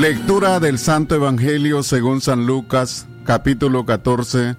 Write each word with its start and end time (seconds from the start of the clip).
Lectura 0.00 0.60
del 0.60 0.78
Santo 0.78 1.14
Evangelio 1.14 1.82
según 1.82 2.22
San 2.22 2.46
Lucas, 2.46 3.06
capítulo 3.24 3.84
14, 3.84 4.56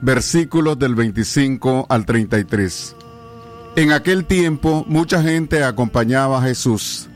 versículos 0.00 0.76
del 0.76 0.96
25 0.96 1.86
al 1.88 2.04
33. 2.04 2.96
En 3.76 3.92
aquel 3.92 4.24
tiempo 4.24 4.84
mucha 4.88 5.22
gente 5.22 5.62
acompañaba 5.62 6.38
a 6.40 6.42
Jesús. 6.42 7.08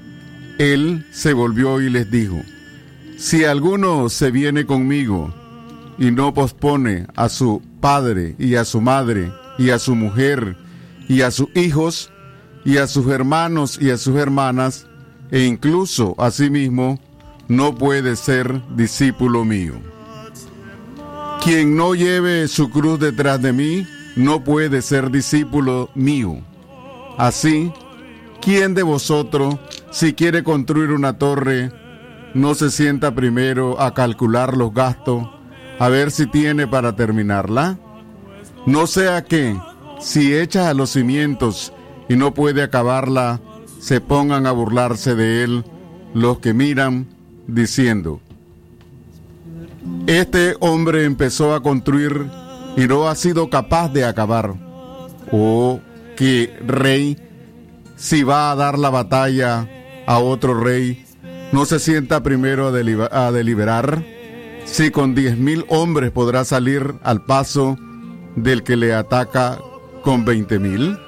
Él 0.60 1.09
se 1.10 1.32
volvió 1.32 1.80
y 1.80 1.91
les 1.91 2.09
dijo, 2.09 2.41
Si 3.18 3.42
alguno 3.42 4.10
se 4.10 4.30
viene 4.30 4.64
conmigo 4.64 5.34
y 5.98 6.12
no 6.12 6.33
pospone 6.34 7.09
a 7.16 7.28
su 7.28 7.60
padre 7.80 8.37
y 8.38 8.55
a 8.55 8.64
su 8.64 8.80
madre 8.80 9.33
y 9.59 9.70
a 9.70 9.80
su 9.80 9.96
mujer 9.96 10.56
y 11.09 11.23
a 11.23 11.33
sus 11.33 11.48
hijos 11.56 12.12
y 12.64 12.77
a 12.77 12.87
sus 12.87 13.09
hermanos 13.09 13.77
y 13.83 13.91
a 13.91 13.96
sus 13.96 14.14
hermanas, 14.14 14.87
e 15.33 15.41
incluso 15.41 16.14
a 16.16 16.30
sí 16.30 16.48
mismo, 16.48 17.01
no 17.48 17.74
puede 17.74 18.16
ser 18.16 18.62
discípulo 18.74 19.45
mío. 19.45 19.74
Quien 21.42 21.77
no 21.77 21.95
lleve 21.95 22.48
su 22.48 22.70
cruz 22.70 22.98
detrás 22.98 23.41
de 23.41 23.52
mí, 23.52 23.87
no 24.16 24.42
puede 24.42 24.82
ser 24.82 25.10
discípulo 25.10 25.90
mío. 25.95 26.40
Así, 27.18 27.73
¿quién 28.40 28.74
de 28.74 28.82
vosotros, 28.82 29.56
si 29.90 30.14
quiere 30.14 30.42
construir 30.42 30.90
una 30.90 31.18
torre, 31.18 31.70
no 32.34 32.54
se 32.54 32.70
sienta 32.70 33.14
primero 33.14 33.80
a 33.80 33.95
calcular 33.95 34.56
los 34.56 34.74
gastos, 34.74 35.28
a 35.78 35.88
ver 35.88 36.10
si 36.10 36.26
tiene 36.26 36.66
para 36.66 36.96
terminarla? 36.96 37.78
No 38.66 38.88
sea 38.88 39.24
que, 39.24 39.56
si 40.01 40.34
echa 40.34 40.68
a 40.68 40.74
los 40.74 40.90
cimientos 40.90 41.73
y 42.09 42.16
no 42.16 42.34
puede 42.34 42.62
acabarla, 42.62 43.40
se 43.78 44.01
pongan 44.01 44.46
a 44.46 44.52
burlarse 44.52 45.15
de 45.15 45.45
él 45.45 45.65
los 46.12 46.40
que 46.40 46.52
miran 46.52 47.15
diciendo, 47.47 48.21
este 50.07 50.57
hombre 50.61 51.05
empezó 51.05 51.55
a 51.55 51.63
construir 51.63 52.27
y 52.77 52.87
no 52.87 53.09
ha 53.09 53.15
sido 53.15 53.51
capaz 53.51 53.89
de 53.93 54.05
acabar. 54.05 54.55
O 55.33 55.80
que 56.17 56.57
rey, 56.67 57.17
si 57.97 58.23
va 58.23 58.51
a 58.51 58.57
dar 58.57 58.79
la 58.79 58.91
batalla 58.91 59.69
a 60.07 60.19
otro 60.19 60.59
rey, 60.59 61.05
no 61.52 61.65
se 61.65 61.79
sienta 61.79 62.23
primero 62.23 62.69
a, 62.69 63.33
deliberar 63.33 64.05
si 64.65 64.91
con 64.91 65.15
diez 65.15 65.37
mil 65.37 65.65
hombres 65.69 66.11
podrá 66.11 66.44
salir 66.44 66.94
al 67.03 67.25
paso 67.25 67.78
del 68.34 68.62
que 68.62 68.77
le 68.77 68.94
ataca 68.94 69.59
con 70.03 70.25
veinte 70.25 70.59
mil. 70.59 70.99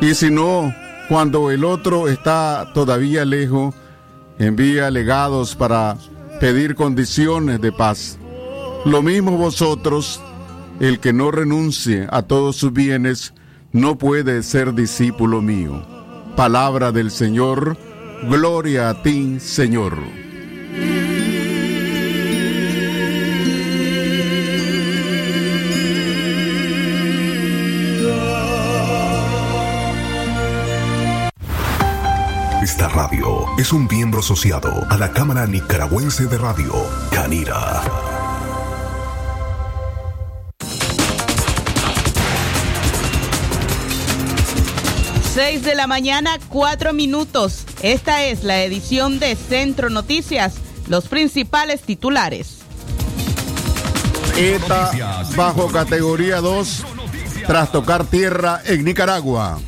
Y 0.00 0.14
si 0.14 0.30
no, 0.30 0.72
cuando 1.08 1.50
el 1.50 1.64
otro 1.64 2.08
está 2.08 2.70
todavía 2.74 3.24
lejos, 3.24 3.74
envía 4.38 4.90
legados 4.90 5.54
para 5.54 5.96
pedir 6.40 6.74
condiciones 6.74 7.60
de 7.60 7.72
paz. 7.72 8.18
Lo 8.84 9.02
mismo 9.02 9.36
vosotros, 9.36 10.20
el 10.80 11.00
que 11.00 11.12
no 11.12 11.30
renuncie 11.30 12.06
a 12.10 12.22
todos 12.22 12.56
sus 12.56 12.72
bienes, 12.72 13.34
no 13.72 13.98
puede 13.98 14.42
ser 14.42 14.74
discípulo 14.74 15.42
mío. 15.42 15.84
Palabra 16.36 16.92
del 16.92 17.10
Señor, 17.10 17.76
gloria 18.28 18.90
a 18.90 19.02
ti, 19.02 19.40
Señor. 19.40 19.98
Radio 32.98 33.46
es 33.56 33.72
un 33.72 33.86
miembro 33.86 34.18
asociado 34.18 34.84
a 34.90 34.96
la 34.96 35.12
Cámara 35.12 35.46
Nicaragüense 35.46 36.26
de 36.26 36.36
Radio, 36.36 36.72
Canira. 37.12 37.80
Seis 45.32 45.62
de 45.62 45.76
la 45.76 45.86
mañana, 45.86 46.40
cuatro 46.48 46.92
minutos. 46.92 47.66
Esta 47.82 48.24
es 48.24 48.42
la 48.42 48.64
edición 48.64 49.20
de 49.20 49.36
Centro 49.36 49.90
Noticias. 49.90 50.54
Los 50.88 51.06
principales 51.06 51.82
titulares. 51.82 52.62
ETA 54.36 55.22
bajo 55.36 55.68
categoría 55.68 56.40
2 56.40 56.84
tras 57.46 57.70
tocar 57.70 58.04
tierra 58.06 58.60
en 58.64 58.84
Nicaragua. 58.84 59.60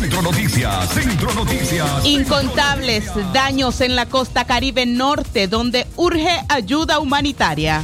Centro 0.00 0.22
Noticias, 0.22 0.88
Centro 0.94 1.34
Noticias. 1.34 2.06
Incontables 2.06 3.04
daños 3.34 3.82
en 3.82 3.96
la 3.96 4.06
costa 4.06 4.46
caribe 4.46 4.86
norte, 4.86 5.46
donde 5.46 5.86
urge 5.96 6.40
ayuda 6.48 7.00
humanitaria. 7.00 7.82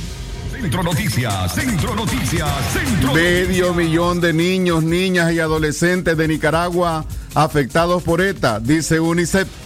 Centro 0.51 0.83
Noticias, 0.83 1.55
Centro 1.55 1.95
Noticias, 1.95 2.51
Centro 2.73 3.13
Medio 3.13 3.75
millón 3.75 4.23
de 4.23 4.33
niños, 4.33 4.83
niñas 4.83 5.31
y 5.33 5.41
adolescentes 5.41 6.17
de 6.17 6.27
Nicaragua 6.27 7.05
afectados 7.35 8.03
por 8.03 8.23
ETA, 8.23 8.61
dice 8.61 8.99
UNICEF. 8.99 9.66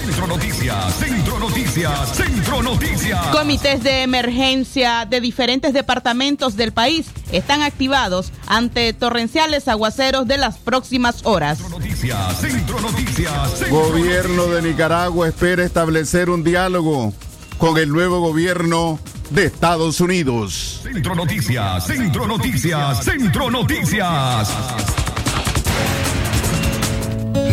Centro 0.00 0.26
Noticias, 0.26 0.94
Centro 0.94 1.38
Noticias, 1.38 2.16
Centro 2.16 2.62
Noticias. 2.62 3.26
Comités 3.26 3.82
de 3.82 4.02
emergencia 4.02 5.04
de 5.04 5.20
diferentes 5.20 5.74
departamentos 5.74 6.56
del 6.56 6.72
país 6.72 7.08
están 7.32 7.60
activados 7.60 8.32
ante 8.46 8.94
torrenciales 8.94 9.68
aguaceros 9.68 10.26
de 10.26 10.38
las 10.38 10.56
próximas 10.56 11.26
horas. 11.26 11.58
Centro 11.58 11.78
Noticias, 11.78 12.40
Centro 12.40 12.80
Noticias, 12.80 13.58
Centro 13.58 13.76
Gobierno 13.76 14.46
de 14.46 14.62
Nicaragua 14.62 15.28
espera 15.28 15.64
establecer 15.64 16.30
un 16.30 16.44
diálogo 16.44 17.12
con 17.58 17.76
el 17.76 17.90
nuevo 17.90 18.20
gobierno 18.20 18.98
de 19.28 19.44
Estados 19.44 20.00
Unidos. 20.00 20.80
Centro 20.82 21.14
Noticias, 21.14 21.86
Centro 21.86 22.26
Noticias, 22.26 23.04
Centro 23.04 23.50
Noticias. 23.50 24.48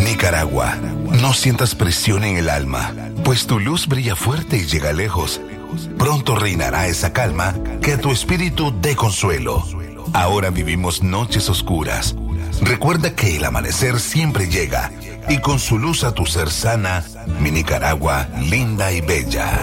Nicaragua, 0.02 0.74
no 1.20 1.32
sientas 1.32 1.74
presión 1.74 2.24
en 2.24 2.36
el 2.36 2.48
alma, 2.48 2.92
pues 3.24 3.46
tu 3.46 3.58
luz 3.58 3.86
brilla 3.86 4.14
fuerte 4.14 4.56
y 4.56 4.66
llega 4.66 4.92
lejos. 4.92 5.40
Pronto 5.98 6.36
reinará 6.36 6.86
esa 6.86 7.12
calma 7.12 7.54
que 7.82 7.92
a 7.92 8.00
tu 8.00 8.10
espíritu 8.10 8.72
dé 8.80 8.94
consuelo. 8.94 9.64
Ahora 10.12 10.50
vivimos 10.50 11.02
noches 11.02 11.48
oscuras. 11.48 12.14
Recuerda 12.62 13.14
que 13.14 13.36
el 13.36 13.44
amanecer 13.44 14.00
siempre 14.00 14.48
llega 14.48 14.92
y 15.28 15.38
con 15.38 15.58
su 15.58 15.78
luz 15.78 16.04
a 16.04 16.12
tu 16.12 16.24
ser 16.24 16.50
sana, 16.50 17.04
mi 17.40 17.50
Nicaragua 17.50 18.28
linda 18.40 18.92
y 18.92 19.00
bella. 19.00 19.58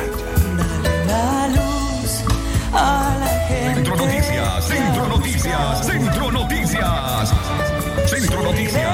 Centro 3.47 3.95
Noticias, 3.95 4.67
Centro 4.67 5.07
Noticias, 5.07 5.85
Centro 5.85 6.31
Noticias. 6.31 7.33
Centro 8.05 8.43
Noticias, 8.43 8.84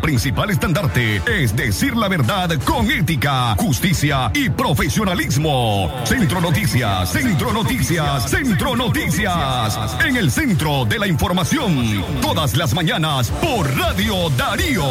Principal 0.00 0.50
estandarte 0.50 1.22
es 1.26 1.54
decir 1.56 1.96
la 1.96 2.08
verdad 2.08 2.50
con 2.64 2.90
ética, 2.90 3.54
justicia 3.56 4.30
y 4.34 4.48
profesionalismo. 4.50 5.92
Centro 6.04 6.40
Noticias, 6.40 7.10
Centro 7.10 7.52
Noticias, 7.52 8.30
Centro 8.30 8.76
Noticias. 8.76 9.96
En 10.06 10.16
el 10.16 10.30
centro 10.30 10.84
de 10.84 10.98
la 10.98 11.06
información, 11.06 12.04
todas 12.20 12.56
las 12.56 12.74
mañanas 12.74 13.30
por 13.30 13.68
Radio 13.76 14.30
Darío. 14.30 14.84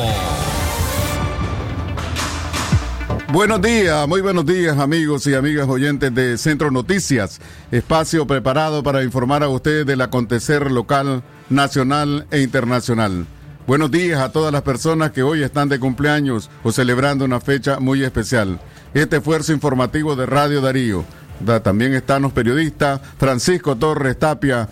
Buenos 3.31 3.61
días, 3.61 4.07
muy 4.07 4.21
buenos 4.21 4.45
días 4.45 4.77
amigos 4.77 5.27
y 5.27 5.33
amigas 5.33 5.67
oyentes 5.67 6.13
de 6.15 6.37
Centro 6.37 6.71
Noticias, 6.71 7.41
espacio 7.69 8.25
preparado 8.25 8.81
para 8.81 9.03
informar 9.03 9.43
a 9.43 9.49
ustedes 9.49 9.85
del 9.85 10.01
acontecer 10.01 10.71
local, 10.71 11.21
nacional 11.49 12.27
e 12.31 12.41
internacional. 12.41 13.25
Buenos 13.67 13.89
días 13.89 14.21
a 14.21 14.31
todas 14.31 14.53
las 14.53 14.61
personas 14.61 15.11
que 15.11 15.23
hoy 15.23 15.41
están 15.41 15.69
de 15.69 15.79
cumpleaños 15.79 16.49
o 16.63 16.71
celebrando 16.71 17.25
una 17.25 17.39
fecha 17.39 17.79
muy 17.79 18.03
especial. 18.03 18.59
Este 18.93 19.17
esfuerzo 19.17 19.53
informativo 19.53 20.15
de 20.15 20.25
Radio 20.27 20.61
Darío. 20.61 21.03
Da- 21.39 21.61
También 21.61 21.93
están 21.93 22.21
los 22.21 22.31
periodistas 22.31 23.01
Francisco 23.17 23.75
Torres 23.75 24.19
Tapia, 24.19 24.69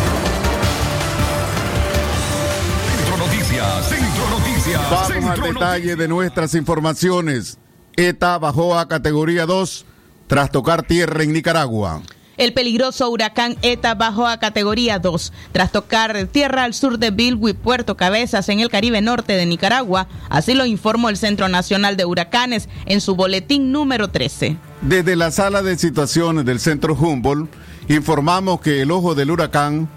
Vamos 4.74 5.24
al 5.24 5.40
detalle 5.40 5.96
de 5.96 6.08
nuestras 6.08 6.54
informaciones. 6.54 7.58
ETA 7.96 8.38
bajó 8.38 8.78
a 8.78 8.86
categoría 8.86 9.46
2 9.46 9.86
tras 10.26 10.50
tocar 10.50 10.82
tierra 10.82 11.22
en 11.22 11.32
Nicaragua. 11.32 12.02
El 12.36 12.52
peligroso 12.52 13.08
huracán 13.10 13.56
ETA 13.62 13.94
bajó 13.94 14.26
a 14.26 14.38
categoría 14.38 14.98
2 14.98 15.32
tras 15.52 15.72
tocar 15.72 16.26
tierra 16.26 16.64
al 16.64 16.74
sur 16.74 16.98
de 16.98 17.10
Bilwi, 17.10 17.54
Puerto 17.54 17.96
Cabezas, 17.96 18.48
en 18.48 18.60
el 18.60 18.68
Caribe 18.68 19.00
Norte 19.00 19.32
de 19.32 19.46
Nicaragua. 19.46 20.06
Así 20.28 20.54
lo 20.54 20.66
informó 20.66 21.08
el 21.08 21.16
Centro 21.16 21.48
Nacional 21.48 21.96
de 21.96 22.04
Huracanes 22.04 22.68
en 22.84 23.00
su 23.00 23.16
boletín 23.16 23.72
número 23.72 24.08
13. 24.08 24.56
Desde 24.82 25.16
la 25.16 25.30
sala 25.30 25.62
de 25.62 25.76
situaciones 25.78 26.44
del 26.44 26.60
Centro 26.60 26.94
Humboldt, 26.94 27.50
informamos 27.88 28.60
que 28.60 28.82
el 28.82 28.90
ojo 28.90 29.14
del 29.14 29.30
huracán 29.30 29.88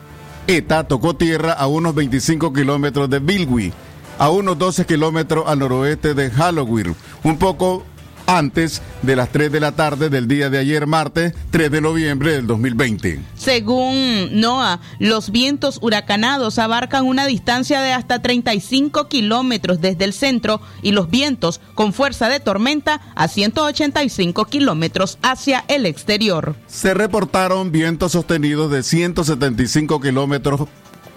ETA 0.47 0.87
tocó 0.87 1.15
tierra 1.15 1.53
a 1.53 1.67
unos 1.67 1.93
25 1.93 2.53
kilómetros 2.53 3.09
de 3.09 3.19
Bilwi 3.19 3.73
a 4.21 4.29
unos 4.29 4.55
12 4.59 4.85
kilómetros 4.85 5.45
al 5.47 5.57
noroeste 5.57 6.13
de 6.13 6.29
Halloween, 6.29 6.95
un 7.23 7.39
poco 7.39 7.83
antes 8.27 8.83
de 9.01 9.15
las 9.15 9.29
3 9.29 9.51
de 9.51 9.59
la 9.59 9.71
tarde 9.71 10.11
del 10.11 10.27
día 10.27 10.51
de 10.51 10.59
ayer, 10.59 10.85
martes 10.85 11.33
3 11.49 11.71
de 11.71 11.81
noviembre 11.81 12.33
del 12.33 12.45
2020. 12.45 13.19
Según 13.33 14.29
NOAA, 14.39 14.79
los 14.99 15.31
vientos 15.31 15.79
huracanados 15.81 16.59
abarcan 16.59 17.07
una 17.07 17.25
distancia 17.25 17.81
de 17.81 17.93
hasta 17.93 18.21
35 18.21 19.07
kilómetros 19.07 19.81
desde 19.81 20.05
el 20.05 20.13
centro 20.13 20.61
y 20.83 20.91
los 20.91 21.09
vientos 21.09 21.59
con 21.73 21.91
fuerza 21.91 22.29
de 22.29 22.39
tormenta 22.39 23.01
a 23.15 23.27
185 23.27 24.45
kilómetros 24.45 25.17
hacia 25.23 25.65
el 25.67 25.87
exterior. 25.87 26.55
Se 26.67 26.93
reportaron 26.93 27.71
vientos 27.71 28.11
sostenidos 28.11 28.69
de 28.69 28.83
175 28.83 29.99
kilómetros 29.99 30.67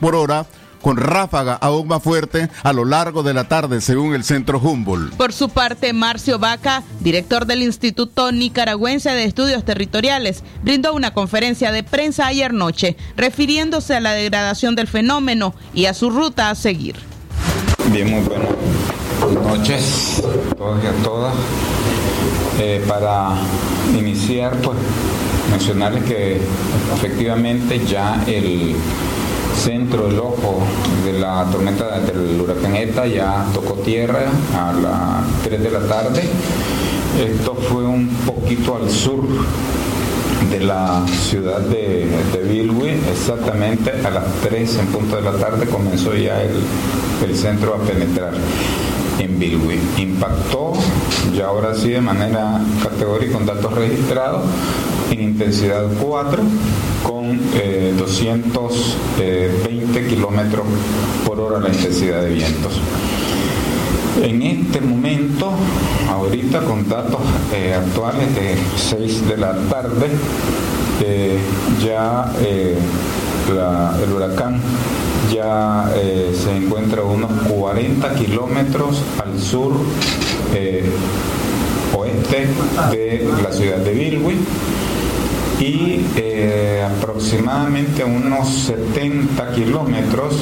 por 0.00 0.14
hora 0.14 0.46
con 0.84 0.98
ráfaga 0.98 1.54
aún 1.54 1.88
más 1.88 2.02
fuerte 2.02 2.50
a 2.62 2.74
lo 2.74 2.84
largo 2.84 3.22
de 3.22 3.32
la 3.32 3.48
tarde, 3.48 3.80
según 3.80 4.14
el 4.14 4.22
centro 4.22 4.58
Humboldt. 4.58 5.14
Por 5.14 5.32
su 5.32 5.48
parte, 5.48 5.94
Marcio 5.94 6.38
Vaca, 6.38 6.82
director 7.00 7.46
del 7.46 7.62
Instituto 7.62 8.32
Nicaragüense 8.32 9.08
de 9.08 9.24
Estudios 9.24 9.64
Territoriales, 9.64 10.44
brindó 10.62 10.92
una 10.92 11.14
conferencia 11.14 11.72
de 11.72 11.84
prensa 11.84 12.26
ayer 12.26 12.52
noche, 12.52 12.98
refiriéndose 13.16 13.94
a 13.94 14.00
la 14.00 14.12
degradación 14.12 14.74
del 14.74 14.86
fenómeno 14.86 15.54
y 15.72 15.86
a 15.86 15.94
su 15.94 16.10
ruta 16.10 16.50
a 16.50 16.54
seguir. 16.54 16.96
Bien, 17.90 18.10
muy 18.10 18.20
buenas 18.20 18.50
noches 19.42 20.22
a 20.50 20.54
todos 20.54 20.84
y 20.84 20.86
a 20.86 21.02
todas. 21.02 21.34
Eh, 22.60 22.84
para 22.86 23.30
iniciar, 23.98 24.52
pues 24.58 24.76
mencionarles 25.50 26.04
que 26.04 26.42
efectivamente 26.94 27.80
ya 27.86 28.22
el 28.26 28.76
centro 29.64 30.08
del 30.08 30.18
ojo 30.18 30.58
de 31.06 31.14
la 31.14 31.46
tormenta 31.50 31.98
del 32.00 32.38
huracán 32.38 32.76
ETA 32.76 33.06
ya 33.06 33.46
tocó 33.54 33.72
tierra 33.76 34.20
a 34.54 34.72
las 34.74 35.42
3 35.42 35.62
de 35.62 35.70
la 35.70 35.80
tarde. 35.80 36.22
Esto 37.18 37.54
fue 37.54 37.86
un 37.86 38.08
poquito 38.26 38.76
al 38.76 38.90
sur 38.90 39.24
de 40.50 40.60
la 40.60 41.02
ciudad 41.06 41.60
de, 41.60 42.06
de 42.34 42.42
Bilwi, 42.46 42.90
exactamente 43.10 43.90
a 44.04 44.10
las 44.10 44.24
3 44.42 44.80
en 44.80 44.86
punto 44.88 45.16
de 45.16 45.22
la 45.22 45.32
tarde 45.32 45.64
comenzó 45.64 46.14
ya 46.14 46.42
el, 46.42 46.60
el 47.26 47.34
centro 47.34 47.74
a 47.74 47.78
penetrar 47.78 48.34
en 49.18 49.38
Bilwi. 49.38 49.78
Impactó 49.96 50.74
ya 51.34 51.46
ahora 51.46 51.74
sí 51.74 51.88
de 51.88 52.02
manera 52.02 52.60
categórica 52.82 53.32
con 53.32 53.46
datos 53.46 53.72
registrados 53.72 54.42
en 55.14 55.22
intensidad 55.22 55.86
4 56.00 56.42
con 57.04 57.40
eh, 57.54 57.94
220 57.96 60.06
kilómetros 60.08 60.66
por 61.24 61.38
hora 61.40 61.60
la 61.60 61.68
intensidad 61.68 62.22
de 62.22 62.30
vientos. 62.30 62.80
En 64.22 64.42
este 64.42 64.80
momento, 64.80 65.52
ahorita 66.08 66.60
con 66.60 66.88
datos 66.88 67.20
eh, 67.52 67.74
actuales 67.74 68.34
de 68.34 68.56
6 68.76 69.28
de 69.28 69.36
la 69.36 69.54
tarde, 69.68 70.08
eh, 71.04 71.38
ya 71.84 72.32
eh, 72.40 72.78
la, 73.54 73.98
el 74.02 74.10
huracán 74.12 74.60
ya 75.32 75.92
eh, 75.96 76.34
se 76.34 76.56
encuentra 76.56 77.02
a 77.02 77.04
unos 77.04 77.30
40 77.48 78.14
kilómetros 78.14 79.00
al 79.22 79.40
sur 79.40 79.74
eh, 80.54 80.90
oeste 81.96 82.48
de 82.90 83.28
la 83.42 83.52
ciudad 83.52 83.78
de 83.78 83.92
Bilwi 83.92 84.36
y 85.60 86.04
eh, 86.16 86.86
aproximadamente 86.98 88.04
unos 88.04 88.48
70 88.48 89.52
kilómetros 89.52 90.34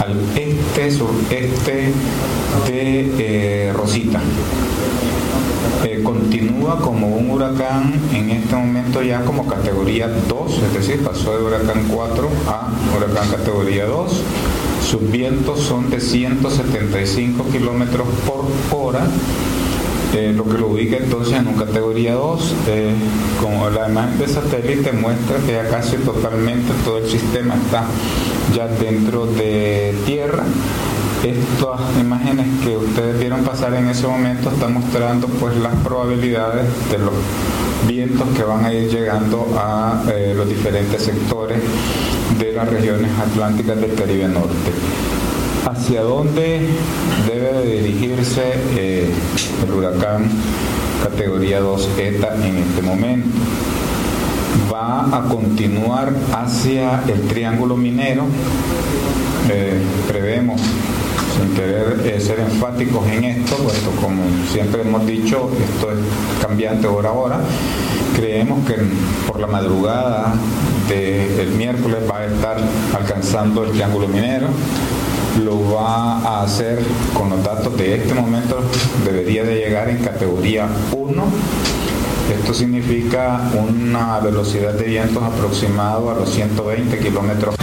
al 0.00 0.16
este 0.36 0.90
sureste 0.90 1.92
de 2.66 3.12
eh, 3.18 3.72
Rosita. 3.72 4.20
Eh, 5.84 6.00
continúa 6.02 6.78
como 6.78 7.08
un 7.08 7.30
huracán 7.30 7.92
en 8.12 8.30
este 8.30 8.54
momento 8.54 9.02
ya 9.02 9.24
como 9.24 9.46
categoría 9.46 10.08
2, 10.28 10.62
es 10.62 10.74
decir, 10.74 11.02
pasó 11.02 11.36
de 11.36 11.44
huracán 11.44 11.86
4 11.88 12.28
a 12.46 12.68
huracán 12.96 13.28
categoría 13.30 13.86
2. 13.86 14.22
Sus 14.88 15.10
vientos 15.10 15.60
son 15.60 15.90
de 15.90 16.00
175 16.00 17.46
kilómetros 17.50 18.06
por 18.26 18.44
hora 18.76 19.06
eh, 20.14 20.32
lo 20.36 20.44
que 20.44 20.58
lo 20.58 20.68
ubica 20.68 20.96
entonces 20.96 21.34
en 21.34 21.48
una 21.48 21.64
categoría 21.64 22.14
2. 22.14 22.54
Eh, 22.68 22.94
como 23.40 23.70
la 23.70 23.88
imagen 23.88 24.18
de 24.18 24.28
satélite 24.28 24.92
muestra 24.92 25.38
que 25.38 25.52
ya 25.52 25.68
casi 25.68 25.96
totalmente 25.96 26.72
todo 26.84 26.98
el 26.98 27.08
sistema 27.08 27.54
está 27.54 27.84
ya 28.54 28.66
dentro 28.66 29.26
de 29.26 29.94
tierra. 30.04 30.44
Estas 31.22 31.80
imágenes 32.00 32.46
que 32.64 32.76
ustedes 32.76 33.18
vieron 33.18 33.44
pasar 33.44 33.74
en 33.74 33.88
ese 33.88 34.06
momento 34.06 34.50
están 34.50 34.74
mostrando 34.74 35.28
pues 35.28 35.56
las 35.56 35.74
probabilidades 35.76 36.66
de 36.90 36.98
los 36.98 37.14
vientos 37.86 38.28
que 38.36 38.42
van 38.42 38.64
a 38.64 38.72
ir 38.72 38.90
llegando 38.90 39.46
a 39.56 40.02
eh, 40.12 40.34
los 40.36 40.48
diferentes 40.48 41.02
sectores 41.02 41.60
de 42.38 42.52
las 42.52 42.68
regiones 42.68 43.10
atlánticas 43.18 43.80
del 43.80 43.94
Caribe 43.94 44.28
Norte 44.28 44.72
hacia 45.64 46.02
dónde 46.02 46.66
debe 47.26 47.52
de 47.52 47.82
dirigirse 47.82 48.42
eh, 48.76 49.10
el 49.64 49.72
huracán 49.72 50.28
categoría 51.02 51.60
2 51.60 51.88
ETA 51.98 52.34
en 52.46 52.56
este 52.58 52.82
momento. 52.82 53.28
Va 54.72 55.16
a 55.16 55.28
continuar 55.28 56.12
hacia 56.32 57.02
el 57.08 57.22
triángulo 57.22 57.76
minero. 57.76 58.24
Eh, 59.50 59.80
prevemos, 60.08 60.60
sin 61.36 61.54
querer 61.54 62.00
eh, 62.04 62.20
ser 62.20 62.40
enfáticos 62.40 63.06
en 63.08 63.24
esto, 63.24 63.56
puesto 63.56 63.90
como 64.00 64.22
siempre 64.52 64.82
hemos 64.82 65.04
dicho, 65.06 65.50
esto 65.60 65.90
es 65.90 65.98
cambiante 66.40 66.86
hora 66.86 67.08
a 67.08 67.12
hora, 67.12 67.40
creemos 68.14 68.64
que 68.66 68.76
por 69.26 69.40
la 69.40 69.48
madrugada 69.48 70.34
del 70.88 71.48
miércoles 71.52 72.00
va 72.08 72.18
a 72.18 72.26
estar 72.26 72.58
alcanzando 72.94 73.64
el 73.64 73.72
triángulo 73.72 74.06
minero 74.08 74.48
lo 75.40 75.72
va 75.72 76.18
a 76.18 76.42
hacer 76.42 76.78
con 77.14 77.30
los 77.30 77.42
datos 77.42 77.76
de 77.76 77.96
este 77.96 78.14
momento, 78.14 78.60
debería 79.04 79.44
de 79.44 79.56
llegar 79.56 79.88
en 79.88 79.98
categoría 79.98 80.68
1. 80.92 81.24
Esto 82.38 82.54
significa 82.54 83.50
una 83.54 84.20
velocidad 84.20 84.74
de 84.74 84.84
vientos 84.84 85.22
aproximado 85.22 86.10
a 86.10 86.14
los 86.14 86.30
120 86.30 86.98
kilómetros. 86.98 87.54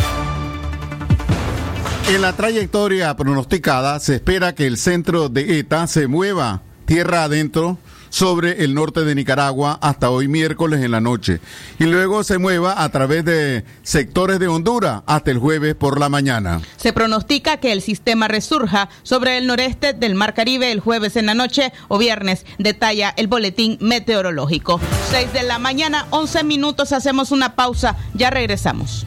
En 2.09 2.21
la 2.21 2.33
trayectoria 2.33 3.15
pronosticada 3.15 3.99
se 3.99 4.15
espera 4.15 4.55
que 4.55 4.65
el 4.65 4.77
centro 4.77 5.29
de 5.29 5.59
ETA 5.59 5.85
se 5.87 6.07
mueva 6.07 6.63
tierra 6.85 7.23
adentro 7.23 7.77
sobre 8.09 8.63
el 8.63 8.73
norte 8.73 9.03
de 9.03 9.15
Nicaragua 9.15 9.79
hasta 9.81 10.09
hoy 10.09 10.27
miércoles 10.27 10.83
en 10.83 10.91
la 10.91 11.01
noche 11.01 11.39
y 11.79 11.85
luego 11.85 12.23
se 12.23 12.37
mueva 12.37 12.83
a 12.83 12.89
través 12.89 13.25
de 13.25 13.63
sectores 13.83 14.39
de 14.39 14.47
Honduras 14.47 15.01
hasta 15.05 15.31
el 15.31 15.39
jueves 15.39 15.75
por 15.75 15.99
la 15.99 16.09
mañana. 16.09 16.61
Se 16.77 16.93
pronostica 16.93 17.57
que 17.57 17.71
el 17.71 17.81
sistema 17.81 18.27
resurja 18.27 18.89
sobre 19.03 19.37
el 19.37 19.47
noreste 19.47 19.93
del 19.93 20.15
Mar 20.15 20.33
Caribe 20.33 20.71
el 20.71 20.79
jueves 20.79 21.15
en 21.15 21.25
la 21.25 21.33
noche 21.33 21.71
o 21.87 21.97
viernes, 21.97 22.45
detalla 22.57 23.13
el 23.17 23.27
boletín 23.27 23.77
meteorológico. 23.81 24.79
6 25.11 25.33
de 25.33 25.43
la 25.43 25.59
mañana, 25.59 26.07
11 26.11 26.43
minutos, 26.43 26.91
hacemos 26.91 27.31
una 27.31 27.55
pausa, 27.55 27.95
ya 28.13 28.29
regresamos. 28.29 29.05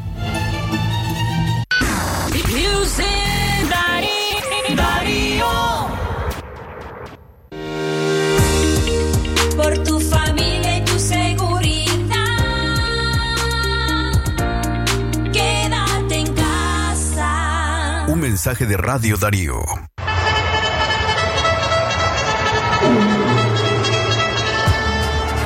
Mensaje 18.43 18.67
de 18.67 18.77
Radio 18.77 19.17
Darío. 19.17 19.63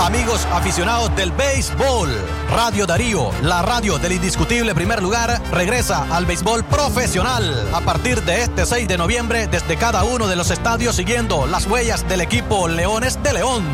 Amigos 0.06 0.46
aficionados 0.52 1.16
del 1.16 1.32
béisbol, 1.32 2.08
Radio 2.52 2.86
Darío, 2.86 3.32
la 3.42 3.62
radio 3.62 3.98
del 3.98 4.12
indiscutible 4.12 4.72
primer 4.72 5.02
lugar, 5.02 5.42
regresa 5.50 6.06
al 6.14 6.26
béisbol 6.26 6.62
profesional 6.62 7.68
a 7.74 7.80
partir 7.80 8.22
de 8.22 8.42
este 8.42 8.66
6 8.66 8.86
de 8.86 8.98
noviembre 8.98 9.48
desde 9.48 9.76
cada 9.76 10.04
uno 10.04 10.28
de 10.28 10.36
los 10.36 10.52
estadios 10.52 10.94
siguiendo 10.94 11.48
las 11.48 11.66
huellas 11.66 12.08
del 12.08 12.20
equipo 12.20 12.68
Leones 12.68 13.20
de 13.24 13.32
León. 13.32 13.64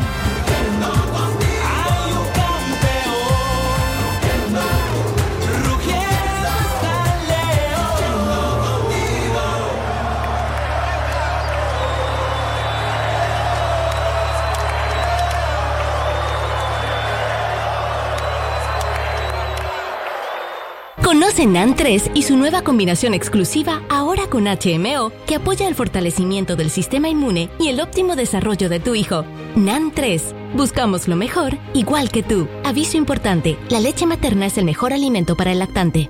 Conoce 21.13 21.45
NAN 21.45 21.75
3 21.75 22.09
y 22.15 22.23
su 22.23 22.35
nueva 22.35 22.63
combinación 22.63 23.13
exclusiva 23.13 23.83
ahora 23.87 24.23
con 24.25 24.45
HMO 24.45 25.11
que 25.27 25.35
apoya 25.35 25.67
el 25.67 25.75
fortalecimiento 25.75 26.55
del 26.55 26.71
sistema 26.71 27.07
inmune 27.07 27.51
y 27.59 27.67
el 27.67 27.81
óptimo 27.81 28.15
desarrollo 28.15 28.67
de 28.67 28.79
tu 28.79 28.95
hijo. 28.95 29.23
NAN 29.55 29.91
3. 29.91 30.33
Buscamos 30.55 31.07
lo 31.07 31.15
mejor, 31.15 31.59
igual 31.75 32.09
que 32.09 32.23
tú. 32.23 32.47
Aviso 32.63 32.97
importante, 32.97 33.59
la 33.69 33.79
leche 33.79 34.07
materna 34.07 34.47
es 34.47 34.57
el 34.57 34.65
mejor 34.65 34.91
alimento 34.91 35.37
para 35.37 35.51
el 35.51 35.59
lactante. 35.59 36.09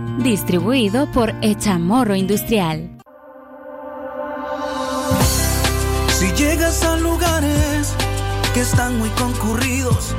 Distribuido 0.23 1.11
por 1.11 1.33
Echamorro 1.41 2.15
Industrial. 2.15 2.91
Si 6.09 6.31
llegas 6.33 6.83
a 6.83 6.95
lugares 6.97 7.95
que 8.53 8.61
están 8.61 8.99
muy 8.99 9.09
concurridos, 9.09 10.13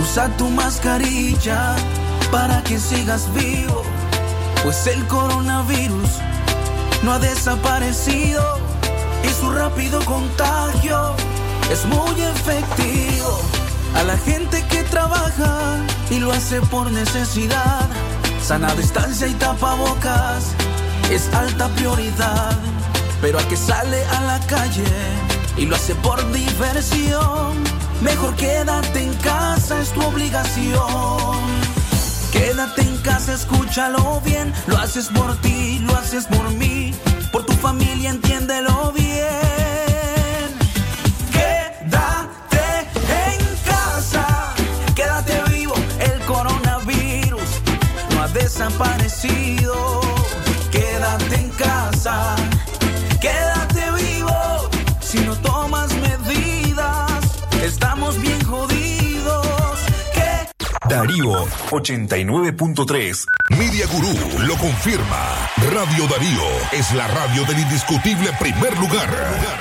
usa 0.00 0.34
tu 0.38 0.48
mascarilla 0.48 1.76
para 2.32 2.62
que 2.64 2.78
sigas 2.78 3.28
vivo, 3.34 3.82
pues 4.62 4.86
el 4.86 5.06
coronavirus 5.08 6.08
no 7.02 7.12
ha 7.12 7.18
desaparecido 7.18 8.42
y 9.24 9.28
su 9.28 9.50
rápido 9.50 10.02
contagio 10.06 11.14
es 11.70 11.84
muy 11.84 12.18
efectivo. 12.22 13.40
A 13.94 14.04
la 14.04 14.16
gente 14.16 14.64
que 14.70 14.84
trabaja 14.84 15.76
y 16.10 16.18
lo 16.18 16.32
hace 16.32 16.62
por 16.62 16.90
necesidad, 16.90 17.88
sana 18.48 18.74
distancia 18.76 19.26
y 19.26 19.34
tapabocas 19.34 20.54
es 21.10 21.28
alta 21.34 21.68
prioridad. 21.76 22.56
Pero 23.20 23.38
al 23.38 23.46
que 23.46 23.58
sale 23.58 24.02
a 24.06 24.22
la 24.22 24.40
calle 24.46 24.86
y 25.58 25.66
lo 25.66 25.76
hace 25.76 25.94
por 25.96 26.18
diversión, 26.32 27.62
mejor 28.00 28.34
quédate 28.36 29.02
en 29.02 29.12
casa, 29.16 29.78
es 29.82 29.90
tu 29.92 30.00
obligación. 30.02 31.36
Quédate 32.32 32.80
en 32.80 32.96
casa, 33.02 33.34
escúchalo 33.34 34.22
bien, 34.24 34.50
lo 34.66 34.78
haces 34.78 35.08
por 35.08 35.36
ti, 35.42 35.80
lo 35.80 35.94
haces 35.94 36.24
por 36.24 36.48
mí, 36.52 36.94
por 37.30 37.44
tu 37.44 37.52
familia, 37.52 38.08
entiéndelo 38.08 38.92
bien. 38.92 39.57
Desaparecido. 48.48 50.00
Quédate 50.70 51.34
en 51.34 51.50
casa, 51.50 52.34
quédate 53.20 53.82
vivo, 54.02 54.70
si 55.00 55.18
no 55.18 55.36
tomas 55.36 55.90
medidas, 55.96 57.10
estamos 57.62 58.18
bien 58.22 58.42
jodidos. 58.44 59.76
¿Qué? 60.14 60.48
Darío 60.88 61.46
89.3. 61.70 63.26
Media 63.50 63.86
Gurú 63.86 64.14
lo 64.46 64.56
confirma. 64.56 65.22
Radio 65.70 66.06
Darío 66.06 66.48
es 66.72 66.94
la 66.94 67.06
radio 67.06 67.44
del 67.44 67.58
indiscutible 67.58 68.30
primer 68.40 68.78
lugar. 68.78 69.58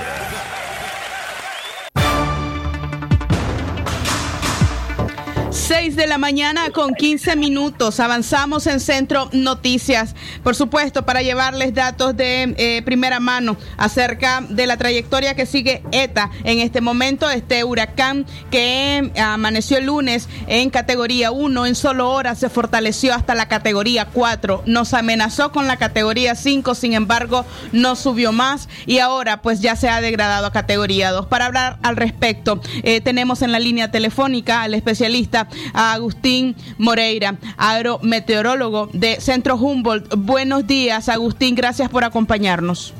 6 5.87 5.95
de 5.95 6.07
la 6.07 6.17
mañana 6.17 6.69
con 6.71 6.95
15 6.95 7.37
minutos. 7.37 8.01
Avanzamos 8.01 8.67
en 8.67 8.81
Centro 8.81 9.29
Noticias. 9.31 10.15
Por 10.43 10.53
supuesto, 10.53 11.05
para 11.05 11.21
llevarles 11.21 11.73
datos 11.73 12.17
de 12.17 12.53
eh, 12.57 12.81
primera 12.83 13.21
mano 13.21 13.55
acerca 13.77 14.43
de 14.49 14.67
la 14.67 14.75
trayectoria 14.75 15.33
que 15.33 15.45
sigue 15.45 15.83
ETA 15.93 16.29
en 16.43 16.59
este 16.59 16.81
momento. 16.81 17.29
Este 17.29 17.63
huracán 17.63 18.25
que 18.51 19.13
amaneció 19.17 19.77
el 19.77 19.85
lunes 19.85 20.27
en 20.47 20.69
categoría 20.71 21.31
1, 21.31 21.65
en 21.65 21.75
solo 21.75 22.11
horas 22.11 22.39
se 22.39 22.49
fortaleció 22.49 23.13
hasta 23.13 23.33
la 23.33 23.47
categoría 23.47 24.07
4. 24.11 24.63
Nos 24.65 24.93
amenazó 24.93 25.53
con 25.53 25.67
la 25.67 25.77
categoría 25.77 26.35
5, 26.35 26.75
sin 26.75 26.95
embargo, 26.95 27.45
no 27.71 27.95
subió 27.95 28.33
más 28.33 28.67
y 28.87 28.99
ahora 28.99 29.41
pues 29.41 29.61
ya 29.61 29.77
se 29.77 29.87
ha 29.87 30.01
degradado 30.01 30.47
a 30.47 30.51
categoría 30.51 31.11
2. 31.11 31.27
Para 31.27 31.45
hablar 31.45 31.77
al 31.81 31.95
respecto, 31.95 32.59
eh, 32.83 32.99
tenemos 32.99 33.41
en 33.41 33.53
la 33.53 33.59
línea 33.59 33.89
telefónica 33.89 34.63
al 34.63 34.73
especialista 34.73 35.47
Agustín 35.77 36.55
Moreira, 36.77 37.37
agrometeorólogo 37.55 38.89
de 38.93 39.21
Centro 39.21 39.55
Humboldt. 39.55 40.13
Buenos 40.17 40.67
días, 40.67 41.07
Agustín, 41.07 41.55
gracias 41.55 41.89
por 41.89 42.03
acompañarnos. 42.03 42.93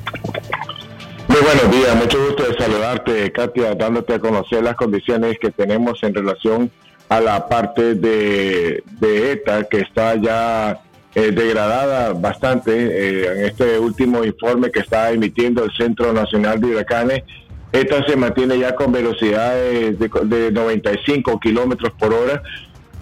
Muy 1.28 1.40
buenos 1.40 1.70
días, 1.70 1.94
mucho 1.96 2.24
gusto 2.24 2.44
de 2.44 2.56
saludarte, 2.56 3.30
Katia, 3.32 3.74
dándote 3.74 4.14
a 4.14 4.18
conocer 4.18 4.62
las 4.62 4.76
condiciones 4.76 5.36
que 5.38 5.50
tenemos 5.50 6.02
en 6.02 6.14
relación 6.14 6.70
a 7.08 7.20
la 7.20 7.48
parte 7.48 7.94
de, 7.94 8.82
de 9.00 9.32
ETA, 9.32 9.64
que 9.64 9.80
está 9.80 10.14
ya 10.16 10.80
eh, 11.14 11.30
degradada 11.32 12.12
bastante 12.12 12.72
eh, 12.72 13.32
en 13.32 13.44
este 13.46 13.78
último 13.78 14.24
informe 14.24 14.70
que 14.70 14.80
está 14.80 15.10
emitiendo 15.10 15.64
el 15.64 15.72
Centro 15.72 16.12
Nacional 16.12 16.60
de 16.60 16.68
Huracanes 16.68 17.24
Esta 17.72 18.06
se 18.06 18.14
mantiene 18.14 18.58
ya 18.58 18.74
con 18.74 18.92
velocidades 18.92 19.98
de, 19.98 20.10
de 20.24 20.52
95 20.52 21.40
kilómetros 21.40 21.92
por 21.98 22.12
hora. 22.12 22.42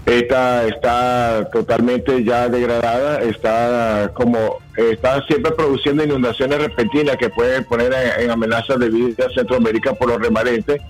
Esta 0.06 0.64
está 0.68 1.48
totalmente 1.52 2.22
ya 2.22 2.48
degradada, 2.48 3.22
está 3.22 4.12
como 4.14 4.58
está 4.76 5.20
siempre 5.26 5.50
produciendo 5.50 6.04
inundaciones 6.04 6.58
repentinas 6.60 7.16
que 7.16 7.28
pueden 7.28 7.64
poner 7.64 7.92
en, 7.92 8.22
en 8.24 8.30
amenaza 8.30 8.76
de 8.76 8.88
vida 8.88 9.26
a 9.26 9.34
Centroamérica 9.34 9.94
por 9.94 10.08
los 10.08 10.20
remanentes. 10.20 10.80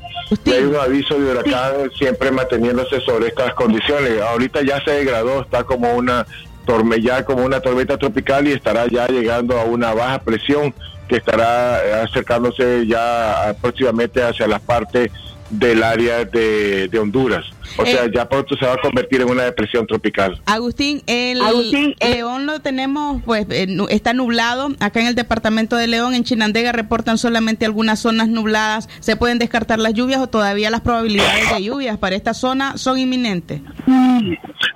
Y 0.45 0.53
hay 0.53 0.65
un 0.65 0.77
aviso 0.77 1.19
de 1.19 1.31
huracán 1.31 1.91
siempre 1.97 2.31
manteniéndose 2.31 3.01
sobre 3.01 3.29
estas 3.29 3.55
condiciones. 3.55 4.21
Ahorita 4.21 4.61
ya 4.63 4.85
se 4.85 4.91
degradó, 4.91 5.41
está 5.41 5.65
como 5.65 5.95
una 5.95 6.27
torme- 6.67 7.01
ya 7.01 7.25
como 7.25 7.43
una 7.45 7.61
tormenta 7.61 7.97
tropical 7.97 8.47
y 8.47 8.53
estará 8.53 8.87
ya 8.87 9.07
llegando 9.07 9.59
a 9.59 9.65
una 9.65 9.95
baja 9.95 10.19
presión 10.19 10.75
que 11.09 11.17
estará 11.17 12.03
acercándose 12.03 12.87
ya 12.87 13.55
próximamente 13.63 14.23
hacia 14.23 14.47
la 14.47 14.59
parte 14.59 15.11
del 15.51 15.83
área 15.83 16.25
de, 16.25 16.89
de 16.89 16.99
Honduras. 16.99 17.45
O 17.79 17.83
Eh. 17.85 17.93
sea, 17.93 18.11
ya 18.13 18.29
pronto 18.29 18.57
se 18.59 18.65
va 18.65 18.75
a 18.75 18.77
convertir 18.79 19.21
en 19.21 19.29
una 19.31 19.43
depresión 19.45 19.87
tropical. 19.87 20.41
Agustín, 20.47 21.03
el 21.07 21.43
Agustín, 21.43 21.95
León 22.01 22.47
lo 22.47 22.61
tenemos, 22.61 23.23
pues 23.25 23.47
eh, 23.51 23.67
está 23.91 24.13
nublado. 24.13 24.69
Acá 24.81 25.01
en 25.01 25.07
el 25.09 25.15
departamento 25.15 25.77
de 25.77 25.87
León, 25.87 26.15
en 26.15 26.25
Chinandega, 26.25 26.73
reportan 26.73 27.19
solamente 27.19 27.67
algunas 27.67 27.99
zonas 27.99 28.29
nubladas. 28.29 28.89
¿Se 29.01 29.17
pueden 29.17 29.39
descartar 29.39 29.79
las 29.79 29.95
lluvias 29.95 30.21
o 30.21 30.27
todavía 30.29 30.71
las 30.71 30.81
probabilidades 30.81 31.51
de 31.55 31.63
lluvias 31.65 31.99
para 31.99 32.17
esta 32.17 32.35
zona 32.35 32.77
son 32.79 32.99
inminentes? 32.99 33.61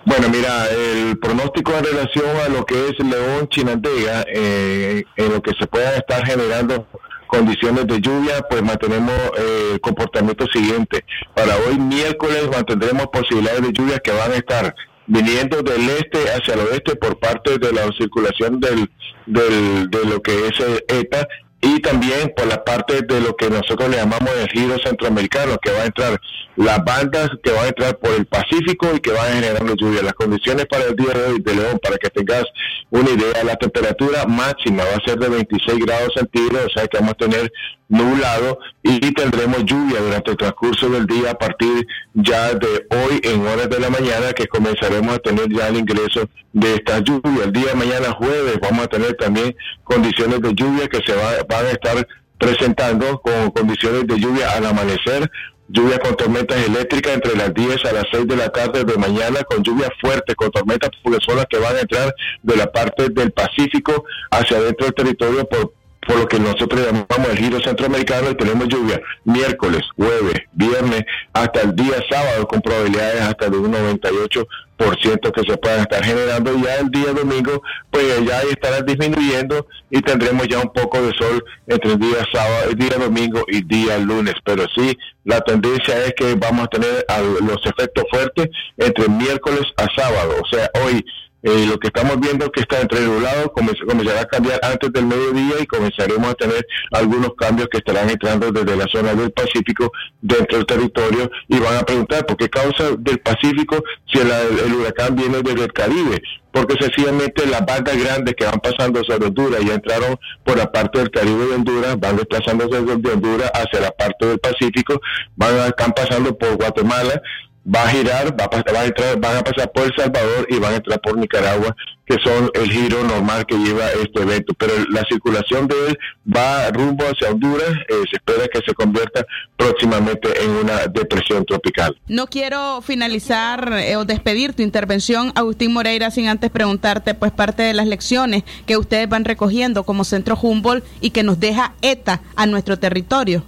Bueno, 0.04 0.28
mira, 0.30 0.66
el 0.68 1.18
pronóstico 1.18 1.72
en 1.76 1.84
relación 1.84 2.26
a 2.44 2.48
lo 2.48 2.64
que 2.66 2.88
es 2.88 2.98
León 2.98 3.48
Chinandega, 3.48 4.24
eh, 4.32 5.04
en 5.16 5.32
lo 5.32 5.40
que 5.42 5.52
se 5.58 5.66
puedan 5.66 5.94
estar 5.94 6.26
generando 6.26 6.86
condiciones 7.30 7.86
de 7.86 8.00
lluvia, 8.00 8.42
pues 8.48 8.62
mantenemos 8.62 9.14
eh, 9.38 9.70
el 9.74 9.80
comportamiento 9.80 10.46
siguiente. 10.52 11.04
Para 11.34 11.56
hoy 11.56 11.78
miércoles 11.78 12.48
mantendremos 12.52 13.06
posibilidades 13.06 13.62
de 13.62 13.72
lluvia 13.72 13.98
que 13.98 14.10
van 14.10 14.32
a 14.32 14.36
estar 14.36 14.74
viniendo 15.06 15.62
del 15.62 15.88
este 15.88 16.18
hacia 16.30 16.54
el 16.54 16.60
oeste 16.60 16.94
por 16.96 17.18
parte 17.18 17.58
de 17.58 17.72
la 17.72 17.82
circulación 17.98 18.60
del, 18.60 18.90
del 19.26 19.90
de 19.90 20.04
lo 20.04 20.20
que 20.20 20.46
es 20.46 20.60
el 20.60 20.84
ETA 20.86 21.26
y 21.60 21.80
también 21.80 22.32
por 22.36 22.46
la 22.46 22.64
parte 22.64 23.02
de 23.02 23.20
lo 23.20 23.34
que 23.36 23.50
nosotros 23.50 23.88
le 23.90 23.96
llamamos 23.96 24.30
el 24.40 24.48
giro 24.48 24.76
centroamericano, 24.84 25.58
que 25.62 25.72
va 25.72 25.82
a 25.82 25.86
entrar 25.86 26.20
las 26.64 26.84
bandas 26.84 27.30
que 27.42 27.50
van 27.52 27.64
a 27.64 27.68
entrar 27.68 27.98
por 27.98 28.12
el 28.12 28.26
Pacífico 28.26 28.88
y 28.94 29.00
que 29.00 29.12
van 29.12 29.26
a 29.30 29.34
generar 29.34 29.76
lluvia. 29.76 30.02
Las 30.02 30.12
condiciones 30.12 30.66
para 30.66 30.84
el 30.84 30.94
día 30.96 31.12
de 31.14 31.32
hoy 31.32 31.40
de 31.40 31.54
León, 31.54 31.78
para 31.82 31.96
que 31.96 32.10
tengas 32.10 32.44
una 32.90 33.10
idea, 33.10 33.42
la 33.44 33.56
temperatura 33.56 34.26
máxima 34.26 34.84
va 34.84 34.96
a 34.96 35.04
ser 35.08 35.18
de 35.18 35.28
26 35.28 35.78
grados 35.86 36.12
centígrados, 36.16 36.66
o 36.74 36.78
sea 36.78 36.86
que 36.88 36.98
vamos 36.98 37.12
a 37.12 37.14
tener 37.14 37.52
nublado 37.88 38.58
y 38.82 39.00
tendremos 39.14 39.64
lluvia 39.64 40.00
durante 40.00 40.30
el 40.32 40.36
transcurso 40.36 40.88
del 40.90 41.06
día 41.06 41.30
a 41.32 41.34
partir 41.38 41.86
ya 42.14 42.52
de 42.54 42.86
hoy 42.90 43.20
en 43.24 43.46
horas 43.46 43.68
de 43.68 43.80
la 43.80 43.90
mañana 43.90 44.32
que 44.32 44.46
comenzaremos 44.46 45.14
a 45.14 45.18
tener 45.18 45.48
ya 45.52 45.68
el 45.68 45.78
ingreso 45.78 46.28
de 46.52 46.74
esta 46.74 46.98
lluvia. 46.98 47.44
El 47.44 47.52
día 47.52 47.66
de 47.68 47.74
mañana 47.74 48.12
jueves 48.12 48.58
vamos 48.60 48.84
a 48.84 48.88
tener 48.88 49.14
también 49.14 49.56
condiciones 49.84 50.40
de 50.40 50.54
lluvia 50.54 50.88
que 50.88 51.00
se 51.06 51.14
va- 51.16 51.42
van 51.48 51.66
a 51.66 51.70
estar 51.70 52.06
presentando 52.38 53.20
con 53.20 53.50
condiciones 53.50 54.06
de 54.06 54.18
lluvia 54.18 54.50
al 54.52 54.64
amanecer, 54.66 55.30
lluvia 55.72 55.98
con 55.98 56.16
tormentas 56.16 56.66
eléctricas 56.66 57.14
entre 57.14 57.36
las 57.36 57.54
10 57.54 57.84
a 57.84 57.92
las 57.92 58.04
6 58.12 58.26
de 58.26 58.36
la 58.36 58.48
tarde 58.50 58.84
de 58.84 58.96
mañana, 58.96 59.42
con 59.44 59.62
lluvia 59.62 59.88
fuerte, 60.00 60.34
con 60.34 60.50
tormentas 60.50 60.90
porque 61.02 61.18
son 61.24 61.36
las 61.36 61.46
que 61.46 61.58
van 61.58 61.76
a 61.76 61.80
entrar 61.80 62.14
de 62.42 62.56
la 62.56 62.70
parte 62.70 63.08
del 63.08 63.30
Pacífico 63.32 64.04
hacia 64.30 64.58
adentro 64.58 64.86
del 64.86 64.94
territorio 64.94 65.44
por 65.44 65.72
por 66.06 66.18
lo 66.18 66.26
que 66.26 66.40
nosotros 66.40 66.80
llamamos 66.80 67.28
el 67.30 67.38
giro 67.38 67.60
centroamericano 67.60 68.30
y 68.30 68.34
tenemos 68.34 68.68
lluvia 68.68 69.00
miércoles, 69.24 69.82
jueves, 69.96 70.40
viernes, 70.52 71.04
hasta 71.32 71.60
el 71.60 71.76
día 71.76 72.02
sábado 72.10 72.48
con 72.48 72.60
probabilidades 72.60 73.20
hasta 73.20 73.48
de 73.50 73.58
un 73.58 73.72
98% 73.72 74.46
que 74.80 75.42
se 75.46 75.56
puedan 75.58 75.80
estar 75.80 76.02
generando 76.04 76.52
ya 76.62 76.76
el 76.76 76.88
día 76.90 77.12
domingo 77.12 77.62
pues 77.90 78.24
ya 78.24 78.40
estará 78.42 78.80
disminuyendo 78.80 79.66
y 79.90 80.00
tendremos 80.00 80.48
ya 80.48 80.58
un 80.60 80.72
poco 80.72 81.02
de 81.02 81.12
sol 81.12 81.44
entre 81.66 81.92
el 81.92 81.98
día 81.98 82.26
sábado, 82.32 82.72
día 82.74 82.96
domingo 82.98 83.44
y 83.48 83.62
día 83.62 83.98
lunes, 83.98 84.34
pero 84.44 84.64
sí 84.74 84.96
la 85.24 85.40
tendencia 85.42 86.04
es 86.04 86.14
que 86.14 86.34
vamos 86.34 86.64
a 86.64 86.68
tener 86.68 87.04
los 87.42 87.58
efectos 87.66 88.04
fuertes 88.10 88.48
entre 88.78 89.08
miércoles 89.08 89.62
a 89.76 89.86
sábado, 89.94 90.36
o 90.42 90.46
sea 90.48 90.70
hoy 90.84 91.04
eh, 91.42 91.66
lo 91.68 91.78
que 91.78 91.88
estamos 91.88 92.18
viendo 92.20 92.44
es 92.46 92.50
que 92.52 92.60
está 92.60 92.80
entre 92.80 93.00
nublado, 93.00 93.52
comenzará, 93.52 94.20
a 94.20 94.24
cambiar 94.26 94.60
antes 94.62 94.92
del 94.92 95.06
mediodía 95.06 95.54
y 95.60 95.66
comenzaremos 95.66 96.28
a 96.30 96.34
tener 96.34 96.66
algunos 96.92 97.30
cambios 97.36 97.68
que 97.68 97.78
estarán 97.78 98.10
entrando 98.10 98.50
desde 98.52 98.76
la 98.76 98.86
zona 98.88 99.14
del 99.14 99.30
Pacífico 99.32 99.90
dentro 100.20 100.58
del 100.58 100.66
territorio 100.66 101.30
y 101.48 101.58
van 101.58 101.76
a 101.76 101.82
preguntar 101.82 102.26
por 102.26 102.36
qué 102.36 102.48
causa 102.48 102.90
del 102.98 103.18
Pacífico 103.20 103.82
si 104.12 104.18
el, 104.18 104.30
el 104.66 104.74
huracán 104.74 105.16
viene 105.16 105.42
desde 105.42 105.64
el 105.64 105.72
Caribe 105.72 106.20
porque 106.52 106.74
sencillamente 106.80 107.46
las 107.46 107.64
bandas 107.64 107.96
grandes 107.96 108.34
que 108.34 108.44
van 108.44 108.58
pasando 108.58 109.04
sobre 109.04 109.26
Honduras 109.28 109.60
ya 109.64 109.74
entraron 109.74 110.18
por 110.44 110.58
la 110.58 110.70
parte 110.72 110.98
del 110.98 111.08
Caribe 111.12 111.46
de 111.46 111.54
Honduras, 111.54 112.00
van 112.00 112.16
desplazándose 112.16 112.82
desde 112.82 113.12
Honduras 113.12 113.52
hacia 113.54 113.80
la 113.80 113.92
parte 113.92 114.26
del 114.26 114.38
Pacífico, 114.40 115.00
van 115.36 115.56
a- 115.60 115.66
están 115.68 115.92
pasando 115.92 116.36
por 116.36 116.56
Guatemala, 116.56 117.22
va 117.66 117.82
a 117.84 117.88
girar, 117.88 118.38
va 118.38 118.44
a, 118.44 118.50
pas- 118.50 118.74
va 118.74 118.80
a 118.80 118.86
entrar, 118.86 119.18
van 119.20 119.36
a 119.36 119.42
pasar 119.44 119.70
por 119.72 119.84
El 119.84 119.92
Salvador 119.96 120.46
y 120.48 120.58
van 120.58 120.72
a 120.72 120.76
entrar 120.76 121.00
por 121.00 121.16
Nicaragua, 121.18 121.76
que 122.06 122.16
son 122.24 122.50
el 122.54 122.70
giro 122.70 123.04
normal 123.04 123.46
que 123.46 123.56
lleva 123.56 123.86
este 124.02 124.22
evento. 124.22 124.54
Pero 124.58 124.72
la 124.90 125.02
circulación 125.08 125.68
de 125.68 125.74
él 125.88 125.98
va 126.34 126.70
rumbo 126.70 127.04
hacia 127.04 127.28
Honduras, 127.30 127.70
eh, 127.88 127.94
se 128.10 128.16
espera 128.16 128.48
que 128.52 128.60
se 128.66 128.74
convierta 128.74 129.24
próximamente 129.56 130.28
en 130.42 130.50
una 130.50 130.86
depresión 130.86 131.44
tropical. 131.44 131.96
No 132.08 132.26
quiero 132.26 132.80
finalizar 132.82 133.72
eh, 133.74 133.96
o 133.96 134.04
despedir 134.04 134.54
tu 134.54 134.62
intervención, 134.62 135.32
Agustín 135.34 135.72
Moreira, 135.72 136.10
sin 136.10 136.28
antes 136.28 136.50
preguntarte 136.50 137.14
pues 137.14 137.30
parte 137.30 137.62
de 137.62 137.74
las 137.74 137.86
lecciones 137.86 138.42
que 138.66 138.76
ustedes 138.76 139.08
van 139.08 139.24
recogiendo 139.24 139.84
como 139.84 140.04
Centro 140.04 140.36
Humboldt 140.40 140.84
y 141.00 141.10
que 141.10 141.22
nos 141.22 141.38
deja 141.38 141.74
ETA 141.82 142.22
a 142.36 142.46
nuestro 142.46 142.78
territorio. 142.78 143.44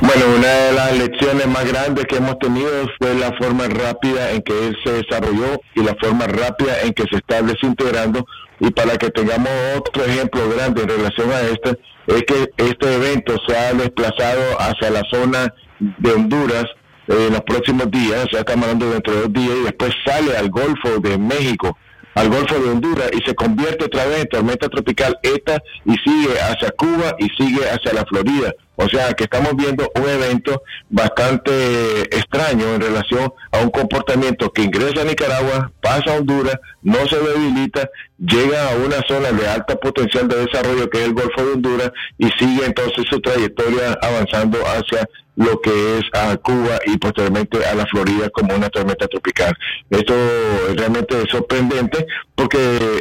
Bueno, 0.00 0.36
una 0.36 0.46
de 0.46 0.72
las 0.74 0.96
lecciones 0.96 1.46
más 1.48 1.64
grandes 1.66 2.04
que 2.06 2.16
hemos 2.16 2.38
tenido 2.38 2.70
fue 2.98 3.14
la 3.16 3.32
forma 3.36 3.66
rápida 3.66 4.30
en 4.30 4.42
que 4.42 4.68
él 4.68 4.76
se 4.84 4.92
desarrolló 4.92 5.60
y 5.74 5.82
la 5.82 5.96
forma 6.00 6.26
rápida 6.28 6.82
en 6.82 6.92
que 6.92 7.02
se 7.10 7.16
está 7.16 7.42
desintegrando. 7.42 8.24
Y 8.60 8.70
para 8.70 8.96
que 8.96 9.10
tengamos 9.10 9.50
otro 9.76 10.04
ejemplo 10.04 10.48
grande 10.50 10.82
en 10.82 10.88
relación 10.88 11.32
a 11.32 11.40
este, 11.40 11.80
es 12.06 12.22
que 12.22 12.50
este 12.58 12.94
evento 12.94 13.36
se 13.46 13.56
ha 13.56 13.72
desplazado 13.74 14.42
hacia 14.60 14.90
la 14.90 15.02
zona 15.10 15.52
de 15.80 16.12
Honduras 16.12 16.66
eh, 17.08 17.26
en 17.26 17.32
los 17.32 17.42
próximos 17.42 17.90
días, 17.90 18.24
o 18.24 18.30
sea, 18.30 18.40
estamos 18.40 18.64
hablando 18.64 18.86
de 18.86 18.92
dentro 18.94 19.14
de 19.14 19.20
dos 19.22 19.32
días, 19.32 19.56
y 19.60 19.64
después 19.64 19.92
sale 20.06 20.36
al 20.36 20.48
Golfo 20.50 20.98
de 21.00 21.18
México 21.18 21.76
al 22.18 22.30
Golfo 22.30 22.58
de 22.58 22.70
Honduras 22.70 23.10
y 23.12 23.22
se 23.24 23.34
convierte 23.36 23.84
otra 23.84 24.04
vez 24.06 24.22
en 24.22 24.28
tormenta 24.28 24.68
tropical 24.68 25.16
ETA 25.22 25.62
y 25.84 25.94
sigue 25.98 26.40
hacia 26.40 26.72
Cuba 26.72 27.14
y 27.16 27.28
sigue 27.38 27.60
hacia 27.70 27.92
la 27.92 28.04
Florida. 28.06 28.52
O 28.74 28.88
sea 28.88 29.12
que 29.12 29.24
estamos 29.24 29.54
viendo 29.54 29.88
un 29.94 30.08
evento 30.08 30.62
bastante 30.88 32.02
extraño 32.16 32.74
en 32.74 32.80
relación 32.80 33.32
a 33.52 33.58
un 33.60 33.70
comportamiento 33.70 34.50
que 34.52 34.62
ingresa 34.62 35.02
a 35.02 35.04
Nicaragua, 35.04 35.70
pasa 35.80 36.12
a 36.12 36.16
Honduras, 36.16 36.58
no 36.82 37.06
se 37.06 37.18
debilita, 37.20 37.88
llega 38.18 38.68
a 38.68 38.76
una 38.76 39.00
zona 39.06 39.30
de 39.30 39.46
alta 39.48 39.76
potencial 39.76 40.26
de 40.26 40.44
desarrollo 40.44 40.90
que 40.90 40.98
es 40.98 41.04
el 41.04 41.14
Golfo 41.14 41.44
de 41.44 41.52
Honduras 41.52 41.92
y 42.18 42.28
sigue 42.30 42.66
entonces 42.66 43.04
su 43.08 43.20
trayectoria 43.20 43.96
avanzando 44.02 44.58
hacia 44.66 45.08
lo 45.38 45.60
que 45.60 45.98
es 45.98 46.04
a 46.12 46.36
Cuba 46.36 46.80
y 46.84 46.98
posteriormente 46.98 47.64
a 47.64 47.74
la 47.74 47.86
Florida 47.86 48.28
como 48.30 48.54
una 48.54 48.68
tormenta 48.68 49.06
tropical. 49.06 49.56
Esto 49.88 50.14
realmente 50.76 51.22
es 51.22 51.30
sorprendente 51.30 52.06
porque 52.34 52.58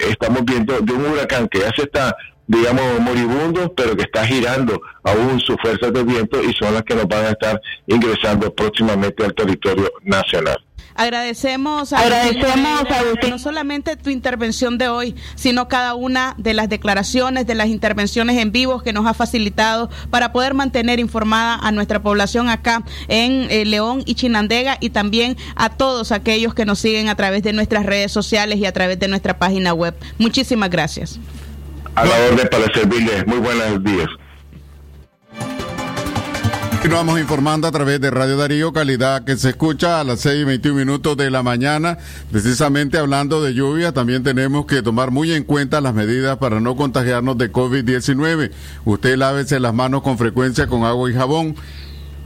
estamos 0.08 0.45
viendo 0.45 0.80
de 0.80 0.93
un 0.93 1.06
huracán 1.08 1.47
que 1.47 1.60
ya 1.60 1.71
se 1.76 1.84
está 1.84 2.15
digamos, 2.50 3.02
moribundo, 3.02 3.73
pero 3.76 3.93
que 3.95 4.04
está 4.04 4.26
girando 4.26 4.82
aún 5.04 5.38
sus 5.41 5.58
fuerzas 5.62 5.91
de 5.91 6.04
viento 6.04 6.41
y 6.41 6.54
son 6.54 6.73
las 6.73 6.84
que 6.84 6.95
nos 6.95 7.06
van 7.06 7.26
a 7.26 7.30
estar 7.32 7.62
ingresando 7.88 8.54
próximamente 8.54 9.26
al 9.26 9.34
territorio 9.34 9.91
nacional. 10.04 10.58
Agradecemos, 10.98 11.94
a 11.94 12.00
Agustín. 12.00 13.30
no 13.30 13.40
solamente 13.40 13.96
tu 13.96 14.10
intervención 14.10 14.80
de 14.80 14.90
hoy, 14.90 15.16
sino 15.36 15.68
cada 15.68 15.94
una 15.94 16.34
de 16.38 16.56
las 16.56 16.70
declaraciones, 16.70 17.46
de 17.46 17.54
las 17.54 17.68
intervenciones 17.68 18.38
en 18.38 18.52
vivo 18.52 18.82
que 18.82 18.94
nos 18.94 19.06
ha 19.06 19.14
facilitado 19.14 19.90
para 20.10 20.34
poder 20.34 20.56
mantener 20.56 21.00
informada 21.00 21.56
a 21.56 21.72
nuestra 21.72 22.02
población 22.02 22.50
acá 22.50 22.84
en 23.08 23.48
eh, 23.52 23.64
León 23.66 24.02
y 24.06 24.16
Chinandega 24.16 24.78
y 24.80 24.90
también 24.90 25.38
a 25.56 25.70
todos 25.70 26.12
aquellos 26.12 26.56
que 26.56 26.66
nos 26.66 26.80
siguen 26.80 27.10
a 27.10 27.16
través 27.16 27.44
de 27.44 27.54
nuestras 27.54 27.86
redes 27.86 28.12
sociales 28.12 28.58
y 28.58 28.66
a 28.66 28.74
través 28.74 28.98
de 28.98 29.08
nuestra 29.08 29.38
página 29.38 29.74
web. 29.74 29.94
Muchísimas 30.18 30.70
gracias. 30.72 31.20
A 31.94 32.06
la 32.06 32.16
orden 32.32 32.48
para 32.50 32.66
servirles. 32.74 33.26
Muy 33.28 33.38
buenos 33.38 33.84
días. 33.84 34.08
Continuamos 36.78 37.20
informando 37.20 37.68
a 37.68 37.72
través 37.72 38.00
de 38.00 38.12
Radio 38.12 38.38
Darío, 38.38 38.72
calidad 38.72 39.24
que 39.24 39.36
se 39.36 39.50
escucha 39.50 40.00
a 40.00 40.04
las 40.04 40.20
6 40.20 40.42
y 40.42 40.44
21 40.44 40.78
minutos 40.78 41.18
de 41.18 41.32
la 41.32 41.42
mañana. 41.42 41.98
Precisamente 42.32 43.00
hablando 43.00 43.42
de 43.42 43.56
lluvia, 43.56 43.94
también 43.94 44.22
tenemos 44.22 44.68
que 44.68 44.84
tomar 44.84 45.10
muy 45.10 45.34
en 45.34 45.44
cuenta 45.44 45.82
las 45.82 45.96
medidas 45.96 46.38
para 46.38 46.60
no 46.60 46.76
contagiarnos 46.76 47.36
de 47.40 47.52
COVID-19. 47.52 48.52
Usted 48.86 49.18
lávese 49.18 49.60
las 49.60 49.74
manos 49.74 50.04
con 50.04 50.20
frecuencia 50.20 50.68
con 50.68 50.84
agua 50.84 51.10
y 51.10 51.16
jabón 51.16 51.56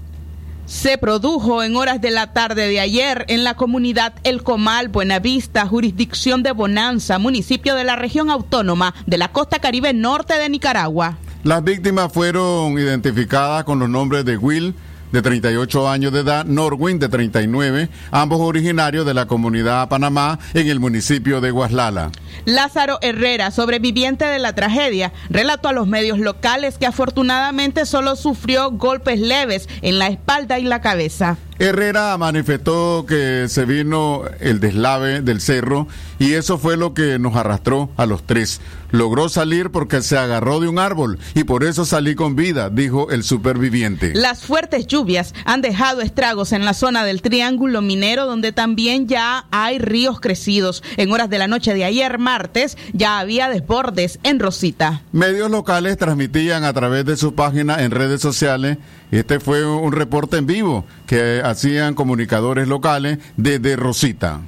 se 0.67 0.97
produjo 0.97 1.63
en 1.63 1.77
horas 1.77 2.01
de 2.01 2.11
la 2.11 2.33
tarde 2.33 2.67
de 2.67 2.81
ayer 2.81 3.27
en 3.29 3.45
la 3.45 3.55
comunidad 3.55 4.15
El 4.25 4.43
Comal, 4.43 4.89
Buenavista, 4.89 5.67
jurisdicción 5.67 6.43
de 6.43 6.53
Bonanza, 6.53 7.19
municipio 7.19 7.75
de 7.75 7.85
la 7.85 7.97
región 7.97 8.31
autónoma 8.31 8.95
de 9.07 9.19
la 9.19 9.29
costa 9.29 9.59
caribe 9.59 9.93
norte 9.93 10.39
de 10.39 10.49
Nicaragua. 10.49 11.19
Las 11.45 11.63
víctimas 11.63 12.13
fueron 12.13 12.79
identificadas 12.79 13.65
con 13.65 13.79
los 13.79 13.89
nombres 13.89 14.25
de 14.25 14.37
Will, 14.37 14.75
de 15.13 15.23
38 15.23 15.89
años 15.89 16.13
de 16.13 16.21
edad, 16.21 16.45
Norwin, 16.45 16.99
de 16.99 17.09
39, 17.09 17.89
ambos 18.11 18.41
originarios 18.41 19.07
de 19.07 19.15
la 19.15 19.27
comunidad 19.27 19.89
Panamá 19.89 20.39
en 20.55 20.69
el 20.69 20.81
municipio 20.81 21.41
de 21.41 21.51
Guaslala. 21.51 22.11
Lázaro 22.45 22.99
Herrera, 23.03 23.51
sobreviviente 23.51 24.25
de 24.25 24.39
la 24.39 24.55
tragedia, 24.55 25.13
relató 25.31 25.69
a 25.69 25.73
los 25.73 25.87
medios 25.87 26.19
locales 26.19 26.79
que 26.79 26.87
afortunadamente 26.87 27.87
solo 27.87 28.17
sufrió 28.17 28.71
golpes 28.71 29.21
leves 29.21 29.69
en 29.83 29.99
la 29.99 30.09
espalda 30.09 30.59
y 30.59 30.65
la 30.65 30.81
cabeza. 30.81 31.37
Herrera 31.59 32.17
manifestó 32.19 33.05
que 33.07 33.47
se 33.49 33.65
vino 33.65 34.23
el 34.41 34.59
deslave 34.59 35.21
del 35.21 35.41
cerro 35.41 35.87
y 36.19 36.33
eso 36.33 36.59
fue 36.59 36.77
lo 36.77 36.93
que 36.93 37.21
nos 37.21 37.37
arrastró 37.37 37.91
a 37.97 38.07
los 38.07 38.27
tres. 38.27 38.61
Logró 38.91 39.29
salir 39.29 39.71
porque 39.71 40.03
se 40.03 40.19
agarró 40.19 40.61
de 40.61 40.69
un 40.69 40.79
árbol 40.79 41.19
y 41.35 41.45
por 41.45 41.65
eso 41.65 41.85
salí 41.85 42.15
con 42.15 42.37
vida, 42.37 42.69
dijo 42.69 43.11
el 43.11 43.23
superviviente. 43.23 44.13
Las 44.15 44.45
fuertes 44.45 44.87
lluvias 44.87 45.35
han 45.45 45.63
dejado 45.63 46.01
estragos 46.01 46.53
en 46.53 46.65
la 46.65 46.75
zona 46.75 47.05
del 47.05 47.23
Triángulo 47.23 47.81
Minero 47.81 48.27
donde 48.27 48.53
también 48.53 49.07
ya 49.07 49.47
hay 49.51 49.79
ríos 49.79 50.21
crecidos. 50.21 50.83
En 50.97 51.13
horas 51.13 51.31
de 51.31 51.39
la 51.39 51.47
noche 51.47 51.75
de 51.75 51.85
ayer, 51.85 52.19
martes, 52.23 52.79
ya 52.93 53.19
había 53.19 53.49
desbordes 53.49 54.19
en 54.23 54.41
Rosita. 54.41 55.03
Medios 55.13 55.51
locales 55.51 55.99
transmitían 55.99 56.65
a 56.65 56.73
través 56.73 57.05
de 57.05 57.17
su 57.17 57.35
página 57.35 57.83
en 57.83 57.91
redes 57.91 58.21
sociales. 58.21 58.79
Este 59.11 59.41
fue 59.41 59.67
un 59.67 59.93
reporte 59.93 60.39
en 60.39 60.47
vivo 60.47 60.85
que 61.07 61.43
hacían 61.45 61.95
comunicadores 61.95 62.69
locales 62.69 63.19
desde 63.37 63.77
Rosita. 63.77 64.41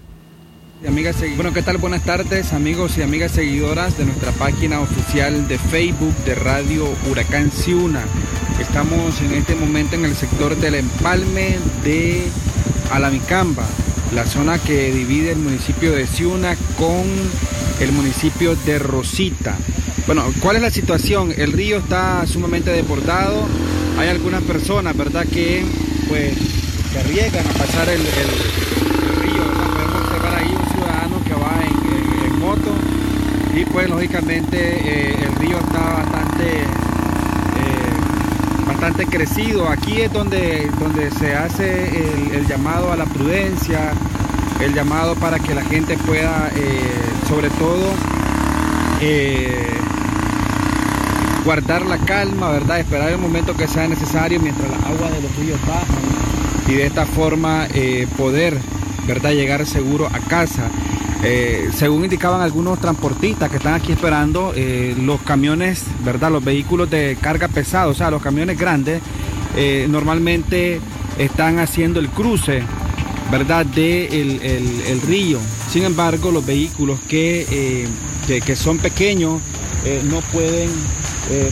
Amigas, 0.87 1.17
bueno, 1.37 1.55
¿qué 1.55 1.63
tal? 1.63 1.79
Buenas 1.79 2.03
tardes, 2.03 2.53
amigos 2.53 2.99
y 2.99 3.03
amigas 3.03 3.33
seguidoras 3.33 3.97
de 3.97 4.05
nuestra 4.05 4.33
página 4.33 4.81
oficial 4.81 5.49
de 5.49 5.59
Facebook 5.59 6.15
de 6.27 6.35
Radio 6.35 6.87
Huracán 7.11 7.51
Ciuna. 7.51 8.05
Estamos 8.61 9.19
en 9.23 9.33
este 9.33 9.55
momento 9.55 9.97
en 9.97 10.05
el 10.05 10.15
sector 10.15 10.55
del 10.57 10.75
empalme 10.75 11.57
de 11.85 12.27
Alamicamba, 12.93 13.65
la 14.15 14.25
zona 14.25 14.59
que 14.59 14.93
divide 14.93 15.33
el 15.33 15.39
municipio 15.39 15.93
de 15.93 16.07
Ciuna 16.07 16.57
con 16.79 17.03
el 17.81 17.93
municipio 17.93 18.55
de 18.55 18.79
Rosita. 18.79 19.57
Bueno, 20.07 20.25
¿cuál 20.41 20.57
es 20.57 20.63
la 20.63 20.71
situación? 20.71 21.35
El 21.37 21.53
río 21.53 21.79
está 21.79 22.25
sumamente 22.27 22.71
desbordado. 22.71 23.43
Hay 23.99 24.09
algunas 24.09 24.43
personas, 24.45 24.97
¿verdad?, 24.97 25.27
que 25.27 25.65
pues 26.09 26.33
se 26.93 27.01
arriesgan 27.01 27.45
a 27.47 27.53
pasar 27.55 27.89
el, 27.89 28.01
río. 28.01 29.43
¿verdad? 29.45 29.67
Podemos 29.73 30.03
observar 30.03 30.35
ahí 30.37 30.55
un 30.55 30.75
ciudadano 30.75 31.25
que 31.25 31.35
va 31.35 31.61
en, 31.67 32.39
moto 32.39 32.73
y 33.57 33.65
pues 33.65 33.89
lógicamente 33.89 34.59
eh, 34.59 35.17
el 35.23 35.35
río 35.37 35.59
está 35.59 36.05
bastante 36.05 36.67
crecido. 38.93 39.69
Aquí 39.69 40.01
es 40.01 40.13
donde, 40.13 40.71
donde 40.79 41.11
se 41.11 41.35
hace 41.35 41.89
el, 42.35 42.47
llamado 42.47 42.93
a 42.93 42.97
la 42.97 43.07
prudencia, 43.07 43.93
el 44.61 44.75
llamado 44.75 45.15
para 45.15 45.39
que 45.39 45.55
la 45.55 45.63
gente 45.63 45.97
pueda, 45.99 46.51
eh, 46.55 46.81
sobre 47.29 47.49
todo, 47.51 47.93
eh, 49.01 49.67
guardar 51.45 51.87
la 51.87 51.99
calma, 51.99 52.51
¿verdad? 52.51 52.81
Esperar 52.81 53.11
el 53.11 53.19
momento 53.19 53.57
que 53.57 53.67
sea 53.67 53.89
necesario 53.89 54.39
mientras 54.41 54.71
las 54.71 54.85
aguas 54.85 55.13
de 55.13 55.23
los 55.23 55.37
ríos 55.37 55.61
bajan 55.67 56.69
y 56.69 56.75
de 56.75 56.87
esta 56.87 57.07
forma 57.07 57.67
eh, 57.75 58.07
poder, 58.17 58.59
¿verdad? 59.07 59.33
Llegar 59.33 59.67
seguro 59.67 60.07
a 60.07 60.19
casa. 60.29 60.71
Eh, 61.27 61.71
según 61.75 62.05
indicaban 62.05 62.43
algunos 62.43 62.79
transportistas 62.79 63.51
que 63.51 63.57
están 63.57 63.73
aquí 63.73 63.93
esperando, 63.93 64.53
eh, 64.55 64.95
los 65.01 65.23
camiones, 65.23 65.85
¿verdad? 66.05 66.31
Los 66.31 66.45
vehículos 66.45 66.91
de 66.91 67.17
carga 67.19 67.49
pesada, 67.49 67.87
o 67.87 67.95
sea, 67.95 68.11
los 68.11 68.21
camiones 68.21 68.59
grandes, 68.59 69.01
eh, 69.57 69.87
normalmente 69.89 70.81
están 71.17 71.61
haciendo 71.61 71.99
el 71.99 72.11
cruce, 72.11 72.63
¿verdad? 73.31 73.65
De 73.65 74.07
el, 74.21 74.43
el- 74.43 75.01
río. 75.01 75.39
Sin 75.71 75.85
embargo, 75.85 76.31
los 76.31 76.45
vehículos 76.45 77.01
que, 77.09 77.87
que, 78.27 78.57
son 78.57 78.79
pequeños 78.79 79.41
no 80.05 80.21
pueden 80.33 80.71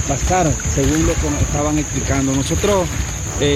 pasar, 0.06 0.52
según 0.74 1.06
lo 1.06 1.14
que 1.14 1.30
nos 1.30 1.42
estaban 1.42 1.78
explicando. 1.78 2.34
Nosotros 2.34 2.86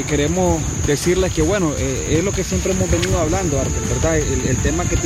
queremos 0.09 0.61
decirles 0.87 1.33
que, 1.33 1.43
bueno, 1.43 1.73
es 1.77 2.25
lo 2.25 2.33
que 2.33 2.43
siempre 2.43 2.73
hemos 2.73 2.91
venido 2.91 3.19
hablando, 3.21 3.59
¿verdad? 3.89 4.17
El, 4.19 4.47
el 4.49 4.57
tema 4.57 4.85
que... 4.85 4.97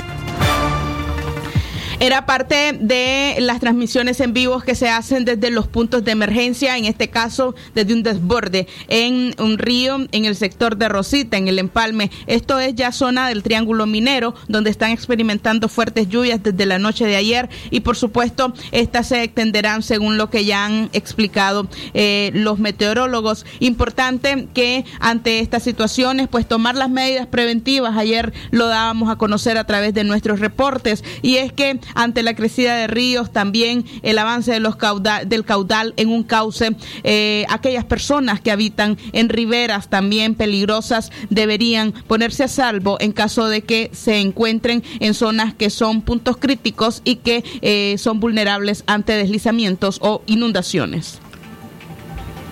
Era 2.03 2.25
parte 2.25 2.79
de 2.81 3.37
las 3.41 3.61
transmisiones 3.61 4.21
en 4.21 4.33
vivos 4.33 4.65
que 4.65 4.75
se 4.75 4.89
hacen 4.89 5.27
desde 5.27 5.51
los 5.51 5.69
puntos 5.69 6.03
de 6.03 6.13
emergencia, 6.13 6.79
en 6.79 6.87
este 6.87 7.11
caso 7.11 7.55
desde 7.75 7.93
un 7.93 8.03
desborde 8.03 8.67
en 8.89 9.35
un 9.39 9.59
río 9.59 9.99
en 10.11 10.25
el 10.25 10.35
sector 10.35 10.79
de 10.79 10.89
Rosita, 10.89 11.37
en 11.37 11.47
el 11.47 11.59
empalme. 11.59 12.11
Esto 12.27 12.59
es 12.59 12.75
ya 12.75 12.91
zona 12.93 13.29
del 13.29 13.43
Triángulo 13.43 13.85
Minero, 13.85 14.35
donde 14.49 14.71
están 14.71 14.93
experimentando 14.93 15.69
fuertes 15.69 16.09
lluvias 16.09 16.43
desde 16.43 16.65
la 16.65 16.79
noche 16.79 17.05
de 17.05 17.17
ayer 17.17 17.51
y 17.71 17.81
por 17.81 17.99
supuesto 17.99 18.55
estas 18.73 19.09
se 19.09 19.23
extenderán 19.23 19.83
según 19.83 20.17
lo 20.17 20.31
que 20.31 20.47
ya 20.47 20.65
han 20.65 20.89
explicado 20.95 21.69
eh, 21.93 22.31
los 22.33 22.59
meteorólogos. 22.59 23.45
Importante 23.59 24.49
que 24.55 24.87
ante 25.01 25.41
estas 25.41 25.65
situaciones 25.65 26.29
pues 26.29 26.49
tomar 26.49 26.77
las 26.77 26.89
medidas 26.89 27.27
preventivas. 27.27 27.99
Ayer 27.99 28.33
lo 28.53 28.69
dábamos 28.69 29.11
a 29.11 29.17
conocer 29.17 29.59
a 29.59 29.65
través 29.65 29.93
de 29.93 30.05
nuestros 30.05 30.41
reportes 30.41 31.05
y 31.21 31.37
es 31.37 31.53
que 31.53 31.79
ante 31.95 32.23
la 32.23 32.35
crecida 32.35 32.77
de 32.77 32.87
ríos, 32.87 33.33
también 33.33 33.85
el 34.03 34.19
avance 34.19 34.53
de 34.53 34.61
los 34.61 34.77
caudal, 34.77 35.29
del 35.29 35.45
caudal 35.45 35.95
en 35.97 36.09
un 36.09 36.23
cauce. 36.23 36.77
Eh, 37.05 37.45
aquellas 37.49 37.85
personas 37.85 38.41
que 38.41 38.51
habitan 38.51 38.99
en 39.13 39.29
riberas 39.29 39.89
también 39.89 40.35
peligrosas 40.35 41.11
deberían 41.29 41.93
ponerse 41.93 42.45
a 42.45 42.49
salvo 42.49 42.97
en 43.01 43.13
caso 43.13 43.49
de 43.49 43.63
que 43.63 43.91
se 43.93 44.19
encuentren 44.19 44.83
en 45.01 45.15
zonas 45.15 45.55
que 45.55 45.71
son 45.71 46.03
puntos 46.03 46.37
críticos 46.37 47.03
y 47.05 47.17
que 47.17 47.45
eh, 47.63 47.97
son 47.99 48.21
vulnerables 48.21 48.85
ante 48.87 49.13
deslizamientos 49.13 49.99
o 50.03 50.23
inundaciones. 50.27 51.21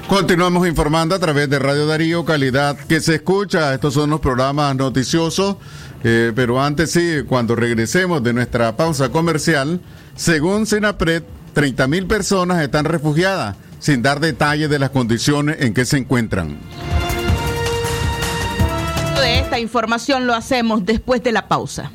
Continuamos 0.08 0.66
informando 0.66 1.14
a 1.14 1.18
través 1.18 1.50
de 1.50 1.58
Radio 1.58 1.86
Darío, 1.86 2.24
calidad 2.24 2.78
que 2.78 2.98
se 3.00 3.16
escucha. 3.16 3.74
Estos 3.74 3.92
son 3.92 4.08
los 4.08 4.20
programas 4.20 4.74
noticiosos. 4.74 5.56
Eh, 6.02 6.32
pero 6.34 6.62
antes 6.62 6.92
sí, 6.92 7.24
cuando 7.28 7.54
regresemos 7.54 8.22
de 8.22 8.32
nuestra 8.32 8.74
pausa 8.74 9.10
comercial, 9.10 9.82
según 10.16 10.64
Senapred, 10.64 11.24
30 11.52 11.86
mil 11.88 12.06
personas 12.06 12.62
están 12.62 12.86
refugiadas, 12.86 13.56
sin 13.80 14.00
dar 14.00 14.18
detalles 14.18 14.70
de 14.70 14.78
las 14.78 14.90
condiciones 14.90 15.58
en 15.60 15.74
que 15.74 15.84
se 15.84 15.98
encuentran. 15.98 16.58
De 19.20 19.40
esta 19.40 19.58
información 19.58 20.26
lo 20.26 20.34
hacemos 20.34 20.86
después 20.86 21.22
de 21.22 21.32
la 21.32 21.48
pausa. 21.48 21.90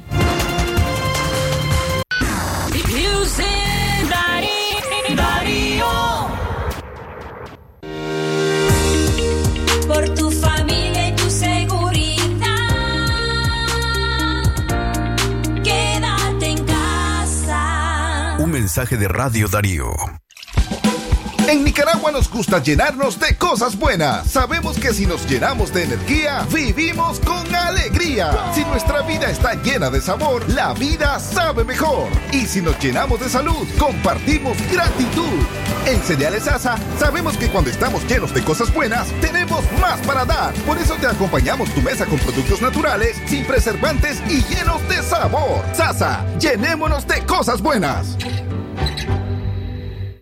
Mensaje 18.64 18.96
de 18.96 19.10
Radio 19.10 19.50
Darío. 19.50 19.94
En 21.50 21.66
Nicaragua 21.66 22.14
nos 22.14 22.30
gusta 22.30 22.64
llenarnos 22.64 23.20
de 23.20 23.36
cosas 23.36 23.78
buenas. 23.78 24.32
Sabemos 24.32 24.80
que 24.80 24.94
si 24.94 25.06
nos 25.06 25.30
llenamos 25.30 25.74
de 25.74 25.84
energía, 25.84 26.48
vivimos 26.50 27.20
con 27.20 27.54
alegría. 27.54 28.32
Si 28.56 28.64
nuestra 28.64 29.02
vida 29.02 29.30
está 29.30 29.56
llena 29.56 29.90
de 29.90 30.00
sabor, 30.00 30.50
la 30.50 30.74
vida 30.74 31.20
sabe 31.20 31.66
mejor. 31.66 32.08
Y 32.32 32.46
si 32.46 32.62
nos 32.62 32.80
llenamos 32.80 33.20
de 33.20 33.28
salud, 33.28 33.68
compartimos 33.78 34.58
gratitud. 34.72 35.46
En 35.86 36.02
Cereales 36.02 36.48
Asa, 36.48 36.78
sabemos 36.98 37.38
que 37.38 37.50
cuando 37.50 37.70
estamos 37.70 38.08
llenos 38.08 38.34
de 38.34 38.44
cosas 38.46 38.74
buenas, 38.74 39.10
tenemos 39.20 39.66
más 39.82 40.00
para 40.08 40.24
dar. 40.24 40.54
Por 40.66 40.78
eso 40.78 40.96
te 40.96 41.08
acompañamos 41.08 41.70
tu 41.74 41.82
mesa 41.82 42.06
con 42.06 42.18
productos 42.20 42.62
naturales, 42.62 43.22
sin 43.26 43.46
preservantes 43.46 44.22
y 44.30 44.42
llenos 44.44 44.88
de 44.88 45.04
sabor. 45.04 45.66
Sasa, 45.74 46.26
llenémonos 46.40 47.06
de 47.06 47.26
cosas 47.26 47.62
buenas. 47.62 48.18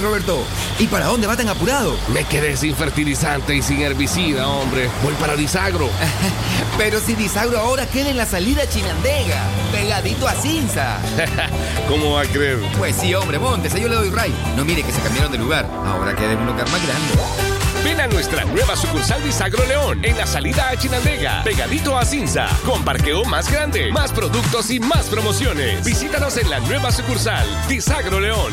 Roberto, 0.00 0.42
¿y 0.78 0.86
para 0.86 1.06
dónde 1.06 1.26
va 1.26 1.36
tan 1.36 1.48
apurado? 1.48 1.96
Me 2.12 2.24
quedé 2.24 2.56
sin 2.56 2.74
fertilizante 2.74 3.54
y 3.54 3.62
sin 3.62 3.80
herbicida, 3.80 4.48
hombre. 4.48 4.88
Voy 5.02 5.14
para 5.14 5.36
Disagro. 5.36 5.88
Pero 6.78 7.00
si 7.00 7.14
Disagro 7.14 7.58
ahora 7.58 7.86
queda 7.86 8.10
en 8.10 8.16
la 8.16 8.26
salida 8.26 8.68
Chinandega, 8.68 9.42
pegadito 9.72 10.26
a 10.26 10.34
Cinza. 10.34 10.98
¿Cómo 11.88 12.14
va 12.14 12.22
a 12.22 12.26
creer? 12.26 12.58
Pues 12.78 12.96
sí, 12.96 13.14
hombre, 13.14 13.38
móntese, 13.38 13.80
yo 13.80 13.88
le 13.88 13.96
doy 13.96 14.10
ray. 14.10 14.34
No 14.56 14.64
mire 14.64 14.82
que 14.82 14.92
se 14.92 15.00
cambiaron 15.00 15.30
de 15.30 15.38
lugar, 15.38 15.66
ahora 15.86 16.14
queda 16.14 16.32
en 16.32 16.38
un 16.38 16.46
lugar 16.46 16.68
más 16.70 16.86
grande. 16.86 17.50
Ven 17.84 17.98
a 18.00 18.06
nuestra 18.06 18.44
nueva 18.44 18.76
sucursal 18.76 19.22
Disagro 19.24 19.64
León, 19.66 20.04
en 20.04 20.16
la 20.18 20.26
salida 20.26 20.68
a 20.68 20.76
Chinandega, 20.76 21.42
pegadito 21.42 21.96
a 21.96 22.04
Cinza, 22.04 22.46
con 22.66 22.84
parqueo 22.84 23.24
más 23.24 23.50
grande, 23.50 23.90
más 23.90 24.12
productos 24.12 24.70
y 24.70 24.80
más 24.80 25.06
promociones. 25.06 25.84
Visítanos 25.84 26.36
en 26.36 26.50
la 26.50 26.60
nueva 26.60 26.92
sucursal 26.92 27.46
Disagro 27.68 28.20
León. 28.20 28.52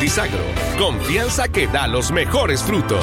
Disagro, 0.00 0.44
confianza 0.78 1.48
que 1.48 1.66
da 1.66 1.86
los 1.86 2.12
mejores 2.12 2.62
frutos. 2.62 3.02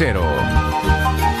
8835-05 0.01 1.40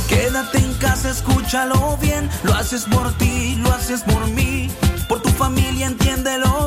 Quédate 0.07 0.59
en 0.59 0.73
casa, 0.75 1.09
escúchalo 1.09 1.97
bien, 2.01 2.29
lo 2.43 2.53
haces 2.53 2.85
por 2.85 3.11
ti, 3.17 3.55
lo 3.57 3.73
haces 3.73 4.01
por 4.03 4.25
mí, 4.27 4.69
por 5.09 5.21
tu 5.21 5.29
familia, 5.29 5.87
entiéndelo 5.87 6.66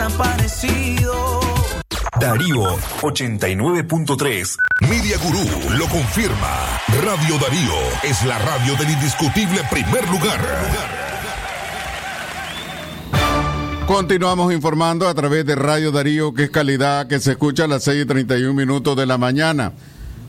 desaparecido. 0.00 1.40
Darío 2.18 2.76
89.3. 3.02 4.56
Media 4.88 5.18
Gurú 5.18 5.44
lo 5.76 5.86
confirma. 5.88 6.80
Radio 7.02 7.38
Darío 7.38 7.74
es 8.02 8.24
la 8.24 8.38
radio 8.38 8.76
del 8.76 8.90
indiscutible 8.90 9.60
primer 9.70 10.08
lugar. 10.08 10.40
Continuamos 13.86 14.52
informando 14.52 15.08
a 15.08 15.14
través 15.14 15.44
de 15.44 15.54
Radio 15.54 15.92
Darío, 15.92 16.32
que 16.32 16.44
es 16.44 16.50
calidad 16.50 17.06
que 17.06 17.20
se 17.20 17.32
escucha 17.32 17.64
a 17.64 17.68
las 17.68 17.84
6 17.84 18.04
y 18.04 18.06
31 18.06 18.54
minutos 18.54 18.96
de 18.96 19.04
la 19.04 19.18
mañana. 19.18 19.72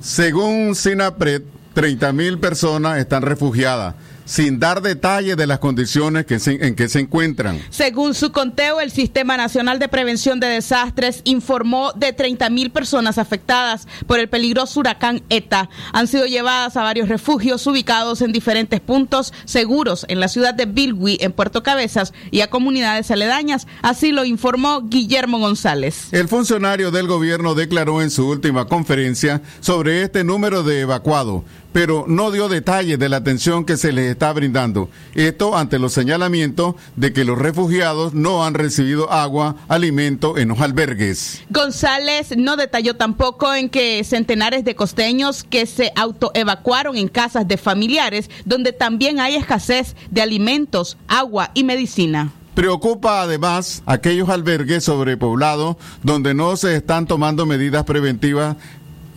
Según 0.02 0.76
Sinapred, 0.76 1.44
30 1.74 2.12
mil 2.12 2.40
personas 2.40 2.98
están 2.98 3.22
refugiadas, 3.22 3.96
sin 4.32 4.60
dar 4.62 4.82
detalles 4.82 5.36
de 5.36 5.46
las 5.46 5.60
condiciones 5.60 6.26
que 6.26 6.40
se- 6.40 6.66
en 6.66 6.74
que 6.74 6.88
se 6.88 7.00
encuentran. 7.02 7.60
Según 7.70 8.14
su 8.14 8.32
conteo, 8.32 8.80
el 8.80 8.90
Sistema 8.90 9.36
Nacional 9.36 9.78
de 9.78 9.90
Prevención 9.90 10.40
de 10.40 10.48
Desastres 10.48 11.20
informó 11.26 11.92
de 11.98 12.14
30 12.14 12.50
mil 12.50 12.72
personas 12.72 13.18
afectadas 13.18 13.90
por 14.08 14.20
el 14.20 14.30
peligroso 14.30 14.80
huracán 14.80 15.22
ETA. 15.30 15.70
Han 15.92 16.08
sido 16.08 16.28
llevadas 16.28 16.78
a 16.78 16.84
varios 16.84 17.10
refugios 17.10 17.68
ubicados 17.68 18.22
en 18.22 18.32
diferentes 18.32 18.80
puntos 18.80 19.34
seguros 19.44 20.06
en 20.08 20.22
la 20.22 20.30
ciudad 20.30 20.54
de 20.54 20.66
Bilwi, 20.66 21.18
en 21.20 21.34
Puerto 21.34 21.62
Cabezas, 21.62 22.14
y 22.32 22.40
a 22.40 22.50
comunidades 22.50 23.12
aledañas. 23.12 23.68
Así 23.82 24.14
lo 24.14 24.24
informó 24.24 24.84
Guillermo 24.84 25.40
González. 25.40 26.08
El 26.14 26.30
funcionario 26.30 26.90
del 26.92 27.08
gobierno 27.08 27.54
declaró 27.54 28.02
en 28.02 28.10
su 28.10 28.30
última 28.30 28.66
conferencia 28.70 29.42
sobre 29.60 30.04
este 30.04 30.24
número 30.24 30.64
de 30.64 30.80
evacuados, 30.80 31.44
pero 31.74 32.06
no 32.08 32.32
dio 32.32 32.50
detalles 32.50 33.00
de 33.00 33.10
la 33.10 33.18
atención 33.18 33.66
que 33.66 33.78
se 33.78 33.92
les 33.92 34.12
está 34.12 34.32
brindando. 34.34 34.90
Esto 35.16 35.58
ante 35.58 35.80
los 35.80 35.94
señalamientos 35.94 36.76
de 36.96 37.14
que 37.14 37.26
los 37.26 37.38
refugiados 37.38 38.14
no 38.14 38.46
han 38.46 38.54
recibido 38.54 39.12
agua, 39.12 39.56
alimento 39.68 40.38
en 40.38 40.50
los 40.50 40.60
albergues. 40.60 41.42
González 41.50 42.36
no 42.38 42.58
detalló 42.58 42.96
tampoco 42.96 43.54
en 43.54 43.70
que 43.70 44.04
centenares 44.04 44.66
de 44.66 44.76
costeños 44.76 45.44
que 45.44 45.66
se 45.66 45.92
autoevacuaron 45.96 46.98
en 46.98 47.08
casas 47.08 47.48
de 47.48 47.58
familiares, 47.58 48.30
donde 48.46 48.74
también 48.74 49.20
hay 49.20 49.36
escasez 49.36 49.96
de 50.10 50.22
alimentos, 50.22 50.98
agua 51.08 51.52
y 51.54 51.64
medicina. 51.64 52.32
Preocupa 52.54 53.22
además 53.22 53.82
aquellos 53.86 54.28
albergues 54.30 54.84
sobrepoblados 54.84 55.78
donde 56.04 56.34
no 56.34 56.58
se 56.58 56.76
están 56.76 57.08
tomando 57.08 57.46
medidas 57.46 57.86
preventivas 57.86 58.58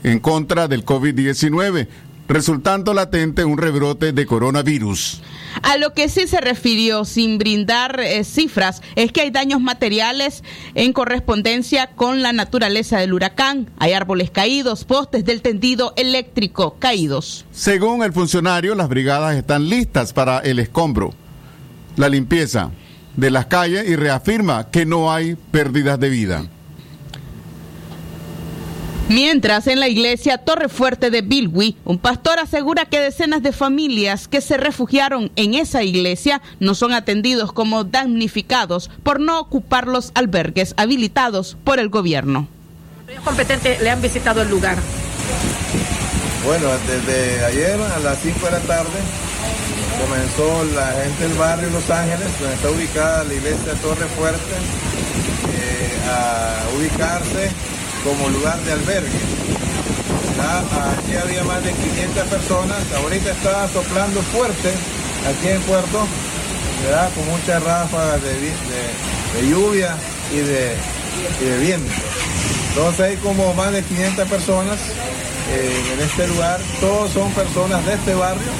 en 0.04 0.20
contra 0.20 0.68
del 0.68 0.84
COVID-19, 0.84 1.88
resultando 2.28 2.94
latente 2.94 3.44
un 3.44 3.58
rebrote 3.58 4.12
de 4.12 4.26
coronavirus. 4.26 5.20
A 5.62 5.76
lo 5.76 5.92
que 5.92 6.08
sí 6.08 6.26
se 6.26 6.40
refirió, 6.40 7.04
sin 7.04 7.38
brindar 7.38 8.00
eh, 8.00 8.24
cifras, 8.24 8.82
es 8.96 9.12
que 9.12 9.20
hay 9.20 9.30
daños 9.30 9.60
materiales 9.60 10.42
en 10.74 10.92
correspondencia 10.92 11.88
con 11.88 12.22
la 12.22 12.32
naturaleza 12.32 12.98
del 12.98 13.12
huracán. 13.12 13.70
Hay 13.78 13.92
árboles 13.92 14.30
caídos, 14.30 14.84
postes 14.84 15.24
del 15.24 15.42
tendido 15.42 15.92
eléctrico 15.96 16.76
caídos. 16.78 17.44
Según 17.52 18.02
el 18.02 18.12
funcionario, 18.12 18.74
las 18.74 18.88
brigadas 18.88 19.36
están 19.36 19.68
listas 19.68 20.12
para 20.12 20.38
el 20.38 20.58
escombro, 20.58 21.12
la 21.96 22.08
limpieza 22.08 22.70
de 23.16 23.30
las 23.30 23.46
calles 23.46 23.88
y 23.88 23.96
reafirma 23.96 24.70
que 24.70 24.86
no 24.86 25.12
hay 25.12 25.36
pérdidas 25.52 26.00
de 26.00 26.08
vida. 26.08 26.46
Mientras 29.08 29.66
en 29.66 29.80
la 29.80 29.88
iglesia 29.88 30.38
Torre 30.38 30.70
Fuerte 30.70 31.10
de 31.10 31.20
Bilwi, 31.20 31.76
un 31.84 31.98
pastor 31.98 32.38
asegura 32.38 32.86
que 32.86 32.98
decenas 32.98 33.42
de 33.42 33.52
familias 33.52 34.28
que 34.28 34.40
se 34.40 34.56
refugiaron 34.56 35.30
en 35.36 35.52
esa 35.52 35.82
iglesia 35.82 36.40
no 36.58 36.74
son 36.74 36.94
atendidos 36.94 37.52
como 37.52 37.84
damnificados 37.84 38.90
por 39.02 39.20
no 39.20 39.38
ocupar 39.38 39.88
los 39.88 40.10
albergues 40.14 40.72
habilitados 40.78 41.58
por 41.64 41.80
el 41.80 41.90
gobierno. 41.90 42.48
competentes 43.22 43.82
le 43.82 43.90
han 43.90 44.00
visitado 44.00 44.40
el 44.40 44.48
lugar? 44.48 44.78
Bueno, 46.46 46.68
desde 46.86 47.44
ayer 47.44 47.78
a 47.78 47.98
las 47.98 48.18
5 48.20 48.46
de 48.46 48.52
la 48.52 48.60
tarde 48.60 49.00
comenzó 50.00 50.64
la 50.74 50.86
gente 51.02 51.28
del 51.28 51.38
barrio 51.38 51.68
Los 51.70 51.90
Ángeles, 51.90 52.28
donde 52.40 52.54
está 52.54 52.70
ubicada 52.70 53.24
la 53.24 53.34
iglesia 53.34 53.74
Torre 53.82 54.06
Fuerte, 54.16 54.54
eh, 55.52 55.98
a 56.10 56.76
ubicarse 56.78 57.50
como 58.04 58.28
lugar 58.30 58.58
de 58.62 58.72
albergue. 58.72 59.20
Aquí 60.38 61.16
había 61.16 61.44
más 61.44 61.62
de 61.64 61.72
500 61.72 62.24
personas, 62.28 62.78
ahorita 62.96 63.30
está 63.30 63.68
soplando 63.72 64.20
fuerte 64.22 64.72
aquí 65.30 65.48
en 65.48 65.60
Puerto, 65.62 66.06
¿verdad? 66.84 67.08
con 67.14 67.26
muchas 67.28 67.62
ráfagas 67.62 68.22
de, 68.22 68.34
vi- 68.34 68.46
de- 68.48 69.40
de 69.42 69.48
lluvia 69.48 69.96
y 70.32 70.36
de, 70.38 70.76
y 71.40 71.44
de 71.44 71.58
viento. 71.58 71.90
Entonces 72.70 73.00
hay 73.00 73.16
como 73.16 73.54
más 73.54 73.72
de 73.72 73.82
500 73.82 74.28
personas 74.28 74.78
eh, 75.52 75.82
en 75.94 76.00
este 76.00 76.26
lugar, 76.28 76.60
todos 76.80 77.10
son 77.12 77.30
personas 77.32 77.84
de 77.86 77.94
este 77.94 78.14
barrio, 78.14 78.50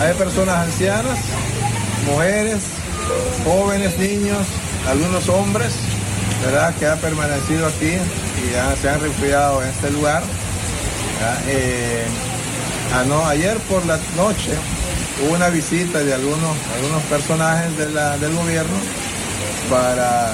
hay 0.00 0.12
personas 0.14 0.56
ancianas, 0.66 1.18
mujeres, 2.06 2.58
jóvenes, 3.44 3.98
niños, 3.98 4.46
algunos 4.88 5.28
hombres, 5.28 5.72
¿verdad? 6.44 6.74
Que 6.76 6.86
han 6.86 6.98
permanecido 6.98 7.66
aquí 7.66 7.92
y 7.92 8.52
ya 8.52 8.74
se 8.80 8.88
han 8.88 9.00
refugiado 9.00 9.62
en 9.62 9.68
este 9.68 9.90
lugar. 9.90 10.22
Eh, 11.46 12.04
ah, 12.94 13.04
no, 13.06 13.26
ayer 13.26 13.58
por 13.68 13.84
la 13.84 13.98
noche 14.16 14.52
hubo 15.22 15.34
una 15.34 15.50
visita 15.50 15.98
de 15.98 16.14
algunos, 16.14 16.56
algunos 16.76 17.02
personajes 17.04 17.76
de 17.76 17.86
del 17.86 18.34
gobierno 18.34 18.76
para, 19.68 20.32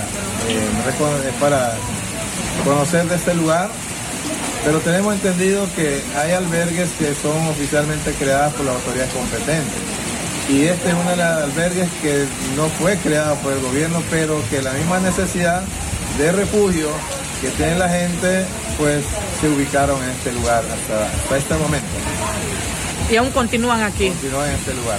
eh, 0.48 0.58
eh, 0.58 1.32
para 1.40 1.74
conocer 2.64 3.08
de 3.08 3.16
este 3.16 3.34
lugar, 3.34 3.68
pero 4.64 4.78
tenemos 4.80 5.14
entendido 5.14 5.66
que 5.74 6.00
hay 6.16 6.32
albergues 6.32 6.90
que 6.98 7.14
son 7.14 7.46
oficialmente 7.48 8.12
creadas 8.12 8.52
por 8.54 8.64
las 8.64 8.76
autoridades 8.76 9.12
competentes. 9.12 9.96
Y 10.48 10.66
este 10.66 10.88
es 10.88 10.94
uno 10.94 11.10
de 11.10 11.16
los 11.16 11.26
albergues 11.26 11.88
que 12.00 12.24
no 12.56 12.68
fue 12.78 12.96
creado 12.98 13.34
por 13.36 13.52
el 13.52 13.60
gobierno, 13.60 14.00
pero 14.10 14.40
que 14.48 14.62
la 14.62 14.72
misma 14.72 15.00
necesidad 15.00 15.62
de 16.18 16.32
refugio 16.32 16.88
que 17.40 17.50
tiene 17.50 17.76
la 17.76 17.88
gente, 17.88 18.44
pues 18.78 19.04
se 19.40 19.48
ubicaron 19.48 20.02
en 20.02 20.10
este 20.10 20.32
lugar 20.32 20.64
hasta, 20.64 21.06
hasta 21.06 21.36
este 21.36 21.54
momento. 21.56 21.86
Y 23.10 23.16
aún 23.16 23.30
continúan 23.30 23.82
aquí. 23.82 24.08
Continúan 24.08 24.48
en 24.48 24.54
este 24.54 24.74
lugar. 24.74 24.98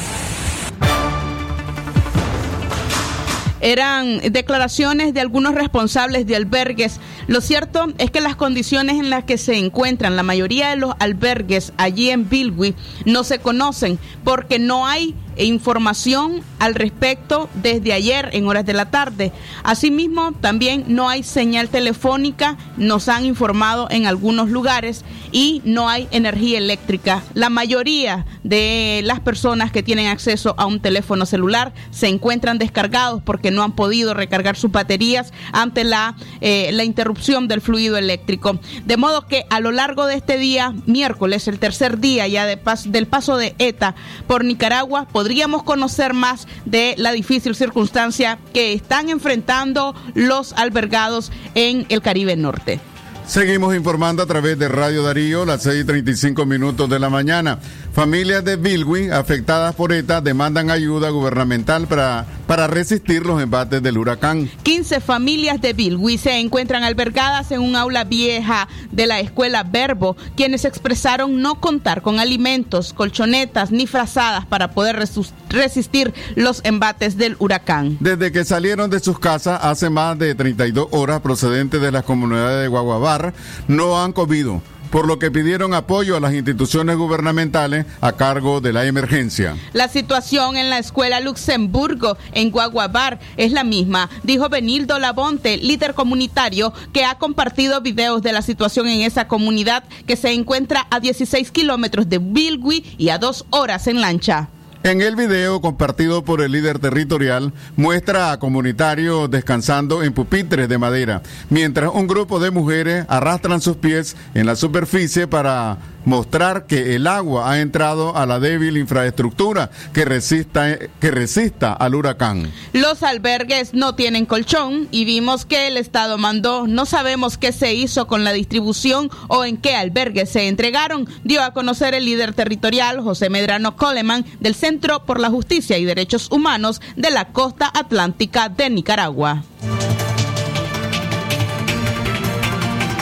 Eran 3.60 4.20
declaraciones 4.32 5.14
de 5.14 5.22
algunos 5.22 5.56
responsables 5.56 6.28
de 6.28 6.36
albergues. 6.36 7.00
Lo 7.28 7.42
cierto 7.42 7.88
es 7.98 8.10
que 8.10 8.22
las 8.22 8.38
condiciones 8.38 8.96
en 8.96 9.10
las 9.10 9.26
que 9.26 9.38
se 9.38 9.58
encuentran 9.58 10.16
la 10.16 10.24
mayoría 10.24 10.70
de 10.70 10.78
los 10.78 10.96
albergues 11.00 11.74
allí 11.78 12.10
en 12.10 12.30
Bilwi 12.30 12.74
no 13.06 13.26
se 13.26 13.40
conocen 13.40 14.00
porque 14.24 14.60
no 14.60 14.88
hay 14.88 15.14
información 15.38 16.42
al 16.58 16.74
respecto 16.74 17.50
desde 17.54 17.94
ayer 17.94 18.30
en 18.34 18.48
horas 18.48 18.66
de 18.66 18.74
la 18.74 18.90
tarde. 18.90 19.32
Asimismo, 19.64 20.32
también 20.32 20.86
no 20.88 21.10
hay 21.10 21.22
señal 21.22 21.70
telefónica, 21.70 22.58
nos 22.78 23.08
han 23.08 23.26
informado 23.26 23.88
en 23.92 24.08
algunos 24.08 24.50
lugares, 24.50 25.04
y 25.32 25.62
no 25.66 25.90
hay 25.90 26.08
energía 26.12 26.58
eléctrica. 26.58 27.24
La 27.34 27.50
mayoría 27.50 28.26
de 28.44 29.02
las 29.04 29.20
personas 29.20 29.72
que 29.72 29.84
tienen 29.84 30.08
acceso 30.08 30.56
a 30.58 30.66
un 30.66 30.80
teléfono 30.80 31.26
celular 31.26 31.74
se 31.92 32.08
encuentran 32.08 32.58
descargados 32.58 33.22
porque 33.24 33.52
no 33.52 33.64
han 33.64 33.74
podido 33.74 34.14
recargar 34.14 34.56
sus 34.56 34.72
baterías 34.72 35.34
ante 35.52 35.84
la, 35.84 36.16
eh, 36.42 36.70
la 36.74 36.84
interrupción 36.84 37.17
del 37.48 37.62
fluido 37.62 37.98
eléctrico. 37.98 38.60
De 38.86 38.96
modo 38.96 39.28
que 39.28 39.46
a 39.50 39.60
lo 39.60 39.72
largo 39.72 40.06
de 40.06 40.16
este 40.16 40.38
día, 40.38 40.74
miércoles, 40.86 41.48
el 41.48 41.60
tercer 41.60 42.00
día 42.00 42.28
ya 42.28 42.46
de 42.46 42.60
del 42.86 43.08
paso 43.08 43.38
de 43.38 43.56
ETA 43.60 43.96
por 44.28 44.44
Nicaragua, 44.46 45.08
podríamos 45.12 45.64
conocer 45.64 46.14
más 46.14 46.48
de 46.66 46.96
la 46.98 47.12
difícil 47.12 47.56
circunstancia 47.56 48.38
que 48.54 48.74
están 48.74 49.10
enfrentando 49.10 49.96
los 50.14 50.54
albergados 50.54 51.32
en 51.56 51.86
el 51.90 52.02
Caribe 52.02 52.36
Norte. 52.36 52.80
Seguimos 53.28 53.76
informando 53.76 54.24
a 54.24 54.26
través 54.26 54.58
de 54.58 54.70
Radio 54.70 55.04
Darío, 55.04 55.44
las 55.46 55.64
6 55.64 55.82
y 55.82 55.86
35 55.86 56.46
minutos 56.46 56.90
de 56.90 56.98
la 56.98 57.10
mañana. 57.10 57.60
Familias 57.98 58.46
de 58.46 58.58
Bilwi 58.58 59.10
afectadas 59.10 59.74
por 59.74 59.92
ETA 59.92 60.22
demandan 60.22 60.70
ayuda 60.70 61.10
gubernamental 61.10 61.88
para, 61.88 62.28
para 62.46 62.68
resistir 62.68 63.26
los 63.26 63.42
embates 63.42 63.82
del 63.82 63.98
huracán. 63.98 64.52
15 64.62 65.00
familias 65.00 65.60
de 65.62 65.74
Bilwi 65.74 66.20
se 66.20 66.38
encuentran 66.38 66.84
albergadas 66.84 67.50
en 67.52 67.60
un 67.60 67.76
aula 67.76 68.04
vieja 68.04 68.68
de 68.92 69.08
la 69.08 69.20
escuela 69.20 69.64
Verbo, 69.64 70.16
quienes 70.36 70.64
expresaron 70.64 71.42
no 71.42 71.60
contar 71.60 72.04
con 72.04 72.20
alimentos, 72.20 72.94
colchonetas 72.94 73.72
ni 73.72 73.88
frazadas 73.88 74.46
para 74.46 74.70
poder 74.74 75.04
resistir 75.50 76.14
los 76.36 76.64
embates 76.66 77.18
del 77.18 77.36
huracán. 77.40 77.98
Desde 78.00 78.32
que 78.32 78.46
salieron 78.46 78.92
de 78.92 79.00
sus 79.00 79.18
casas 79.18 79.60
hace 79.64 79.90
más 79.90 80.20
de 80.20 80.36
32 80.36 80.90
horas 80.92 81.22
procedentes 81.22 81.82
de 81.82 81.92
las 81.92 82.04
comunidades 82.04 82.62
de 82.62 82.68
Guaguabar, 82.68 83.34
no 83.68 84.00
han 84.00 84.14
comido, 84.14 84.62
por 84.92 85.08
lo 85.08 85.20
que 85.20 85.32
pidieron 85.32 85.74
apoyo 85.74 86.16
a 86.16 86.20
las 86.20 86.34
instituciones 86.34 86.98
gubernamentales 86.98 87.86
a 88.02 88.14
cargo 88.14 88.62
de 88.62 88.74
la 88.74 88.86
emergencia. 88.86 89.56
La 89.74 89.88
situación 89.88 90.58
en 90.58 90.70
la 90.70 90.80
escuela 90.80 91.20
Luxemburgo 91.20 92.18
en 92.34 92.52
Guaguabar 92.52 93.20
es 93.38 93.52
la 93.52 93.64
misma, 93.64 94.10
dijo 94.24 94.50
Benildo 94.50 95.00
Labonte, 95.00 95.58
líder 95.58 95.94
comunitario 95.94 96.74
que 96.94 97.06
ha 97.06 97.18
compartido 97.18 97.82
videos 97.82 98.22
de 98.22 98.34
la 98.34 98.42
situación 98.42 98.88
en 98.88 99.02
esa 99.02 99.28
comunidad 99.28 99.84
que 100.06 100.16
se 100.16 100.34
encuentra 100.34 100.88
a 100.90 101.00
16 101.00 101.52
kilómetros 101.52 102.10
de 102.10 102.20
Bilwi 102.20 102.84
y 102.98 103.10
a 103.10 103.18
dos 103.18 103.46
horas 103.50 103.88
en 103.88 104.02
lancha. 104.02 104.50
En 104.88 105.02
el 105.02 105.18
video 105.18 105.60
compartido 105.60 106.24
por 106.24 106.40
el 106.40 106.54
líder 106.54 106.80
territorial 106.80 107.52
muestra 107.76 108.32
a 108.32 108.40
comunitarios 108.40 109.30
descansando 109.30 110.02
en 110.02 110.14
pupitres 110.14 110.70
de 110.70 110.78
madera, 110.78 111.22
mientras 111.50 111.92
un 111.94 112.08
grupo 112.08 112.40
de 112.40 112.52
mujeres 112.52 113.06
arrastran 113.10 113.60
sus 113.60 113.76
pies 113.76 114.16
en 114.34 114.46
la 114.46 114.56
superficie 114.56 115.28
para 115.28 115.78
mostrar 116.08 116.66
que 116.66 116.96
el 116.96 117.06
agua 117.06 117.52
ha 117.52 117.60
entrado 117.60 118.16
a 118.16 118.26
la 118.26 118.40
débil 118.40 118.78
infraestructura 118.78 119.70
que 119.94 120.06
resista, 120.06 120.78
que 121.00 121.12
resista 121.12 121.74
al 121.74 121.96
huracán. 121.96 122.52
Los 122.72 123.04
albergues 123.04 123.74
no 123.74 123.94
tienen 123.94 124.26
colchón 124.26 124.88
y 124.90 125.04
vimos 125.04 125.46
que 125.46 125.68
el 125.68 125.76
Estado 125.76 126.18
mandó. 126.18 126.66
No 126.66 126.86
sabemos 126.86 127.38
qué 127.38 127.52
se 127.52 127.74
hizo 127.74 128.08
con 128.08 128.24
la 128.24 128.32
distribución 128.32 129.12
o 129.28 129.44
en 129.44 129.58
qué 129.58 129.76
albergues 129.76 130.30
se 130.30 130.48
entregaron, 130.48 131.08
dio 131.26 131.44
a 131.44 131.52
conocer 131.52 131.94
el 131.94 132.06
líder 132.06 132.34
territorial 132.34 133.02
José 133.02 133.30
Medrano 133.30 133.76
Coleman 133.76 134.26
del 134.40 134.56
Centro 134.56 135.04
por 135.04 135.20
la 135.20 135.30
Justicia 135.30 135.78
y 135.78 135.84
Derechos 135.84 136.32
Humanos 136.32 136.82
de 136.96 137.12
la 137.12 137.34
Costa 137.34 137.70
Atlántica 137.74 138.48
de 138.48 138.70
Nicaragua. 138.70 139.44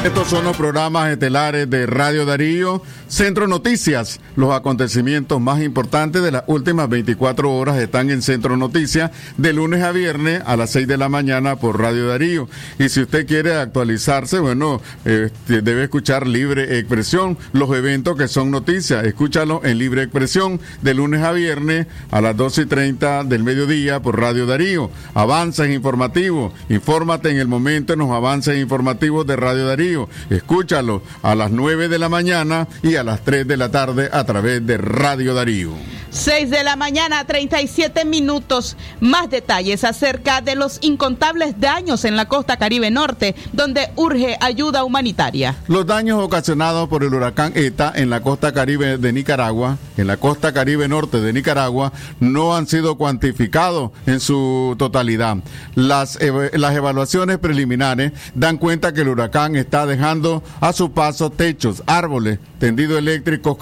Estos 0.05 0.27
son 0.27 0.43
los 0.43 0.55
programas 0.55 1.09
estelares 1.09 1.67
de 1.67 1.87
Radio 1.87 2.27
Darío, 2.27 2.83
Centro 3.07 3.47
Noticias. 3.47 4.19
Los 4.35 4.51
acontecimientos 4.51 5.39
más 5.39 5.61
importantes 5.61 6.23
de 6.23 6.31
las 6.31 6.43
últimas 6.47 6.89
24 6.89 7.53
horas 7.53 7.77
están 7.77 8.09
en 8.09 8.21
Centro 8.21 8.57
Noticias 8.57 9.11
de 9.37 9.53
lunes 9.53 9.83
a 9.83 9.91
viernes 9.91 10.41
a 10.45 10.55
las 10.57 10.71
6 10.71 10.87
de 10.87 10.97
la 10.97 11.09
mañana 11.09 11.55
por 11.55 11.79
Radio 11.79 12.07
Darío. 12.07 12.49
Y 12.79 12.89
si 12.89 13.01
usted 13.01 13.27
quiere 13.27 13.55
actualizarse, 13.55 14.39
bueno, 14.39 14.81
este, 15.05 15.61
debe 15.61 15.83
escuchar 15.83 16.27
Libre 16.27 16.79
Expresión, 16.79 17.37
los 17.53 17.69
eventos 17.75 18.17
que 18.17 18.27
son 18.27 18.51
noticias. 18.51 19.05
Escúchalo 19.05 19.61
en 19.63 19.77
Libre 19.77 20.03
Expresión 20.03 20.59
de 20.81 20.93
lunes 20.93 21.21
a 21.21 21.31
viernes 21.31 21.87
a 22.11 22.21
las 22.21 22.35
12 22.35 22.63
y 22.63 22.65
30 22.65 23.23
del 23.25 23.43
mediodía 23.43 24.01
por 24.01 24.19
Radio 24.19 24.45
Darío. 24.45 24.89
Avances 25.13 25.69
informativos. 25.69 26.53
Infórmate 26.69 27.29
en 27.29 27.37
el 27.37 27.47
momento 27.47 27.93
en 27.93 27.99
los 27.99 28.09
avances 28.09 28.57
informativos 28.57 29.27
de 29.27 29.35
Radio 29.35 29.67
Darío. 29.67 30.09
Escúchalo 30.29 31.01
a 31.21 31.35
las 31.35 31.51
9 31.51 31.87
de 31.87 31.99
la 31.99 32.09
mañana 32.09 32.67
y 32.83 32.94
a 32.97 33.03
las 33.03 33.21
3 33.21 33.47
de 33.47 33.57
la 33.57 33.69
tarde 33.69 34.09
a 34.11 34.23
través 34.23 34.65
de 34.65 34.77
Radio 34.77 35.33
Darío. 35.33 35.71
6 36.15 36.49
de 36.49 36.63
la 36.63 36.77
mañana, 36.77 37.25
37 37.25 38.05
minutos. 38.05 38.77
Más 39.01 39.29
detalles 39.29 39.83
acerca 39.83 40.39
de 40.39 40.55
los 40.55 40.77
incontables 40.81 41.59
daños 41.59 42.05
en 42.05 42.15
la 42.15 42.25
costa 42.29 42.55
Caribe 42.55 42.89
Norte, 42.89 43.35
donde 43.51 43.89
urge 43.97 44.37
ayuda 44.39 44.85
humanitaria. 44.85 45.57
Los 45.67 45.85
daños 45.85 46.23
ocasionados 46.23 46.87
por 46.87 47.03
el 47.03 47.13
huracán 47.13 47.51
ETA 47.55 47.91
en 47.93 48.09
la 48.09 48.21
costa 48.21 48.53
caribe 48.53 48.97
de 48.97 49.11
Nicaragua, 49.11 49.77
en 49.97 50.07
la 50.07 50.15
costa 50.15 50.53
caribe 50.53 50.87
norte 50.87 51.19
de 51.19 51.33
Nicaragua, 51.33 51.91
no 52.21 52.55
han 52.55 52.65
sido 52.67 52.95
cuantificados 52.95 53.91
en 54.05 54.21
su 54.21 54.75
totalidad. 54.79 55.37
Las, 55.75 56.17
las 56.53 56.75
evaluaciones 56.75 57.39
preliminares 57.39 58.13
dan 58.33 58.57
cuenta 58.57 58.93
que 58.93 59.01
el 59.01 59.09
huracán 59.09 59.57
está 59.57 59.85
dejando 59.85 60.43
a 60.61 60.71
su 60.71 60.91
paso 60.91 61.29
techos, 61.29 61.83
árboles, 61.87 62.39
tendidos 62.59 62.84
eléctricos 62.91 63.57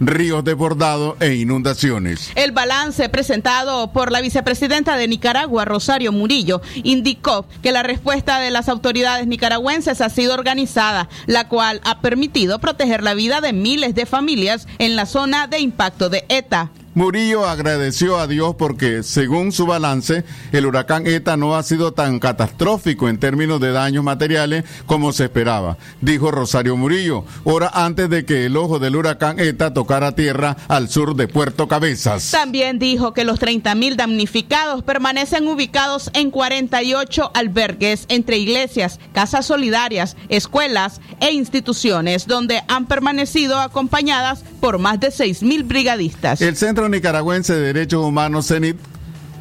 ríos 0.00 0.44
desbordados 0.44 1.16
e 1.20 1.34
inundaciones. 1.34 2.30
El 2.34 2.52
balance 2.52 3.08
presentado 3.08 3.92
por 3.92 4.12
la 4.12 4.20
vicepresidenta 4.20 4.96
de 4.96 5.08
Nicaragua, 5.08 5.64
Rosario 5.64 6.12
Murillo, 6.12 6.62
indicó 6.82 7.46
que 7.62 7.72
la 7.72 7.82
respuesta 7.82 8.40
de 8.40 8.50
las 8.50 8.68
autoridades 8.68 9.26
nicaragüenses 9.26 10.00
ha 10.00 10.08
sido 10.08 10.34
organizada, 10.34 11.08
la 11.26 11.48
cual 11.48 11.80
ha 11.84 12.00
permitido 12.00 12.58
proteger 12.58 13.02
la 13.02 13.14
vida 13.14 13.40
de 13.40 13.52
miles 13.52 13.94
de 13.94 14.06
familias 14.06 14.66
en 14.78 14.96
la 14.96 15.06
zona 15.06 15.46
de 15.46 15.60
impacto 15.60 16.08
de 16.08 16.24
ETA. 16.28 16.70
Murillo 16.96 17.44
agradeció 17.44 18.18
a 18.18 18.26
Dios 18.26 18.54
porque, 18.56 19.02
según 19.02 19.52
su 19.52 19.66
balance, 19.66 20.24
el 20.50 20.64
huracán 20.64 21.06
ETA 21.06 21.36
no 21.36 21.54
ha 21.54 21.62
sido 21.62 21.92
tan 21.92 22.18
catastrófico 22.18 23.10
en 23.10 23.18
términos 23.18 23.60
de 23.60 23.70
daños 23.70 24.02
materiales 24.02 24.64
como 24.86 25.12
se 25.12 25.24
esperaba, 25.24 25.76
dijo 26.00 26.30
Rosario 26.30 26.74
Murillo, 26.74 27.26
hora 27.44 27.70
antes 27.74 28.08
de 28.08 28.24
que 28.24 28.46
el 28.46 28.56
ojo 28.56 28.78
del 28.78 28.96
huracán 28.96 29.38
ETA 29.38 29.74
tocara 29.74 30.12
tierra 30.12 30.56
al 30.68 30.88
sur 30.88 31.14
de 31.16 31.28
Puerto 31.28 31.68
Cabezas. 31.68 32.30
También 32.30 32.78
dijo 32.78 33.12
que 33.12 33.24
los 33.24 33.40
30 33.40 33.74
mil 33.74 33.98
damnificados 33.98 34.82
permanecen 34.82 35.46
ubicados 35.48 36.10
en 36.14 36.30
48 36.30 37.30
albergues 37.34 38.06
entre 38.08 38.38
iglesias, 38.38 39.00
casas 39.12 39.44
solidarias, 39.44 40.16
escuelas 40.30 41.02
e 41.20 41.30
instituciones, 41.32 42.26
donde 42.26 42.62
han 42.68 42.86
permanecido 42.86 43.60
acompañadas 43.60 44.44
por 44.60 44.78
más 44.78 44.98
de 44.98 45.10
6 45.10 45.42
mil 45.42 45.62
brigadistas. 45.62 46.40
El 46.40 46.56
Centro 46.56 46.85
Nicaragüense 46.88 47.54
de 47.54 47.72
Derechos 47.72 48.04
Humanos, 48.04 48.46
CENIT, 48.46 48.76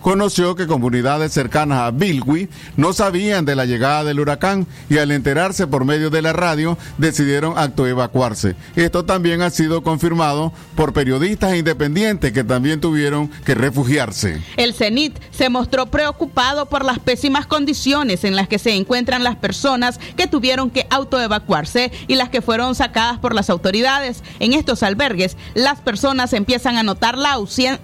conoció 0.05 0.55
que 0.55 0.67
comunidades 0.67 1.31
cercanas 1.31 1.79
a 1.79 1.89
Bilwi 1.89 2.47
no 2.77 2.93
sabían 2.93 3.43
de 3.43 3.55
la 3.55 3.65
llegada 3.65 4.03
del 4.03 4.19
huracán 4.19 4.67
y 4.87 4.99
al 4.99 5.09
enterarse 5.09 5.65
por 5.65 5.83
medio 5.83 6.11
de 6.11 6.21
la 6.21 6.31
radio 6.31 6.77
decidieron 6.99 7.57
autoevacuarse. 7.57 8.55
Esto 8.75 9.03
también 9.03 9.41
ha 9.41 9.49
sido 9.49 9.81
confirmado 9.81 10.53
por 10.75 10.93
periodistas 10.93 11.55
independientes 11.55 12.33
que 12.33 12.43
también 12.43 12.81
tuvieron 12.81 13.29
que 13.45 13.55
refugiarse. 13.55 14.43
El 14.57 14.75
CENIT 14.75 15.17
se 15.31 15.49
mostró 15.49 15.87
preocupado 15.87 16.67
por 16.67 16.85
las 16.85 16.99
pésimas 16.99 17.47
condiciones 17.47 18.25
en 18.25 18.35
las 18.35 18.47
que 18.47 18.59
se 18.59 18.75
encuentran 18.75 19.23
las 19.23 19.37
personas 19.37 19.99
que 20.15 20.27
tuvieron 20.27 20.69
que 20.69 20.85
autoevacuarse 20.91 21.91
y 22.07 22.13
las 22.13 22.29
que 22.29 22.43
fueron 22.43 22.75
sacadas 22.75 23.17
por 23.17 23.33
las 23.33 23.49
autoridades. 23.49 24.21
En 24.39 24.53
estos 24.53 24.83
albergues, 24.83 25.35
las 25.55 25.79
personas 25.79 26.33
empiezan 26.33 26.77
a 26.77 26.83
notar 26.83 27.17
la, 27.17 27.35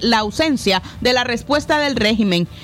la 0.01 0.19
ausencia 0.19 0.83
de 1.01 1.13
la 1.13 1.23
respuesta 1.23 1.79
del 1.79 1.95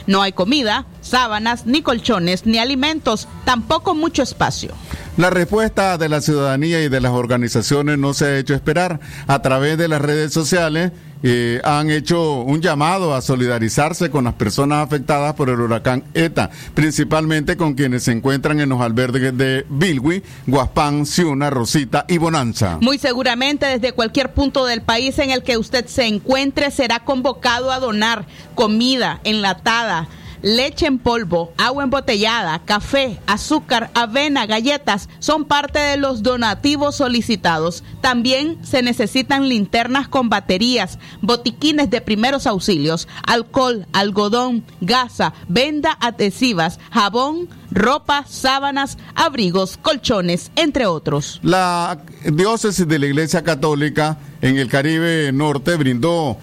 No 0.07 0.21
hay 0.21 0.31
comida, 0.31 0.85
sábanas, 1.01 1.65
ni 1.65 1.81
colchones, 1.81 2.45
ni 2.45 2.57
alimentos, 2.57 3.27
tampoco 3.45 3.95
mucho 3.95 4.23
espacio. 4.23 4.73
La 5.17 5.29
respuesta 5.29 5.97
de 5.97 6.09
la 6.09 6.21
ciudadanía 6.21 6.83
y 6.83 6.89
de 6.89 7.01
las 7.01 7.11
organizaciones 7.11 7.97
no 7.97 8.13
se 8.13 8.25
ha 8.25 8.37
hecho 8.37 8.53
esperar. 8.53 8.99
A 9.27 9.41
través 9.41 9.77
de 9.77 9.87
las 9.87 10.01
redes 10.01 10.31
sociales 10.33 10.91
eh, 11.23 11.61
han 11.63 11.89
hecho 11.89 12.41
un 12.41 12.61
llamado 12.61 13.15
a 13.15 13.21
solidarizarse 13.21 14.09
con 14.09 14.25
las 14.25 14.33
personas 14.35 14.85
afectadas 14.85 15.33
por 15.33 15.49
el 15.49 15.59
huracán 15.59 16.03
ETA, 16.13 16.49
principalmente 16.73 17.57
con 17.57 17.73
quienes 17.73 18.03
se 18.03 18.11
encuentran 18.11 18.59
en 18.59 18.69
los 18.69 18.81
albergues 18.81 19.37
de 19.37 19.65
Bilwi, 19.69 20.23
Guaspán, 20.45 21.05
Ciuna, 21.05 21.49
Rosita 21.49 22.05
y 22.07 22.17
Bonanza. 22.17 22.77
Muy 22.81 22.97
seguramente 22.97 23.65
desde 23.65 23.93
cualquier 23.93 24.33
punto 24.33 24.65
del 24.65 24.81
país 24.81 25.17
en 25.19 25.31
el 25.31 25.43
que 25.43 25.57
usted 25.57 25.87
se 25.87 26.05
encuentre 26.05 26.71
será 26.71 26.99
convocado 26.99 27.71
a 27.71 27.79
donar 27.79 28.25
comida 28.55 29.19
enlatada. 29.23 30.07
Leche 30.41 30.85
en 30.85 30.99
polvo, 30.99 31.53
agua 31.57 31.83
embotellada, 31.83 32.59
café, 32.65 33.19
azúcar, 33.25 33.89
avena, 33.93 34.45
galletas 34.45 35.09
son 35.19 35.45
parte 35.45 35.79
de 35.79 35.97
los 35.97 36.23
donativos 36.23 36.95
solicitados. 36.95 37.83
También 38.01 38.57
se 38.63 38.81
necesitan 38.81 39.49
linternas 39.49 40.07
con 40.07 40.29
baterías, 40.29 40.99
botiquines 41.21 41.89
de 41.89 42.01
primeros 42.01 42.47
auxilios, 42.47 43.07
alcohol, 43.25 43.85
algodón, 43.93 44.63
gasa, 44.81 45.33
venda 45.47 45.97
adhesivas, 45.99 46.79
jabón, 46.91 47.49
ropa, 47.71 48.25
sábanas, 48.27 48.97
abrigos, 49.15 49.77
colchones, 49.81 50.51
entre 50.55 50.85
otros. 50.85 51.39
La 51.43 51.99
diócesis 52.23 52.87
de 52.87 52.99
la 52.99 53.07
Iglesia 53.07 53.43
Católica 53.43 54.17
en 54.41 54.57
el 54.57 54.67
Caribe 54.67 55.31
Norte 55.33 55.75
brindó 55.75 56.37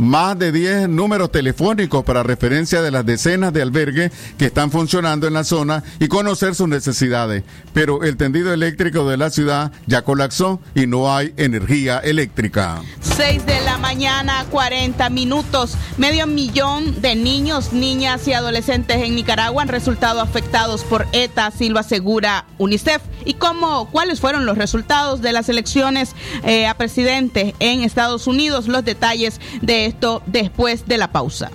más 0.00 0.38
de 0.38 0.50
10 0.50 0.88
números 0.88 1.30
telefónicos 1.30 2.04
para 2.04 2.22
referencia 2.22 2.80
de 2.82 2.90
las 2.90 3.04
decenas 3.04 3.52
de 3.52 3.62
albergues 3.62 4.10
que 4.38 4.46
están 4.46 4.70
funcionando 4.70 5.26
en 5.26 5.34
la 5.34 5.44
zona 5.44 5.84
y 5.98 6.08
conocer 6.08 6.54
sus 6.54 6.68
necesidades. 6.68 7.44
Pero 7.72 8.02
el 8.02 8.16
tendido 8.16 8.52
eléctrico 8.52 9.08
de 9.08 9.18
la 9.18 9.30
ciudad 9.30 9.72
ya 9.86 10.02
colapsó 10.02 10.60
y 10.74 10.86
no 10.86 11.14
hay 11.14 11.34
energía 11.36 11.98
eléctrica. 11.98 12.82
6 13.02 13.44
de 13.44 13.60
la 13.60 13.76
mañana, 13.76 14.46
40 14.50 15.10
minutos. 15.10 15.76
Medio 15.98 16.26
millón 16.26 17.02
de 17.02 17.14
niños, 17.14 17.72
niñas 17.72 18.26
y 18.26 18.32
adolescentes 18.32 18.96
en 18.98 19.14
Nicaragua 19.14 19.62
han 19.62 19.68
resultado 19.68 20.20
afectados 20.20 20.82
por 20.84 21.06
ETA, 21.12 21.46
así 21.46 21.68
lo 21.68 21.78
asegura 21.78 22.46
UNICEF. 22.58 23.02
¿Y 23.24 23.34
cómo, 23.34 23.90
cuáles 23.90 24.20
fueron 24.20 24.46
los 24.46 24.56
resultados 24.56 25.20
de 25.20 25.32
las 25.32 25.50
elecciones 25.50 26.14
eh, 26.42 26.66
a 26.66 26.74
presidente 26.74 27.54
en 27.58 27.82
Estados 27.82 28.26
Unidos? 28.26 28.66
Los 28.66 28.84
detalles 28.84 29.40
de 29.60 29.89
esto 29.90 30.22
después 30.26 30.86
de 30.86 30.98
la 30.98 31.08
pausa. 31.08 31.50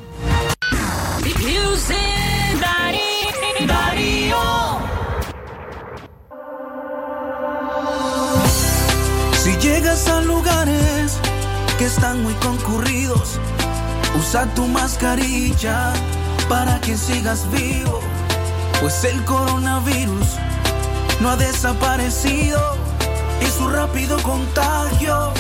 Si 9.42 9.52
llegas 9.58 10.08
a 10.08 10.22
lugares 10.22 11.18
que 11.78 11.86
están 11.86 12.24
muy 12.24 12.34
concurridos, 12.36 13.40
usa 14.20 14.46
tu 14.54 14.68
mascarilla 14.68 15.94
para 16.50 16.80
que 16.82 16.98
sigas 16.98 17.50
vivo, 17.52 18.02
pues 18.82 19.04
el 19.06 19.24
coronavirus 19.24 20.28
no 21.22 21.30
ha 21.30 21.38
desaparecido 21.38 22.60
y 23.42 23.46
su 23.46 23.70
rápido 23.70 24.22
contagio 24.24 25.32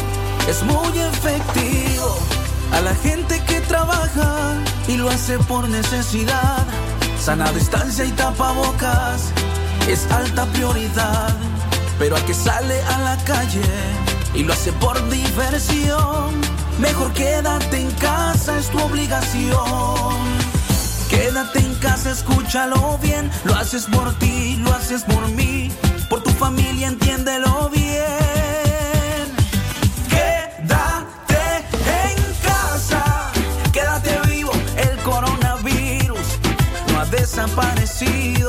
es 0.47 0.63
muy 0.63 0.97
efectivo. 0.99 2.34
A 2.71 2.81
la 2.81 2.95
gente 2.95 3.41
que 3.47 3.61
trabaja 3.61 4.55
y 4.87 4.97
lo 4.97 5.09
hace 5.09 5.37
por 5.39 5.67
necesidad. 5.69 6.65
Sana 7.19 7.51
distancia 7.51 8.05
y 8.05 8.11
tapabocas 8.11 9.31
es 9.87 10.09
alta 10.11 10.45
prioridad. 10.47 11.35
Pero 11.97 12.17
a 12.17 12.25
que 12.25 12.33
sale 12.33 12.81
a 12.81 12.99
la 12.99 13.17
calle 13.23 13.63
y 14.33 14.43
lo 14.43 14.53
hace 14.53 14.71
por 14.73 14.97
diversión. 15.09 16.41
Mejor 16.79 17.13
quédate 17.13 17.79
en 17.79 17.91
casa, 17.91 18.57
es 18.57 18.69
tu 18.69 18.79
obligación. 18.79 20.15
Quédate 21.09 21.59
en 21.59 21.75
casa, 21.75 22.11
escúchalo 22.11 22.97
bien. 23.01 23.31
Lo 23.45 23.55
haces 23.55 23.85
por 23.85 24.13
ti, 24.19 24.57
lo 24.57 24.73
haces 24.73 25.03
por 25.03 25.27
mí. 25.29 25.71
Por 26.09 26.21
tu 26.21 26.31
familia, 26.31 26.87
entiéndelo 26.87 27.69
bien. 27.69 28.24
Desaparecido. 37.35 38.44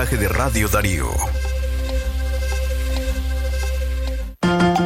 Mensaje 0.00 0.16
de 0.16 0.28
Radio 0.28 0.66
Darío. 0.68 1.10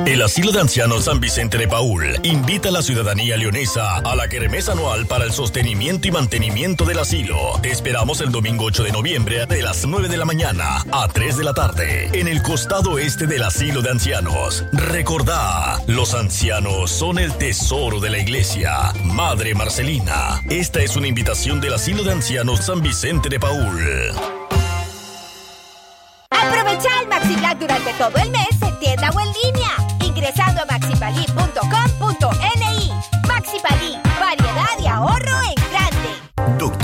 El 0.06 0.22
Asilo 0.22 0.50
de 0.50 0.60
Ancianos 0.60 1.04
San 1.04 1.20
Vicente 1.20 1.56
de 1.56 1.68
Paul 1.68 2.04
invita 2.24 2.70
a 2.70 2.72
la 2.72 2.82
ciudadanía 2.82 3.36
leonesa 3.36 3.98
a 3.98 4.16
la 4.16 4.28
kermés 4.28 4.68
anual 4.68 5.06
para 5.06 5.24
el 5.24 5.30
sostenimiento 5.30 6.08
y 6.08 6.10
mantenimiento 6.10 6.84
del 6.84 6.98
asilo. 6.98 7.36
Te 7.62 7.70
esperamos 7.70 8.20
el 8.22 8.32
domingo 8.32 8.64
8 8.64 8.82
de 8.82 8.90
noviembre 8.90 9.46
de 9.46 9.62
las 9.62 9.86
9 9.86 10.08
de 10.08 10.16
la 10.16 10.24
mañana 10.24 10.84
a 10.90 11.06
3 11.06 11.36
de 11.36 11.44
la 11.44 11.54
tarde 11.54 12.10
en 12.12 12.26
el 12.26 12.42
costado 12.42 12.98
este 12.98 13.28
del 13.28 13.44
Asilo 13.44 13.82
de 13.82 13.90
Ancianos. 13.90 14.64
Recordá, 14.72 15.80
los 15.86 16.14
ancianos 16.14 16.90
son 16.90 17.20
el 17.20 17.32
tesoro 17.34 18.00
de 18.00 18.10
la 18.10 18.18
iglesia. 18.18 18.92
Madre 19.04 19.54
Marcelina, 19.54 20.42
esta 20.50 20.82
es 20.82 20.96
una 20.96 21.06
invitación 21.06 21.60
del 21.60 21.74
Asilo 21.74 22.02
de 22.02 22.10
Ancianos 22.10 22.66
San 22.66 22.82
Vicente 22.82 23.28
de 23.28 23.38
Paul. 23.38 24.43
Durante 27.24 27.94
todo 27.94 28.16
el 28.22 28.30
mes 28.30 28.60
en 28.60 28.78
tienda 28.78 29.10
o 29.10 29.20
en 29.20 29.28
línea, 29.44 29.70
ingresando 30.04 30.60
a 30.60 30.64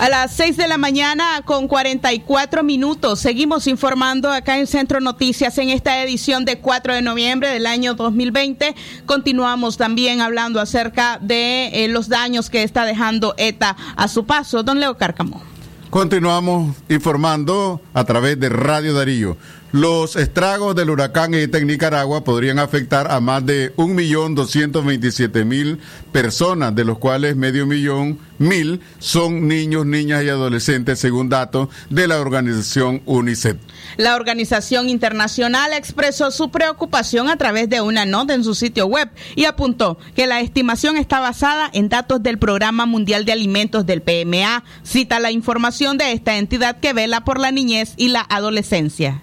A 0.00 0.08
las 0.08 0.32
6 0.32 0.56
de 0.56 0.66
la 0.66 0.78
mañana 0.78 1.42
con 1.44 1.68
44 1.68 2.62
minutos. 2.62 3.20
Seguimos 3.20 3.66
informando 3.66 4.32
acá 4.32 4.58
en 4.58 4.66
Centro 4.66 4.98
Noticias 4.98 5.58
en 5.58 5.68
esta 5.68 6.02
edición 6.02 6.46
de 6.46 6.58
4 6.58 6.94
de 6.94 7.02
noviembre 7.02 7.50
del 7.50 7.66
año 7.66 7.92
2020. 7.92 8.74
Continuamos 9.04 9.76
también 9.76 10.22
hablando 10.22 10.58
acerca 10.58 11.18
de 11.20 11.84
eh, 11.84 11.88
los 11.88 12.08
daños 12.08 12.48
que 12.48 12.62
está 12.62 12.86
dejando 12.86 13.34
ETA 13.36 13.76
a 13.94 14.08
su 14.08 14.24
paso. 14.24 14.62
Don 14.62 14.80
Leo 14.80 14.96
Cárcamo. 14.96 15.42
Continuamos 15.90 16.76
informando 16.88 17.82
a 17.92 18.04
través 18.04 18.40
de 18.40 18.48
Radio 18.48 18.94
Darío. 18.94 19.36
Los 19.72 20.16
estragos 20.16 20.74
del 20.74 20.90
huracán 20.90 21.32
ETA 21.32 21.58
en 21.58 21.68
Nicaragua 21.68 22.24
podrían 22.24 22.58
afectar 22.58 23.12
a 23.12 23.20
más 23.20 23.46
de 23.46 23.72
1.227.000 23.76 25.78
personas, 26.10 26.74
de 26.74 26.84
los 26.84 26.98
cuales 26.98 27.36
medio 27.36 27.66
millón 27.66 28.18
mil 28.38 28.80
son 28.98 29.46
niños, 29.46 29.86
niñas 29.86 30.24
y 30.24 30.28
adolescentes, 30.28 30.98
según 30.98 31.28
datos 31.28 31.68
de 31.88 32.08
la 32.08 32.20
organización 32.20 33.00
UNICEF. 33.06 33.58
La 33.96 34.16
organización 34.16 34.88
internacional 34.88 35.72
expresó 35.72 36.32
su 36.32 36.50
preocupación 36.50 37.28
a 37.28 37.36
través 37.36 37.70
de 37.70 37.80
una 37.80 38.06
nota 38.06 38.34
en 38.34 38.42
su 38.42 38.56
sitio 38.56 38.86
web 38.86 39.08
y 39.36 39.44
apuntó 39.44 39.98
que 40.16 40.26
la 40.26 40.40
estimación 40.40 40.96
está 40.96 41.20
basada 41.20 41.70
en 41.72 41.88
datos 41.88 42.20
del 42.24 42.40
Programa 42.40 42.86
Mundial 42.86 43.24
de 43.24 43.30
Alimentos 43.30 43.86
del 43.86 44.02
PMA. 44.02 44.64
Cita 44.82 45.20
la 45.20 45.30
información 45.30 45.96
de 45.96 46.10
esta 46.10 46.38
entidad 46.38 46.80
que 46.80 46.92
vela 46.92 47.24
por 47.24 47.38
la 47.38 47.52
niñez 47.52 47.92
y 47.96 48.08
la 48.08 48.26
adolescencia. 48.28 49.22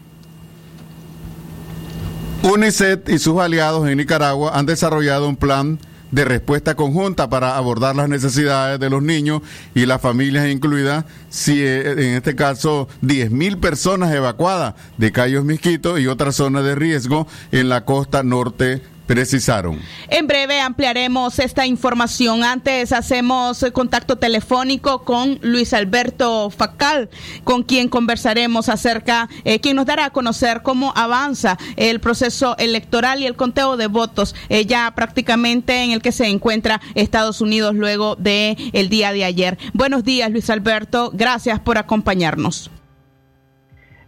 UNICEF 2.50 3.10
y 3.10 3.20
sus 3.20 3.40
aliados 3.42 3.90
en 3.90 3.98
Nicaragua 3.98 4.58
han 4.58 4.66
desarrollado 4.66 5.28
un 5.28 5.36
plan 5.36 5.80
de 6.12 6.24
respuesta 6.24 6.76
conjunta 6.76 7.30
para 7.30 7.58
abordar 7.58 7.98
las 7.98 8.08
necesidades 8.08 8.80
de 8.80 8.90
los 8.90 9.04
niños 9.04 9.42
y 9.76 9.86
las 9.86 10.02
familias 10.02 10.48
incluidas, 10.48 11.04
si 11.30 11.62
eh, 11.62 11.92
en 11.92 12.16
este 12.16 12.36
caso 12.36 12.88
10.000 13.02 13.60
personas 13.60 14.14
evacuadas 14.14 14.76
de 14.98 15.12
Cayos 15.12 15.44
Misquitos 15.44 16.00
y 16.00 16.08
otras 16.08 16.36
zonas 16.36 16.64
de 16.64 16.76
riesgo 16.76 17.28
en 17.52 17.68
la 17.68 17.84
costa 17.84 18.24
norte 18.24 18.82
precisaron. 19.08 19.80
En 20.10 20.28
breve 20.28 20.60
ampliaremos 20.60 21.40
esta 21.40 21.66
información. 21.66 22.44
Antes 22.44 22.92
hacemos 22.92 23.64
eh, 23.64 23.72
contacto 23.72 24.18
telefónico 24.18 25.04
con 25.04 25.40
Luis 25.42 25.74
Alberto 25.74 26.50
Facal, 26.52 27.10
con 27.44 27.64
quien 27.64 27.88
conversaremos 27.90 28.70
acerca, 28.70 29.30
eh, 29.46 29.60
quien 29.60 29.78
nos 29.78 29.86
dará 29.86 30.06
a 30.06 30.10
conocer 30.12 30.62
cómo 30.62 30.94
avanza 30.96 31.58
el 31.78 32.00
proceso 32.00 32.56
electoral 32.58 33.22
y 33.22 33.26
el 33.26 33.36
conteo 33.36 33.78
de 33.78 33.88
votos, 33.88 34.36
eh, 34.50 34.66
ya 34.66 34.94
prácticamente 34.94 35.84
en 35.84 35.92
el 35.92 36.02
que 36.02 36.12
se 36.12 36.28
encuentra 36.28 36.82
Estados 36.94 37.42
Unidos 37.42 37.76
luego 37.76 38.16
de 38.18 38.58
el 38.74 38.90
día 38.90 39.14
de 39.14 39.24
ayer. 39.24 39.58
Buenos 39.74 40.04
días, 40.04 40.30
Luis 40.30 40.50
Alberto. 40.50 41.12
Gracias 41.14 41.60
por 41.62 41.78
acompañarnos. 41.78 42.70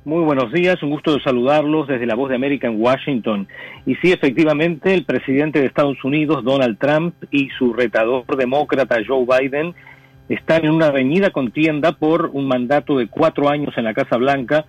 Muy 0.06 0.24
buenos 0.24 0.54
días, 0.54 0.82
un 0.82 0.92
gusto 0.92 1.14
de 1.14 1.22
saludarlos 1.22 1.90
desde 1.90 2.06
la 2.06 2.16
Voz 2.16 2.30
de 2.30 2.36
América 2.36 2.68
en 2.68 2.82
Washington. 2.82 3.50
Y 3.86 3.96
sí, 3.96 4.14
efectivamente, 4.14 4.94
el 4.94 5.04
presidente 5.04 5.60
de 5.60 5.66
Estados 5.66 6.02
Unidos, 6.06 6.46
Donald 6.46 6.78
Trump, 6.80 7.16
y 7.32 7.50
su 7.50 7.74
retador 7.74 8.24
demócrata, 8.38 8.98
Joe 9.06 9.26
Biden, 9.26 9.76
están 10.30 10.64
en 10.64 10.72
una 10.72 10.90
reñida 10.90 11.32
contienda 11.32 11.92
por 11.92 12.30
un 12.32 12.48
mandato 12.48 12.98
de 12.98 13.08
cuatro 13.08 13.50
años 13.50 13.78
en 13.78 13.84
la 13.84 13.94
Casa 13.94 14.16
Blanca. 14.16 14.66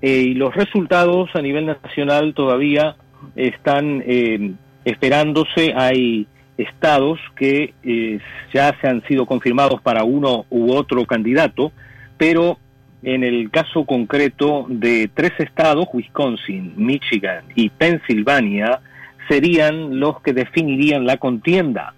eh, 0.00 0.22
y 0.28 0.34
los 0.34 0.54
resultados 0.54 1.30
a 1.34 1.42
nivel 1.42 1.66
nacional 1.66 2.32
todavía 2.32 2.94
están 3.34 4.04
eh, 4.06 4.52
esperándose. 4.84 5.72
Hay 5.74 6.28
estados 6.58 7.18
que 7.36 7.74
eh, 7.82 8.20
ya 8.52 8.72
se 8.80 8.86
han 8.86 9.02
sido 9.08 9.26
confirmados 9.26 9.80
para 9.82 10.04
uno 10.04 10.46
u 10.48 10.72
otro 10.72 11.04
candidato, 11.06 11.72
pero 12.16 12.58
en 13.04 13.22
el 13.22 13.50
caso 13.50 13.84
concreto 13.84 14.66
de 14.68 15.10
tres 15.12 15.32
estados, 15.38 15.86
Wisconsin, 15.92 16.72
Michigan 16.76 17.44
y 17.54 17.68
Pensilvania, 17.68 18.80
serían 19.28 20.00
los 20.00 20.20
que 20.22 20.32
definirían 20.32 21.06
la 21.06 21.18
contienda. 21.18 21.94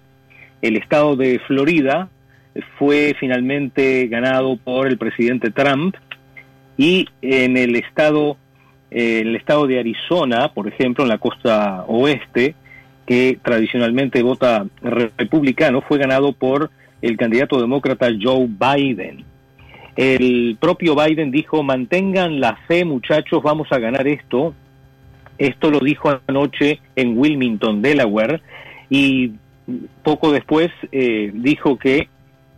El 0.61 0.75
estado 0.75 1.15
de 1.15 1.39
Florida 1.47 2.09
fue 2.77 3.15
finalmente 3.19 4.07
ganado 4.07 4.57
por 4.57 4.87
el 4.87 4.97
presidente 4.97 5.51
Trump 5.51 5.95
y 6.77 7.07
en 7.21 7.55
el 7.55 7.75
estado, 7.75 8.37
el 8.91 9.35
estado 9.35 9.65
de 9.65 9.79
Arizona, 9.79 10.49
por 10.53 10.67
ejemplo, 10.67 11.05
en 11.05 11.09
la 11.09 11.19
costa 11.19 11.85
oeste, 11.87 12.55
que 13.05 13.39
tradicionalmente 13.41 14.21
vota 14.21 14.65
republicano, 14.81 15.81
fue 15.81 15.97
ganado 15.97 16.33
por 16.33 16.69
el 17.01 17.15
candidato 17.15 17.61
demócrata 17.61 18.09
Joe 18.21 18.47
Biden. 18.47 19.23
El 19.97 20.57
propio 20.59 20.95
Biden 20.95 21.31
dijo, 21.31 21.63
mantengan 21.63 22.39
la 22.39 22.55
fe 22.67 22.85
muchachos, 22.85 23.41
vamos 23.41 23.67
a 23.71 23.79
ganar 23.79 24.07
esto. 24.07 24.53
Esto 25.39 25.71
lo 25.71 25.79
dijo 25.79 26.19
anoche 26.27 26.79
en 26.95 27.17
Wilmington, 27.17 27.81
Delaware, 27.81 28.41
y 28.91 29.31
poco 30.03 30.31
después 30.31 30.69
eh, 30.91 31.31
dijo 31.33 31.77
que, 31.77 32.09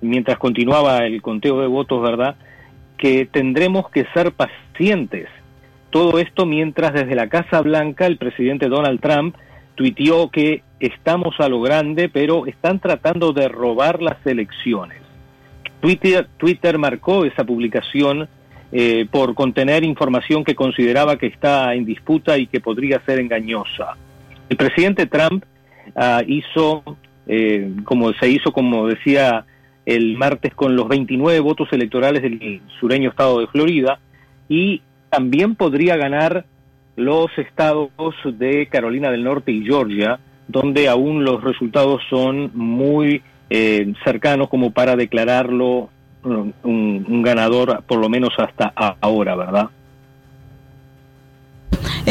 mientras 0.01 0.37
continuaba 0.37 1.05
el 1.05 1.21
conteo 1.21 1.61
de 1.61 1.67
votos, 1.67 2.01
¿verdad?, 2.01 2.35
que 2.97 3.25
tendremos 3.25 3.89
que 3.89 4.05
ser 4.13 4.33
pacientes. 4.33 5.29
Todo 5.89 6.19
esto 6.19 6.45
mientras 6.45 6.93
desde 6.93 7.15
la 7.15 7.29
Casa 7.29 7.61
Blanca 7.61 8.05
el 8.05 8.17
presidente 8.17 8.67
Donald 8.67 8.99
Trump 8.99 9.35
tuiteó 9.75 10.29
que 10.29 10.61
estamos 10.81 11.39
a 11.39 11.47
lo 11.47 11.61
grande, 11.61 12.09
pero 12.09 12.45
están 12.45 12.79
tratando 12.79 13.31
de 13.31 13.47
robar 13.47 14.01
las 14.01 14.23
elecciones. 14.25 14.98
Twitter, 15.80 16.27
Twitter 16.38 16.77
marcó 16.77 17.25
esa 17.25 17.43
publicación 17.43 18.27
eh, 18.71 19.07
por 19.09 19.34
contener 19.34 19.84
información 19.84 20.43
que 20.43 20.55
consideraba 20.55 21.17
que 21.17 21.27
está 21.27 21.73
en 21.73 21.86
disputa 21.86 22.38
y 22.38 22.47
que 22.47 22.59
podría 22.59 23.01
ser 23.05 23.19
engañosa. 23.19 23.95
El 24.47 24.57
presidente 24.57 25.05
Trump 25.07 25.43
ah, 25.95 26.21
hizo, 26.27 26.84
eh, 27.27 27.71
como 27.84 28.13
se 28.13 28.30
hizo, 28.30 28.51
como 28.51 28.88
decía 28.88 29.45
el 29.86 30.17
martes, 30.17 30.53
con 30.53 30.75
los 30.75 30.88
29 30.88 31.39
votos 31.39 31.69
electorales 31.71 32.21
del 32.21 32.61
sureño 32.80 33.09
estado 33.09 33.39
de 33.39 33.47
Florida, 33.47 33.99
y 34.47 34.82
también 35.09 35.55
podría 35.55 35.97
ganar 35.97 36.45
los 36.95 37.36
estados 37.38 37.89
de 38.23 38.67
Carolina 38.67 39.09
del 39.09 39.23
Norte 39.23 39.51
y 39.51 39.63
Georgia, 39.63 40.19
donde 40.47 40.88
aún 40.89 41.23
los 41.23 41.43
resultados 41.43 42.01
son 42.09 42.51
muy 42.53 43.23
eh, 43.49 43.93
cercanos 44.03 44.49
como 44.49 44.71
para 44.71 44.95
declararlo 44.95 45.89
un, 46.23 46.53
un 46.63 47.21
ganador, 47.23 47.83
por 47.87 47.99
lo 47.99 48.09
menos 48.09 48.31
hasta 48.37 48.73
ahora, 49.01 49.35
¿verdad? 49.35 49.69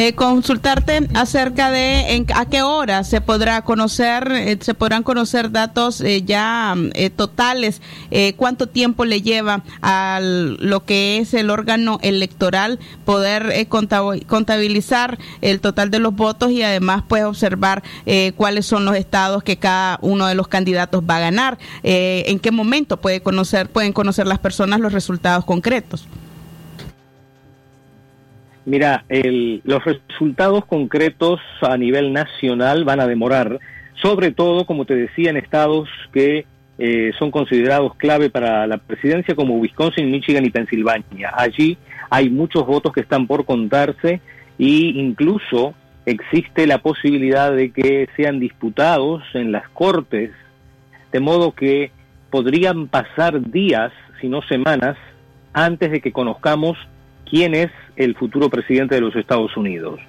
Eh, 0.00 0.14
consultarte 0.14 1.08
acerca 1.14 1.72
de 1.72 2.14
en, 2.14 2.26
a 2.32 2.46
qué 2.46 2.62
hora 2.62 3.02
se 3.02 3.20
podrá 3.20 3.62
conocer, 3.62 4.30
eh, 4.30 4.56
se 4.60 4.72
podrán 4.72 5.02
conocer 5.02 5.50
datos 5.50 6.00
eh, 6.02 6.22
ya 6.22 6.76
eh, 6.94 7.10
totales, 7.10 7.82
eh, 8.12 8.34
cuánto 8.34 8.68
tiempo 8.68 9.04
le 9.04 9.22
lleva 9.22 9.64
a 9.82 10.20
lo 10.22 10.84
que 10.84 11.18
es 11.18 11.34
el 11.34 11.50
órgano 11.50 11.98
electoral 12.00 12.78
poder 13.04 13.66
contab- 13.68 14.24
contabilizar 14.26 15.18
el 15.40 15.60
total 15.60 15.90
de 15.90 15.98
los 15.98 16.14
votos 16.14 16.52
y 16.52 16.62
además 16.62 17.02
pues 17.08 17.24
observar 17.24 17.82
cuáles 18.36 18.66
son 18.66 18.84
los 18.84 18.94
estados 18.94 19.42
que 19.42 19.56
cada 19.56 19.98
uno 20.00 20.28
de 20.28 20.36
los 20.36 20.46
candidatos 20.46 21.02
va 21.10 21.16
a 21.16 21.20
ganar, 21.20 21.58
en 21.82 22.38
qué 22.38 22.52
momento 22.52 22.98
puede 22.98 23.20
conocer, 23.20 23.68
pueden 23.68 23.92
conocer 23.92 24.28
las 24.28 24.38
personas 24.38 24.78
los 24.78 24.92
resultados 24.92 25.44
concretos. 25.44 26.06
Mira, 28.68 29.04
el- 29.08 29.62
los 29.64 29.82
resultados 29.82 30.66
concretos 30.66 31.40
a 31.62 31.78
nivel 31.78 32.12
nacional 32.12 32.84
van 32.84 33.00
a 33.00 33.06
demorar, 33.06 33.58
sobre 33.94 34.30
todo, 34.30 34.66
como 34.66 34.84
te 34.84 34.94
decía, 34.94 35.30
en 35.30 35.38
estados 35.38 35.88
que 36.12 36.44
eh, 36.80 37.12
son 37.18 37.30
considerados 37.30 37.96
clave 37.96 38.28
para 38.30 38.66
la 38.66 38.76
presidencia 38.76 39.34
como 39.34 39.56
Wisconsin, 39.56 40.10
Michigan 40.10 40.44
y 40.44 40.50
Pensilvania. 40.50 41.32
Allí 41.34 41.76
hay 42.10 42.28
muchos 42.30 42.66
votos 42.66 42.92
que 42.92 43.00
están 43.00 43.26
por 43.26 43.46
contarse 43.46 44.20
e 44.58 44.64
incluso 44.94 45.74
existe 46.06 46.66
la 46.66 46.78
posibilidad 46.78 47.52
de 47.52 47.72
que 47.72 48.06
sean 48.16 48.38
disputados 48.38 49.22
en 49.32 49.50
las 49.50 49.66
cortes, 49.70 50.30
de 51.10 51.20
modo 51.20 51.52
que 51.52 51.90
podrían 52.30 52.86
pasar 52.86 53.40
días, 53.50 53.90
si 54.20 54.28
no 54.28 54.42
semanas, 54.42 54.96
antes 55.54 55.90
de 55.90 56.00
que 56.00 56.12
conozcamos 56.12 56.76
quién 57.28 57.54
es 57.54 57.70
el 57.98 58.14
futuro 58.14 58.48
presidente 58.48 58.94
de 58.94 59.00
los 59.00 59.14
Estados 59.16 59.56
Unidos. 59.56 60.00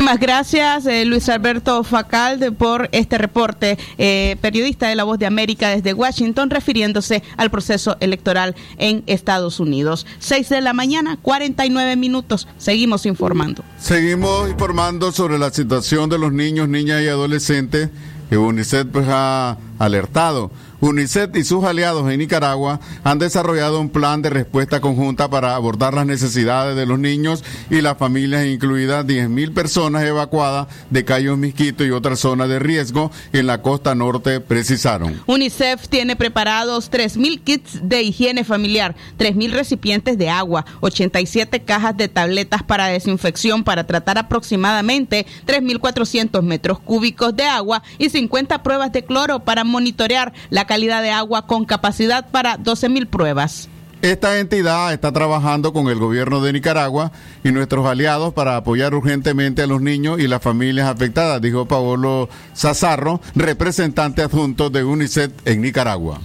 Muchas 0.00 0.20
gracias, 0.20 0.86
eh, 0.86 1.04
Luis 1.06 1.28
Alberto 1.30 1.82
Facalde, 1.82 2.52
por 2.52 2.90
este 2.92 3.16
reporte, 3.16 3.78
eh, 3.96 4.36
periodista 4.42 4.88
de 4.88 4.96
La 4.96 5.04
Voz 5.04 5.18
de 5.18 5.24
América 5.24 5.70
desde 5.70 5.94
Washington, 5.94 6.50
refiriéndose 6.50 7.22
al 7.38 7.50
proceso 7.50 7.96
electoral 8.00 8.54
en 8.76 9.02
Estados 9.06 9.60
Unidos. 9.60 10.06
6 10.18 10.50
de 10.50 10.60
la 10.60 10.74
mañana, 10.74 11.18
49 11.22 11.96
minutos. 11.96 12.48
Seguimos 12.58 13.06
informando. 13.06 13.64
Seguimos 13.78 14.50
informando 14.50 15.10
sobre 15.10 15.38
la 15.38 15.50
situación 15.50 16.10
de 16.10 16.18
los 16.18 16.32
niños, 16.32 16.68
niñas 16.68 17.00
y 17.02 17.08
adolescentes 17.08 17.88
que 18.28 18.36
UNICEF 18.36 18.86
pues, 18.92 19.06
ha 19.08 19.56
alertado. 19.78 20.50
UNICEF 20.84 21.34
y 21.34 21.44
sus 21.44 21.64
aliados 21.64 22.12
en 22.12 22.18
Nicaragua 22.18 22.78
han 23.04 23.18
desarrollado 23.18 23.80
un 23.80 23.88
plan 23.88 24.20
de 24.20 24.28
respuesta 24.28 24.82
conjunta 24.82 25.30
para 25.30 25.54
abordar 25.54 25.94
las 25.94 26.04
necesidades 26.04 26.76
de 26.76 26.84
los 26.84 26.98
niños 26.98 27.42
y 27.70 27.80
las 27.80 27.96
familias, 27.96 28.44
incluidas 28.44 29.06
10.000 29.06 29.54
personas 29.54 30.04
evacuadas 30.04 30.66
de 30.90 31.06
Cayos 31.06 31.38
Misquito 31.38 31.86
y 31.86 31.90
otras 31.90 32.20
zonas 32.20 32.50
de 32.50 32.58
riesgo 32.58 33.10
en 33.32 33.46
la 33.46 33.62
costa 33.62 33.94
norte, 33.94 34.40
precisaron. 34.40 35.22
UNICEF 35.26 35.88
tiene 35.88 36.16
preparados 36.16 36.90
3.000 36.90 37.40
kits 37.42 37.78
de 37.82 38.02
higiene 38.02 38.44
familiar, 38.44 38.94
3.000 39.18 39.52
recipientes 39.52 40.18
de 40.18 40.28
agua, 40.28 40.66
87 40.80 41.62
cajas 41.62 41.96
de 41.96 42.08
tabletas 42.08 42.62
para 42.62 42.88
desinfección 42.88 43.64
para 43.64 43.86
tratar 43.86 44.18
aproximadamente 44.18 45.24
3.400 45.46 46.42
metros 46.42 46.78
cúbicos 46.78 47.34
de 47.34 47.44
agua 47.44 47.82
y 47.96 48.10
50 48.10 48.62
pruebas 48.62 48.92
de 48.92 49.02
cloro 49.02 49.40
para 49.40 49.64
monitorear 49.64 50.34
la 50.50 50.66
calidad 50.66 50.73
de 50.78 51.10
agua 51.10 51.46
con 51.46 51.64
capacidad 51.64 52.26
para 52.30 52.58
12.000 52.58 53.06
pruebas. 53.06 53.68
Esta 54.02 54.38
entidad 54.38 54.92
está 54.92 55.12
trabajando 55.12 55.72
con 55.72 55.88
el 55.88 55.98
gobierno 55.98 56.42
de 56.42 56.52
Nicaragua 56.52 57.12
y 57.42 57.52
nuestros 57.52 57.86
aliados 57.86 58.34
para 58.34 58.56
apoyar 58.56 58.94
urgentemente 58.94 59.62
a 59.62 59.66
los 59.66 59.80
niños 59.80 60.20
y 60.20 60.26
las 60.26 60.42
familias 60.42 60.88
afectadas, 60.88 61.40
dijo 61.40 61.66
Paolo 61.66 62.28
Sazarro, 62.52 63.20
representante 63.34 64.22
adjunto 64.22 64.68
de 64.68 64.84
UNICEF 64.84 65.32
en 65.46 65.62
Nicaragua. 65.62 66.20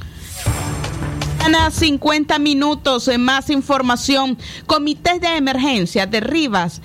Ana, 1.46 1.72
50 1.72 2.38
minutos 2.40 3.08
en 3.08 3.24
más 3.24 3.50
información. 3.50 4.38
Comités 4.66 5.22
de 5.22 5.38
emergencia 5.38 6.06
de 6.06 6.20
Rivas 6.20 6.82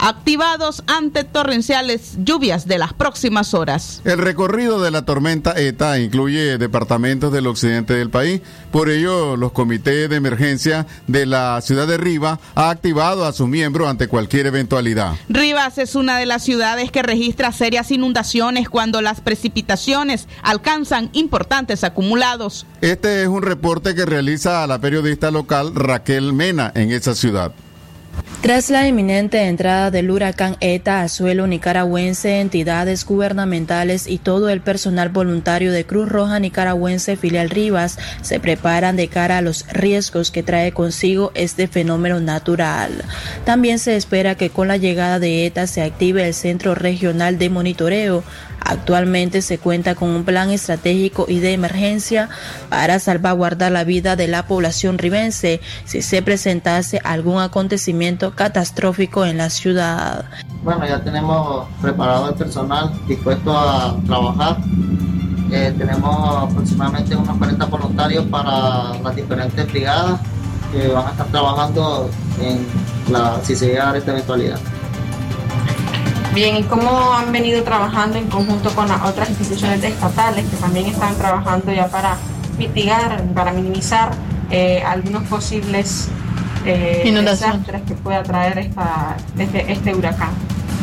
activados 0.00 0.82
ante 0.86 1.24
torrenciales 1.24 2.14
lluvias 2.18 2.66
de 2.66 2.78
las 2.78 2.92
próximas 2.92 3.54
horas. 3.54 4.00
El 4.04 4.18
recorrido 4.18 4.80
de 4.80 4.90
la 4.90 5.04
tormenta 5.04 5.52
ETA 5.56 5.98
incluye 5.98 6.58
departamentos 6.58 7.32
del 7.32 7.46
occidente 7.46 7.94
del 7.94 8.10
país, 8.10 8.40
por 8.72 8.88
ello 8.88 9.36
los 9.36 9.52
comités 9.52 10.08
de 10.08 10.16
emergencia 10.16 10.86
de 11.06 11.26
la 11.26 11.60
ciudad 11.60 11.86
de 11.86 11.98
Riva 11.98 12.40
ha 12.54 12.70
activado 12.70 13.26
a 13.26 13.32
sus 13.32 13.48
miembros 13.48 13.88
ante 13.88 14.08
cualquier 14.08 14.46
eventualidad. 14.46 15.14
Rivas 15.28 15.78
es 15.78 15.94
una 15.94 16.18
de 16.18 16.26
las 16.26 16.42
ciudades 16.42 16.90
que 16.90 17.02
registra 17.02 17.52
serias 17.52 17.90
inundaciones 17.90 18.68
cuando 18.68 19.02
las 19.02 19.20
precipitaciones 19.20 20.28
alcanzan 20.42 21.10
importantes 21.12 21.84
acumulados. 21.84 22.66
Este 22.80 23.22
es 23.22 23.28
un 23.28 23.42
reporte 23.42 23.94
que 23.94 24.06
realiza 24.06 24.66
la 24.66 24.78
periodista 24.78 25.30
local 25.30 25.74
Raquel 25.74 26.32
Mena 26.32 26.72
en 26.74 26.90
esa 26.90 27.14
ciudad. 27.14 27.52
Tras 28.40 28.70
la 28.70 28.88
inminente 28.88 29.42
entrada 29.42 29.90
del 29.90 30.10
huracán 30.10 30.56
ETA 30.60 31.02
a 31.02 31.08
suelo 31.08 31.46
nicaragüense, 31.46 32.40
entidades 32.40 33.04
gubernamentales 33.04 34.06
y 34.06 34.16
todo 34.16 34.48
el 34.48 34.62
personal 34.62 35.10
voluntario 35.10 35.72
de 35.72 35.84
Cruz 35.84 36.08
Roja 36.08 36.38
Nicaragüense 36.38 37.16
filial 37.16 37.50
Rivas 37.50 37.98
se 38.22 38.40
preparan 38.40 38.96
de 38.96 39.08
cara 39.08 39.36
a 39.36 39.42
los 39.42 39.66
riesgos 39.68 40.30
que 40.30 40.42
trae 40.42 40.72
consigo 40.72 41.32
este 41.34 41.68
fenómeno 41.68 42.18
natural. 42.18 43.04
También 43.44 43.78
se 43.78 43.94
espera 43.94 44.34
que 44.36 44.48
con 44.48 44.68
la 44.68 44.78
llegada 44.78 45.18
de 45.18 45.44
ETA 45.44 45.66
se 45.66 45.82
active 45.82 46.26
el 46.26 46.32
Centro 46.32 46.74
Regional 46.74 47.38
de 47.38 47.50
Monitoreo. 47.50 48.24
Actualmente 48.70 49.42
se 49.42 49.58
cuenta 49.58 49.96
con 49.96 50.10
un 50.10 50.22
plan 50.22 50.50
estratégico 50.50 51.26
y 51.26 51.40
de 51.40 51.54
emergencia 51.54 52.28
para 52.68 53.00
salvaguardar 53.00 53.72
la 53.72 53.82
vida 53.82 54.14
de 54.14 54.28
la 54.28 54.46
población 54.46 54.96
ribense 54.96 55.60
si 55.86 56.02
se 56.02 56.22
presentase 56.22 57.00
algún 57.02 57.40
acontecimiento 57.42 58.36
catastrófico 58.36 59.26
en 59.26 59.38
la 59.38 59.50
ciudad. 59.50 60.24
Bueno, 60.62 60.86
ya 60.86 61.02
tenemos 61.02 61.66
preparado 61.82 62.28
el 62.28 62.36
personal 62.36 62.92
dispuesto 63.08 63.58
a 63.58 63.96
trabajar. 64.06 64.58
Eh, 65.50 65.74
tenemos 65.76 66.50
aproximadamente 66.50 67.16
unos 67.16 67.36
40 67.38 67.64
voluntarios 67.64 68.24
para 68.26 68.94
las 69.02 69.16
diferentes 69.16 69.66
brigadas 69.66 70.20
que 70.70 70.86
van 70.86 71.08
a 71.08 71.10
estar 71.10 71.26
trabajando 71.26 72.08
en 72.40 72.64
la, 73.12 73.40
si 73.42 73.56
se 73.56 73.66
llega 73.66 73.96
esta 73.96 74.12
eventualidad. 74.12 74.60
Bien, 76.34 76.56
¿y 76.56 76.62
cómo 76.62 77.12
han 77.12 77.32
venido 77.32 77.64
trabajando 77.64 78.16
en 78.16 78.28
conjunto 78.28 78.70
con 78.70 78.86
las 78.86 79.02
otras 79.02 79.28
instituciones 79.30 79.82
estatales 79.82 80.44
que 80.48 80.56
también 80.56 80.86
están 80.86 81.16
trabajando 81.16 81.72
ya 81.72 81.88
para 81.88 82.16
mitigar, 82.56 83.24
para 83.34 83.52
minimizar 83.52 84.12
eh, 84.50 84.80
algunos 84.86 85.24
posibles 85.24 86.08
eh, 86.64 87.02
desastres 87.24 87.82
que 87.82 87.94
pueda 87.94 88.22
traer 88.22 88.58
esta, 88.58 89.16
este, 89.36 89.72
este 89.72 89.94
huracán? 89.94 90.30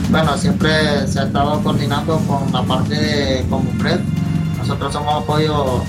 Bueno, 0.10 0.38
siempre 0.38 1.08
se 1.08 1.20
ha 1.20 1.24
estado 1.24 1.64
coordinando 1.64 2.20
con 2.28 2.52
la 2.52 2.64
parte 2.64 2.96
de 2.96 3.46
Comupred. 3.50 4.02
Nosotros 4.58 4.92
somos 4.92 5.24
apoyo 5.24 5.82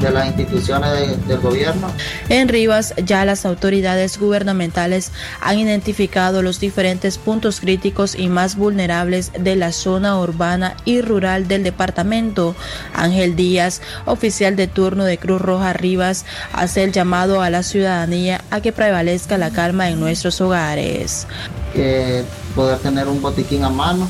de 0.00 0.10
las 0.10 0.26
instituciones 0.26 0.90
de- 0.90 1.16
del 1.26 1.40
gobierno. 1.40 1.88
En 2.28 2.48
Rivas 2.48 2.94
ya 3.04 3.24
las 3.24 3.46
autoridades 3.46 4.18
gubernamentales 4.18 5.12
han 5.40 5.58
identificado 5.58 6.42
los 6.42 6.60
diferentes 6.60 7.18
puntos 7.18 7.60
críticos 7.60 8.14
y 8.14 8.28
más 8.28 8.56
vulnerables 8.56 9.32
de 9.38 9.56
la 9.56 9.72
zona 9.72 10.18
urbana 10.18 10.74
y 10.84 11.00
rural 11.00 11.48
del 11.48 11.62
departamento. 11.62 12.54
Ángel 12.94 13.36
Díaz, 13.36 13.80
oficial 14.04 14.54
de 14.56 14.66
turno 14.66 15.04
de 15.04 15.18
Cruz 15.18 15.40
Roja 15.40 15.72
Rivas, 15.72 16.24
hace 16.52 16.84
el 16.84 16.92
llamado 16.92 17.40
a 17.40 17.50
la 17.50 17.62
ciudadanía 17.62 18.42
a 18.50 18.60
que 18.60 18.72
prevalezca 18.72 19.38
la 19.38 19.50
calma 19.50 19.88
en 19.88 19.98
nuestros 20.00 20.40
hogares. 20.40 21.26
eh, 21.74 22.24
poder 22.54 22.78
tener 22.78 23.06
un 23.06 23.20
botiquín 23.20 23.62
a 23.62 23.68
mano, 23.68 24.08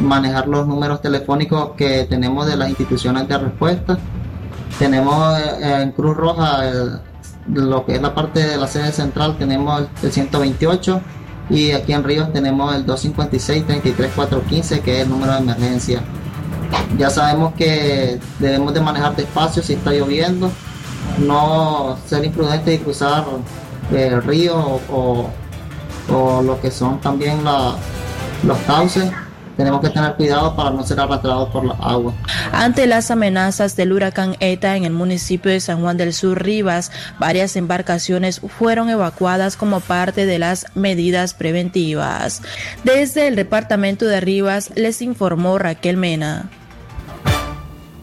manejar 0.00 0.48
los 0.48 0.66
números 0.66 1.00
telefónicos 1.00 1.72
que 1.76 2.04
tenemos 2.10 2.46
de 2.48 2.56
las 2.56 2.68
instituciones 2.68 3.28
de 3.28 3.38
respuesta. 3.38 3.96
Tenemos 4.78 5.38
eh, 5.38 5.82
en 5.82 5.92
Cruz 5.92 6.16
Roja 6.16 6.68
el- 6.68 7.00
lo 7.52 7.84
que 7.84 7.96
es 7.96 8.02
la 8.02 8.14
parte 8.14 8.46
de 8.46 8.56
la 8.56 8.66
sede 8.68 8.92
central, 8.92 9.36
tenemos 9.38 9.80
el, 9.80 9.88
el 10.02 10.12
128 10.12 11.00
y 11.48 11.72
aquí 11.72 11.92
en 11.92 12.04
Ríos 12.04 12.32
tenemos 12.32 12.74
el 12.74 12.86
256-33415 12.86 14.80
que 14.82 14.96
es 14.98 15.02
el 15.04 15.10
número 15.10 15.32
de 15.32 15.38
emergencia. 15.38 16.00
Ya 16.98 17.10
sabemos 17.10 17.54
que 17.54 18.20
debemos 18.38 18.72
de 18.74 18.80
manejar 18.80 19.16
despacio 19.16 19.62
si 19.62 19.72
está 19.74 19.90
lloviendo, 19.92 20.50
no 21.18 21.96
ser 22.06 22.24
imprudente 22.24 22.74
y 22.74 22.78
cruzar 22.78 23.24
eh, 23.92 24.08
el 24.12 24.22
río 24.22 24.56
o, 24.56 24.80
o- 24.92 25.30
o 26.14 26.42
lo 26.42 26.60
que 26.60 26.70
son 26.70 27.00
también 27.00 27.44
la- 27.44 27.74
los 28.44 28.58
cauces. 28.60 29.10
Tenemos 29.60 29.82
que 29.82 29.90
tener 29.90 30.14
cuidado 30.14 30.56
para 30.56 30.70
no 30.70 30.82
ser 30.82 30.98
arrastrados 31.00 31.50
por 31.50 31.66
la 31.66 31.74
agua. 31.74 32.14
Ante 32.50 32.86
las 32.86 33.10
amenazas 33.10 33.76
del 33.76 33.92
huracán 33.92 34.34
ETA 34.40 34.74
en 34.74 34.86
el 34.86 34.92
municipio 34.94 35.52
de 35.52 35.60
San 35.60 35.82
Juan 35.82 35.98
del 35.98 36.14
Sur 36.14 36.42
Rivas, 36.42 36.90
varias 37.18 37.56
embarcaciones 37.56 38.40
fueron 38.40 38.88
evacuadas 38.88 39.58
como 39.58 39.80
parte 39.80 40.24
de 40.24 40.38
las 40.38 40.64
medidas 40.74 41.34
preventivas. 41.34 42.40
Desde 42.84 43.28
el 43.28 43.36
departamento 43.36 44.06
de 44.06 44.22
Rivas 44.22 44.70
les 44.76 45.02
informó 45.02 45.58
Raquel 45.58 45.98
Mena. 45.98 46.48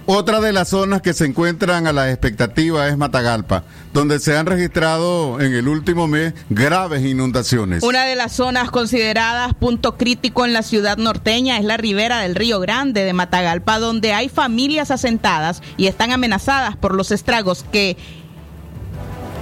Otra 0.10 0.40
de 0.40 0.54
las 0.54 0.70
zonas 0.70 1.02
que 1.02 1.14
se 1.14 1.26
encuentran 1.26 1.86
a 1.86 1.92
la 1.92 2.10
expectativa 2.10 2.88
es 2.88 2.96
Matagalpa, 2.96 3.66
donde 3.92 4.20
se 4.20 4.38
han 4.38 4.46
registrado 4.46 5.42
en 5.42 5.54
el 5.54 5.68
último 5.68 6.08
mes 6.08 6.34
graves 6.50 7.04
inundaciones. 7.04 7.84
Una 7.84 8.06
de 8.06 8.16
las 8.16 8.32
zonas 8.32 8.72
consideradas 8.72 9.54
punto 9.54 9.98
crítico 9.98 10.46
en 10.46 10.54
la 10.54 10.64
ciudad 10.64 10.96
norteña 10.96 11.58
es 11.58 11.66
la 11.66 11.76
ribera 11.76 12.22
del 12.22 12.36
Río 12.36 12.62
Grande 12.62 13.04
de 13.04 13.12
Matagalpa, 13.12 13.80
donde 13.80 14.14
hay 14.14 14.30
familias 14.30 14.92
asentadas 14.92 15.62
y 15.76 15.88
están 15.88 16.14
amenazadas 16.14 16.78
por 16.78 16.96
los 16.96 17.12
estragos 17.12 17.66
que 17.70 17.98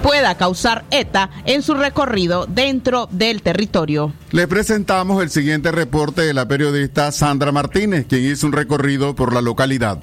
pueda 0.02 0.36
causar 0.36 0.84
ETA 0.90 1.30
en 1.46 1.62
su 1.62 1.76
recorrido 1.76 2.48
dentro 2.48 3.08
del 3.12 3.44
territorio. 3.44 4.14
Les 4.32 4.48
presentamos 4.48 5.22
el 5.22 5.30
siguiente 5.30 5.72
reporte 5.72 6.24
de 6.24 6.34
la 6.34 6.48
periodista 6.48 7.12
Sandra 7.12 7.52
Martínez, 7.52 8.08
quien 8.10 8.26
hizo 8.26 8.48
un 8.48 8.54
recorrido 8.54 9.14
por 9.14 9.32
la 9.32 9.42
localidad. 9.42 10.02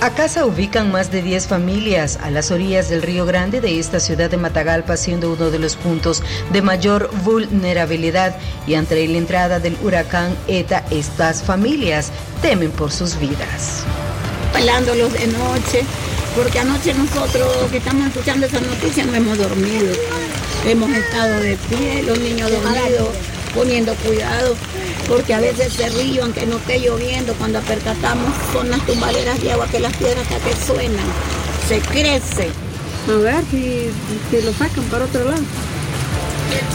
Acá 0.00 0.28
se 0.28 0.44
ubican 0.44 0.92
más 0.92 1.10
de 1.10 1.22
10 1.22 1.46
familias 1.46 2.18
a 2.22 2.30
las 2.30 2.50
orillas 2.50 2.90
del 2.90 3.00
Río 3.00 3.24
Grande 3.24 3.62
de 3.62 3.78
esta 3.78 3.98
ciudad 3.98 4.28
de 4.28 4.36
Matagalpa, 4.36 4.96
siendo 4.96 5.32
uno 5.32 5.50
de 5.50 5.58
los 5.58 5.74
puntos 5.74 6.22
de 6.52 6.60
mayor 6.60 7.10
vulnerabilidad. 7.24 8.36
Y 8.66 8.74
ante 8.74 9.08
la 9.08 9.18
entrada 9.18 9.58
del 9.58 9.76
huracán 9.82 10.36
ETA, 10.48 10.84
estas 10.90 11.42
familias 11.42 12.12
temen 12.42 12.70
por 12.72 12.92
sus 12.92 13.18
vidas. 13.18 13.84
pelándolos 14.52 15.12
de 15.12 15.26
noche, 15.28 15.82
porque 16.34 16.58
anoche 16.58 16.94
nosotros 16.94 17.70
que 17.70 17.78
estamos 17.78 18.06
escuchando 18.08 18.46
esa 18.46 18.60
noticia 18.60 19.04
no 19.04 19.14
hemos 19.14 19.38
dormido. 19.38 19.94
Hemos 20.66 20.90
estado 20.90 21.40
de 21.40 21.56
pie, 21.68 22.02
los 22.02 22.18
niños 22.18 22.50
dormidos, 22.50 23.08
poniendo 23.56 23.94
cuidado, 23.94 24.54
porque 25.08 25.34
a 25.34 25.40
veces 25.40 25.74
ese 25.74 25.88
río, 25.88 26.22
aunque 26.22 26.46
no 26.46 26.58
esté 26.58 26.78
lloviendo, 26.78 27.32
cuando 27.34 27.60
percatamos 27.62 28.30
son 28.52 28.70
las 28.70 28.84
tumbaderas 28.86 29.42
de 29.42 29.52
agua 29.52 29.66
que 29.66 29.80
las 29.80 29.96
piedras 29.96 30.20
hasta 30.30 30.38
que 30.38 30.54
suenan, 30.54 31.06
se 31.66 31.80
crece. 31.80 32.50
A 33.08 33.12
ver 33.18 33.44
si, 33.50 33.88
si 34.30 34.44
lo 34.44 34.52
sacan 34.52 34.84
para 34.84 35.06
otro 35.06 35.24
lado. 35.24 35.42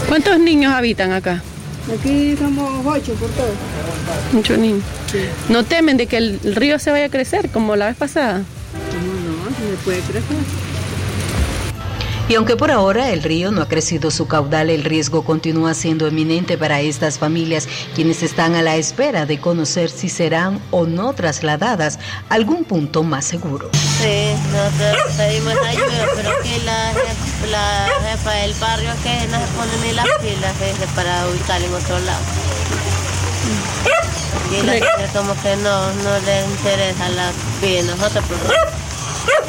¿Cuántos 0.08 0.38
niños 0.40 0.72
habitan 0.72 1.12
acá? 1.12 1.42
Aquí 1.98 2.36
somos 2.36 2.84
ocho 2.84 3.14
por 3.14 3.28
todo. 3.30 3.52
Muchos 4.32 4.58
niños. 4.58 4.82
¿No 5.48 5.64
temen 5.64 5.96
de 5.96 6.06
que 6.06 6.16
el 6.16 6.40
río 6.54 6.78
se 6.78 6.90
vaya 6.90 7.06
a 7.06 7.10
crecer 7.10 7.48
como 7.50 7.76
la 7.76 7.86
vez 7.86 7.96
pasada? 7.96 8.38
No, 8.38 9.44
no, 9.44 9.50
se 9.50 9.84
puede 9.84 10.00
crecer. 10.00 10.71
Y 12.32 12.34
aunque 12.34 12.56
por 12.56 12.70
ahora 12.70 13.10
el 13.10 13.22
río 13.22 13.50
no 13.50 13.60
ha 13.60 13.68
crecido 13.68 14.10
su 14.10 14.26
caudal, 14.26 14.70
el 14.70 14.84
riesgo 14.84 15.22
continúa 15.22 15.74
siendo 15.74 16.06
eminente 16.06 16.56
para 16.56 16.80
estas 16.80 17.18
familias, 17.18 17.68
quienes 17.94 18.22
están 18.22 18.54
a 18.54 18.62
la 18.62 18.76
espera 18.76 19.26
de 19.26 19.38
conocer 19.38 19.90
si 19.90 20.08
serán 20.08 20.58
o 20.70 20.86
no 20.86 21.12
trasladadas 21.12 21.98
a 22.30 22.34
algún 22.36 22.64
punto 22.64 23.02
más 23.02 23.26
seguro. 23.26 23.68
Sí, 23.74 24.32
nosotros 24.50 25.12
pedimos 25.18 25.54
ayuda, 25.62 26.06
pero 26.16 26.30
que 26.42 26.58
la, 26.64 26.92
jef- 26.94 27.50
la 27.50 27.88
jefa 28.10 28.30
del 28.32 28.54
barrio 28.54 28.90
que 29.02 29.26
no 29.26 29.38
se 29.38 29.46
pone 29.52 29.86
ni 29.86 29.92
las 29.92 30.06
pilas 30.22 30.88
para 30.94 31.28
ubicar 31.28 31.60
en 31.60 31.74
otro 31.74 31.98
lado. 31.98 32.24
Y 34.58 34.62
la 34.64 34.72
gente 34.72 35.10
como 35.14 35.34
que 35.42 35.54
no, 35.56 35.86
no 35.96 36.18
le 36.24 36.46
interesa 36.46 37.10
la 37.10 37.30
vida 37.60 37.82
de 37.82 37.88
nosotros, 37.88 38.24
porque 38.26 38.54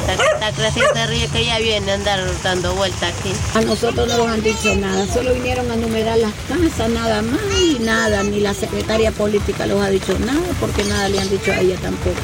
está, 0.00 0.12
está 0.12 0.52
creciendo 0.52 1.00
el 1.00 1.08
río 1.08 1.30
que 1.32 1.44
ya 1.44 1.58
viene 1.58 1.90
a 1.90 1.94
andar 1.94 2.20
dando 2.42 2.74
vuelta 2.74 3.08
aquí. 3.08 3.32
A 3.54 3.60
nosotros 3.62 4.08
no 4.08 4.18
nos 4.18 4.28
han 4.28 4.42
dicho 4.42 4.74
nada, 4.76 5.06
solo 5.06 5.32
vinieron 5.34 5.70
a 5.70 5.76
numerar 5.76 6.18
las 6.18 6.32
casas, 6.48 6.90
nada 6.90 7.22
más 7.22 7.40
y 7.60 7.78
nada, 7.80 8.22
ni 8.22 8.40
la 8.40 8.54
secretaria 8.54 9.10
política 9.12 9.66
los 9.66 9.80
ha 9.80 9.90
dicho 9.90 10.16
nada, 10.20 10.40
porque 10.60 10.84
nada 10.84 11.08
le 11.08 11.20
han 11.20 11.30
dicho 11.30 11.52
a 11.52 11.60
ella 11.60 11.76
tampoco. 11.76 12.20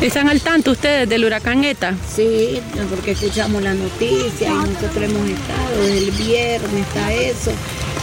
¿Están 0.00 0.30
al 0.30 0.40
tanto 0.40 0.70
ustedes 0.70 1.06
del 1.08 1.26
huracán 1.26 1.62
ETA? 1.62 1.94
Sí, 2.14 2.60
porque 2.88 3.10
escuchamos 3.10 3.62
la 3.62 3.74
noticia 3.74 4.48
y 4.48 4.54
nosotros 4.54 4.96
hemos 4.96 5.28
estado, 5.28 5.82
desde 5.82 5.98
el 5.98 6.10
viernes 6.12 6.86
está 6.86 7.12
eso, 7.12 7.52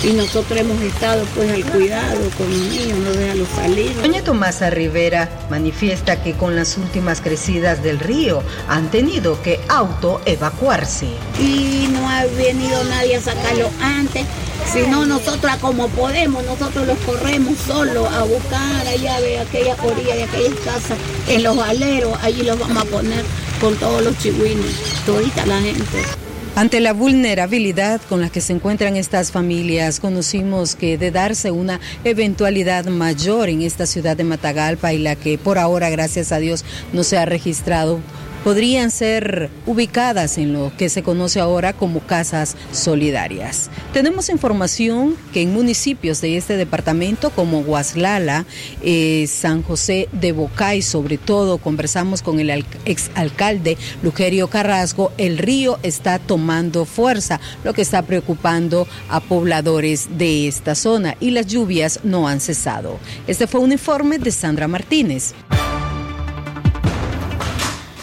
y 0.04 0.14
nosotros 0.14 0.60
hemos 0.60 0.80
estado 0.82 1.26
pues 1.36 1.52
al 1.52 1.66
cuidado 1.66 2.30
con 2.38 2.50
los 2.50 2.60
niños, 2.60 3.00
no 3.00 3.12
dejarlos 3.12 3.48
salir. 3.56 3.96
Doña 4.02 4.24
Tomasa 4.24 4.70
Rivera 4.70 5.30
manifiesta 5.50 6.22
que 6.22 6.34
con 6.34 6.56
las 6.56 6.78
últimas 6.78 7.22
crecidas 7.22 7.82
del 7.84 8.00
río 8.00 8.44
han 8.68 8.90
tenido 8.92 9.42
que 9.42 9.60
autoevacuarse. 9.70 11.08
Y 11.40 11.88
no 11.92 12.10
ha 12.10 12.26
venido 12.26 12.84
nadie 12.86 13.16
a 13.16 13.22
sacarlo 13.22 13.70
antes, 13.82 14.26
sino 14.72 15.06
nosotros 15.06 15.52
como 15.62 15.88
podemos, 15.90 16.44
nosotros 16.46 16.86
los 16.88 16.98
corremos 17.00 17.58
solos 17.66 18.08
a 18.14 18.24
buscar 18.24 18.88
allá 18.88 19.20
de 19.22 19.40
aquella 19.40 19.76
orilla 19.84 20.16
de 20.16 20.24
aquellas 20.24 20.60
casas, 20.60 20.98
en 21.28 21.44
los 21.44 21.58
aleros, 21.58 22.18
allí 22.22 22.44
los 22.44 22.60
vamos 22.60 22.84
a 22.84 22.86
poner 22.86 23.24
con 23.60 23.76
todos 23.76 24.04
los 24.04 24.18
chihuines, 24.20 24.76
todita 25.06 25.46
la 25.46 25.60
gente. 25.60 26.27
Ante 26.58 26.80
la 26.80 26.92
vulnerabilidad 26.92 28.02
con 28.10 28.20
la 28.20 28.30
que 28.30 28.42
se 28.42 28.52
encuentran 28.52 28.96
estas 28.96 29.32
familias, 29.32 30.00
conocimos 30.00 30.76
que 30.76 30.98
de 30.98 31.12
darse 31.12 31.52
una 31.52 31.80
eventualidad 32.04 32.86
mayor 32.86 33.50
en 33.50 33.62
esta 33.62 33.86
ciudad 33.86 34.18
de 34.18 34.24
Matagalpa 34.24 34.92
y 34.92 34.98
la 34.98 35.16
que 35.16 35.38
por 35.38 35.60
ahora, 35.60 35.92
gracias 35.92 36.32
a 36.32 36.40
Dios, 36.40 36.66
no 36.94 37.04
se 37.04 37.20
ha 37.20 37.26
registrado, 37.26 38.00
podrían 38.48 38.92
ser 38.92 39.50
ubicadas 39.66 40.38
en 40.38 40.54
lo 40.54 40.72
que 40.78 40.88
se 40.88 41.04
conoce 41.04 41.42
ahora 41.42 41.74
como 41.74 42.00
casas 42.00 42.56
solidarias. 42.72 43.70
Tenemos 43.92 44.30
información 44.30 45.18
que 45.34 45.42
en 45.42 45.52
municipios 45.52 46.22
de 46.22 46.38
este 46.38 46.56
departamento 46.56 47.30
como 47.32 47.62
Guaslala, 47.62 48.46
eh, 48.82 49.28
San 49.28 49.64
José 49.64 50.08
de 50.14 50.32
Bocay, 50.32 50.82
sobre 50.82 51.18
todo 51.18 51.58
conversamos 51.58 52.22
con 52.22 52.40
el 52.40 52.50
al- 52.50 52.66
exalcalde 52.86 53.78
Lugerio 54.02 54.48
Carrasco, 54.50 55.12
el 55.18 55.38
río 55.40 55.78
está 55.84 56.18
tomando 56.18 56.86
fuerza, 56.86 57.42
lo 57.66 57.74
que 57.74 57.82
está 57.82 58.04
preocupando 58.04 58.88
a 59.10 59.20
pobladores 59.20 60.08
de 60.18 60.48
esta 60.48 60.74
zona 60.74 61.18
y 61.20 61.32
las 61.32 61.48
lluvias 61.48 62.00
no 62.06 62.30
han 62.30 62.40
cesado. 62.40 62.98
Este 63.28 63.46
fue 63.46 63.60
un 63.60 63.74
informe 63.74 64.20
de 64.20 64.32
Sandra 64.32 64.70
Martínez. 64.70 65.34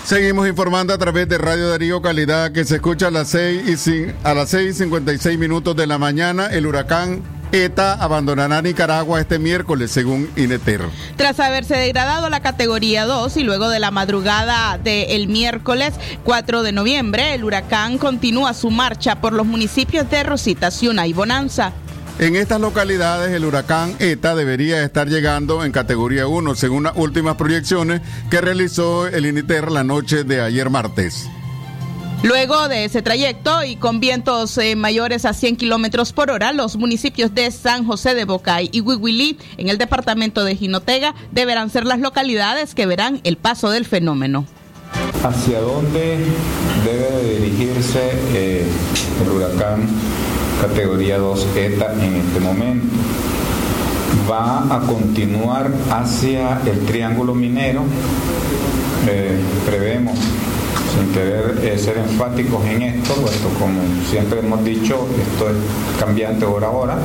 Seguimos 0.05 0.47
informando 0.47 0.93
a 0.93 0.99
través 0.99 1.27
de 1.31 1.39
Radio 1.39 1.71
Darío 1.71 2.03
Calidad 2.03 2.53
que 2.53 2.67
se 2.67 2.75
escucha 2.75 3.07
a 3.07 3.11
las 3.11 3.29
6 3.29 3.87
y 3.89 4.07
a 4.23 4.35
las 4.35 4.51
6 4.51 4.71
y 4.71 4.79
56 4.81 5.39
minutos 5.39 5.75
de 5.75 5.87
la 5.87 5.97
mañana. 5.97 6.49
El 6.49 6.67
huracán 6.67 7.23
ETA 7.53 7.95
abandonará 7.95 8.61
Nicaragua 8.61 9.19
este 9.19 9.39
miércoles, 9.39 9.91
según 9.91 10.29
INETER. 10.37 10.83
Tras 11.17 11.41
haberse 11.41 11.77
degradado 11.77 12.27
a 12.27 12.31
la 12.31 12.41
categoría 12.41 13.07
2 13.07 13.39
y 13.39 13.45
luego 13.45 13.71
de 13.71 13.81
la 13.81 13.91
madrugada 13.91 14.77
del 14.77 15.27
miércoles 15.29 15.95
4 16.25 16.63
de 16.63 16.73
noviembre, 16.73 17.33
el 17.33 17.43
huracán 17.43 17.97
continúa 17.97 18.53
su 18.53 18.71
marcha 18.71 19.23
por 19.23 19.33
los 19.33 19.47
municipios 19.47 20.11
de 20.11 20.23
Rosita, 20.23 20.71
Ciuna 20.71 21.07
y 21.07 21.15
Bonanza. 21.15 21.73
En 22.19 22.37
estas 22.37 22.61
localidades, 22.61 23.33
el 23.33 23.45
huracán 23.45 23.97
ETA 23.99 24.37
debería 24.37 24.83
estar 24.85 25.09
llegando 25.09 25.65
en 25.65 25.73
categoría 25.73 26.29
1, 26.29 26.55
según 26.55 26.85
las 26.85 26.97
últimas 26.97 27.35
proyecciones 27.35 28.03
que 28.31 28.41
realizó 28.41 29.09
el 29.09 29.27
INITER 29.27 29.73
la 29.73 29.83
noche 29.83 30.23
de 30.23 30.41
ayer 30.41 30.71
martes. 30.71 31.29
Luego 32.23 32.69
de 32.69 32.85
ese 32.85 33.03
trayecto 33.03 33.65
y 33.65 33.77
con 33.77 33.99
vientos 33.99 34.57
eh, 34.59 34.77
mayores 34.77 35.25
a 35.25 35.35
100 35.35 35.57
kilómetros 35.57 36.12
por 36.12 36.31
hora, 36.31 36.53
los 36.53 36.77
municipios 36.77 37.35
de 37.35 37.51
San 37.51 37.85
José 37.85 38.15
de 38.15 38.25
Bocay 38.25 38.71
y 38.73 38.81
Huihuilí, 38.81 39.37
en 39.59 39.69
el 39.69 39.77
departamento 39.77 40.45
de 40.45 40.57
Jinotega, 40.57 41.15
deberán 41.33 41.69
ser 41.69 41.85
las 41.85 41.99
localidades 41.99 42.75
que 42.75 42.87
verán 42.87 43.21
el 43.25 43.37
paso 43.37 43.71
del 43.71 43.85
fenómeno. 43.85 44.47
¿Hacia 45.23 45.61
dónde 45.61 46.19
debe 46.85 47.11
de 47.11 47.41
dirigirse 47.41 48.12
eh, 48.33 48.65
el 49.23 49.31
huracán 49.31 49.89
categoría 50.61 51.19
2 51.19 51.47
ETA 51.57 51.95
en 52.01 52.15
este 52.17 52.41
momento? 52.41 52.87
Va 54.31 54.63
a 54.75 54.81
continuar 54.81 55.71
hacia 55.91 56.61
el 56.65 56.81
triángulo 56.87 57.35
minero. 57.35 57.83
Eh, 59.07 59.39
prevemos, 59.67 60.19
sin 60.95 61.13
querer 61.13 61.61
eh, 61.63 61.79
ser 61.79 61.99
enfáticos 61.99 62.65
en 62.65 62.83
esto, 62.83 63.15
puesto 63.15 63.49
como 63.59 63.81
siempre 64.09 64.39
hemos 64.39 64.65
dicho, 64.65 65.07
esto 65.21 65.51
es 65.51 65.57
cambiante 65.99 66.45
hora 66.47 66.69
a 66.69 66.71
hora. 66.71 66.99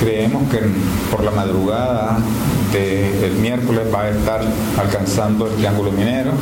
Creemos 0.00 0.50
que 0.50 0.58
por 1.10 1.22
la 1.22 1.30
madrugada 1.30 2.18
del 2.72 3.32
miércoles 3.34 3.84
va 3.94 4.02
a 4.02 4.10
estar 4.10 4.40
alcanzando 4.78 5.46
el 5.46 5.54
triángulo 5.54 5.92
minero 5.92 6.32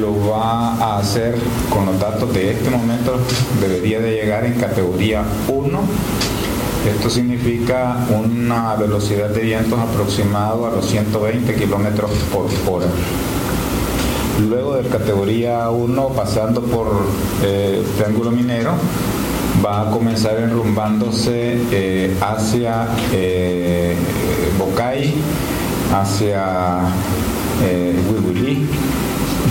lo 0.00 0.28
va 0.28 0.74
a 0.74 0.98
hacer 0.98 1.34
con 1.70 1.86
los 1.86 1.98
datos 1.98 2.32
de 2.32 2.52
este 2.52 2.70
momento, 2.70 3.16
debería 3.60 4.00
de 4.00 4.12
llegar 4.12 4.44
en 4.44 4.54
categoría 4.54 5.22
1. 5.48 5.80
Esto 6.96 7.10
significa 7.10 8.06
una 8.10 8.74
velocidad 8.74 9.28
de 9.28 9.42
vientos 9.42 9.78
aproximado 9.78 10.66
a 10.66 10.70
los 10.70 10.86
120 10.86 11.54
kilómetros 11.54 12.10
por 12.32 12.46
hora. 12.68 12.86
Luego 14.48 14.74
de 14.74 14.88
categoría 14.88 15.70
1, 15.70 16.08
pasando 16.08 16.62
por 16.62 16.88
eh, 17.44 17.82
Triángulo 17.96 18.30
Minero, 18.30 18.72
va 19.64 19.82
a 19.82 19.90
comenzar 19.90 20.38
enrumbándose 20.38 21.60
eh, 21.70 22.16
hacia 22.20 22.88
eh, 23.12 23.94
Bocay, 24.58 25.14
hacia 25.92 26.80
eh, 27.62 27.94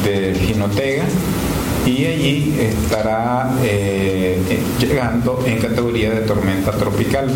de 0.03 0.35
Jinotega 0.35 1.05
y 1.85 2.05
allí 2.05 2.55
estará 2.59 3.51
eh, 3.63 4.41
eh, 4.49 4.59
llegando 4.79 5.43
en 5.45 5.59
categoría 5.59 6.11
de 6.11 6.21
tormenta 6.21 6.71
tropical. 6.71 7.29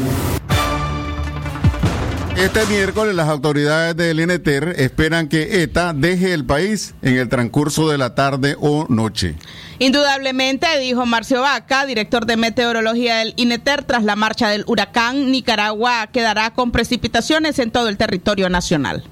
Este 2.38 2.66
miércoles 2.66 3.16
las 3.16 3.30
autoridades 3.30 3.96
del 3.96 4.20
INETER 4.20 4.76
esperan 4.78 5.30
que 5.30 5.64
ETA 5.64 5.94
deje 5.94 6.34
el 6.34 6.46
país 6.46 6.94
en 7.02 7.16
el 7.16 7.30
transcurso 7.30 7.90
de 7.90 7.98
la 7.98 8.14
tarde 8.14 8.58
o 8.60 8.86
noche. 8.90 9.36
Indudablemente, 9.80 10.68
dijo 10.80 11.06
Marcio 11.06 11.42
Vaca, 11.42 11.86
director 11.86 12.26
de 12.26 12.36
meteorología 12.36 13.18
del 13.18 13.34
INETER, 13.38 13.84
tras 13.84 14.04
la 14.04 14.18
marcha 14.18 14.50
del 14.50 14.66
huracán, 14.68 15.32
Nicaragua 15.32 16.08
quedará 16.12 16.52
con 16.52 16.72
precipitaciones 16.72 17.58
en 17.60 17.72
todo 17.72 17.88
el 17.88 17.98
territorio 17.98 18.50
nacional. 18.50 19.04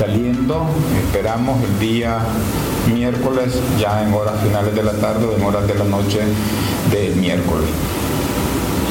Saliendo, 0.00 0.64
esperamos 1.04 1.62
el 1.62 1.78
día 1.78 2.20
miércoles, 2.90 3.60
ya 3.78 4.02
en 4.02 4.14
horas 4.14 4.40
finales 4.42 4.74
de 4.74 4.82
la 4.82 4.92
tarde 4.92 5.26
o 5.26 5.36
en 5.36 5.44
horas 5.44 5.68
de 5.68 5.74
la 5.74 5.84
noche 5.84 6.20
del 6.90 7.16
miércoles. 7.16 7.68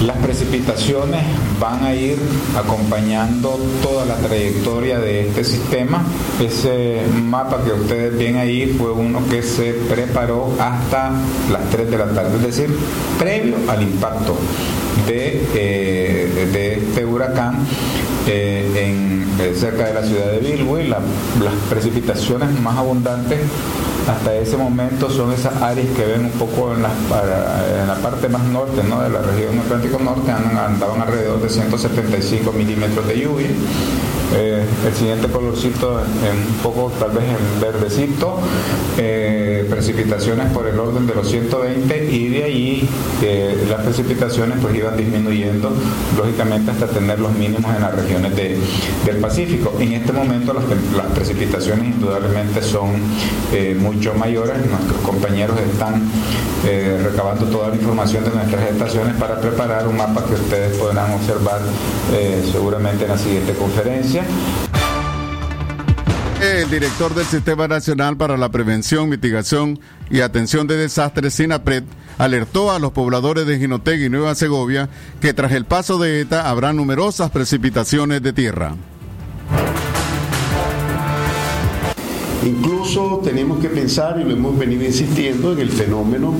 Las 0.05 0.18
precipitaciones 0.18 1.24
van 1.60 1.84
a 1.84 1.95
ir 1.95 2.20
acompañando 2.55 3.60
toda 3.82 4.05
la 4.05 4.18
trayectoria 4.18 4.99
de 4.99 5.28
este 5.28 5.43
sistema. 5.43 6.03
Ese 6.39 7.01
mapa 7.20 7.64
que 7.64 7.72
ustedes 7.72 8.16
ven 8.16 8.38
ahí 8.38 8.76
fue 8.78 8.91
uno 8.91 9.28
que 9.32 9.41
se 9.41 9.74
preparó 9.74 10.53
hasta 10.60 11.10
las 11.51 11.72
3 11.72 11.89
de 11.89 11.97
la 11.97 12.14
tarde, 12.14 12.36
es 12.36 12.43
decir, 12.43 12.70
previo 13.18 13.55
al 13.68 13.82
impacto 13.82 14.38
de, 15.07 15.43
eh, 15.55 16.49
de 16.53 16.74
este 16.76 17.03
huracán 17.03 17.66
en, 18.28 19.28
eh, 19.39 19.53
cerca 19.55 19.86
de 19.88 19.93
la 19.93 20.03
ciudad 20.03 20.32
de 20.32 20.39
Bilwi. 20.39 20.88
La- 20.88 20.99
las 21.43 21.53
precipitaciones 21.70 22.59
más 22.61 22.78
abundantes 22.78 23.39
hasta 24.10 24.36
ese 24.36 24.57
momento 24.57 25.10
son 25.10 25.32
esas 25.34 25.62
áreas 25.62 25.88
que 25.95 26.03
ven 26.05 26.26
un 26.26 26.32
poco 26.32 26.74
en 26.74 26.82
la, 26.82 26.89
parte 28.01 28.28
más 28.30 28.43
norte 28.45 28.82
¿no? 28.88 29.01
de 29.01 29.10
la 29.10 29.22
región 29.22 29.60
Atlántico 29.60 29.99
Norte, 29.99 30.32
andan- 30.32 30.57
andaban 30.57 31.01
alrededor 31.01 31.41
de 31.41 31.49
175 31.49 32.51
milímetros 32.51 33.07
de 33.07 33.20
lluvia. 33.20 33.47
Eh, 34.36 34.64
el 34.88 34.93
siguiente 34.93 35.28
colorcito 35.28 35.99
en 36.01 36.38
un 36.38 36.53
poco 36.62 36.91
tal 36.99 37.10
vez 37.12 37.24
en 37.24 37.60
verdecito, 37.62 38.38
eh, 38.99 39.66
precipitaciones 39.68 40.51
por 40.53 40.68
el 40.68 40.80
orden 40.80 41.07
de 41.07 41.16
los 41.16 41.28
120 41.30 42.12
y 42.12 42.30
de 42.30 42.43
allí 42.43 42.88
eh, 43.24 43.66
las 43.68 43.82
precipitaciones 43.82 44.60
pues 44.62 44.76
iban 44.76 44.95
disminuyendo 44.97 45.72
lógicamente 46.16 46.70
hasta 46.70 46.86
tener 46.86 47.20
los 47.20 47.32
mínimos 47.34 47.76
en 47.76 47.82
las 47.82 47.95
regiones 47.95 48.36
de- 48.36 48.55
del 49.03 49.18
Pacífico. 49.18 49.74
En 49.80 49.93
este 49.93 50.14
momento 50.14 50.53
las, 50.53 51.05
precipitaciones 51.16 51.86
indudablemente 51.95 52.62
son 52.62 52.91
eh, 53.51 53.76
mucho 53.99 54.13
mayores, 54.13 54.65
nuestros 54.65 55.01
compañeros 55.01 55.59
están 55.59 56.01
eh, 56.65 57.01
recabando 57.03 57.45
toda 57.47 57.67
la 57.67 57.75
información 57.75 58.23
de 58.23 58.29
nuestras 58.29 58.69
estaciones 58.69 59.13
para 59.17 59.41
preparar 59.41 59.89
un 59.89 59.97
mapa 59.97 60.25
que 60.25 60.35
ustedes 60.35 60.77
podrán 60.77 61.11
observar 61.11 61.59
eh, 62.13 62.47
seguramente 62.49 63.03
en 63.03 63.09
la 63.09 63.17
siguiente 63.17 63.53
conferencia. 63.55 64.23
El 66.41 66.69
director 66.69 67.13
del 67.13 67.25
Sistema 67.25 67.67
Nacional 67.67 68.15
para 68.15 68.37
la 68.37 68.47
Prevención, 68.47 69.09
Mitigación 69.09 69.81
y 70.09 70.21
Atención 70.21 70.65
de 70.65 70.77
Desastres, 70.77 71.33
SINAPRED, 71.33 71.83
alertó 72.17 72.71
a 72.71 72.79
los 72.79 72.93
pobladores 72.93 73.45
de 73.45 73.59
Jinotega 73.59 74.05
y 74.05 74.09
Nueva 74.09 74.33
Segovia 74.33 74.87
que 75.19 75.33
tras 75.33 75.51
el 75.51 75.65
paso 75.65 75.97
de 75.97 76.21
ETA 76.21 76.49
habrá 76.49 76.71
numerosas 76.71 77.31
precipitaciones 77.31 78.23
de 78.23 78.31
tierra. 78.31 78.75
Incluso 82.45 83.19
tenemos 83.21 83.59
que 83.59 83.67
pensar, 83.67 84.17
y 84.19 84.23
lo 84.23 84.31
hemos 84.31 84.57
venido 84.57 84.85
insistiendo, 84.85 85.51
en 85.51 85.59
el 85.59 85.69
fenómeno 85.69 86.33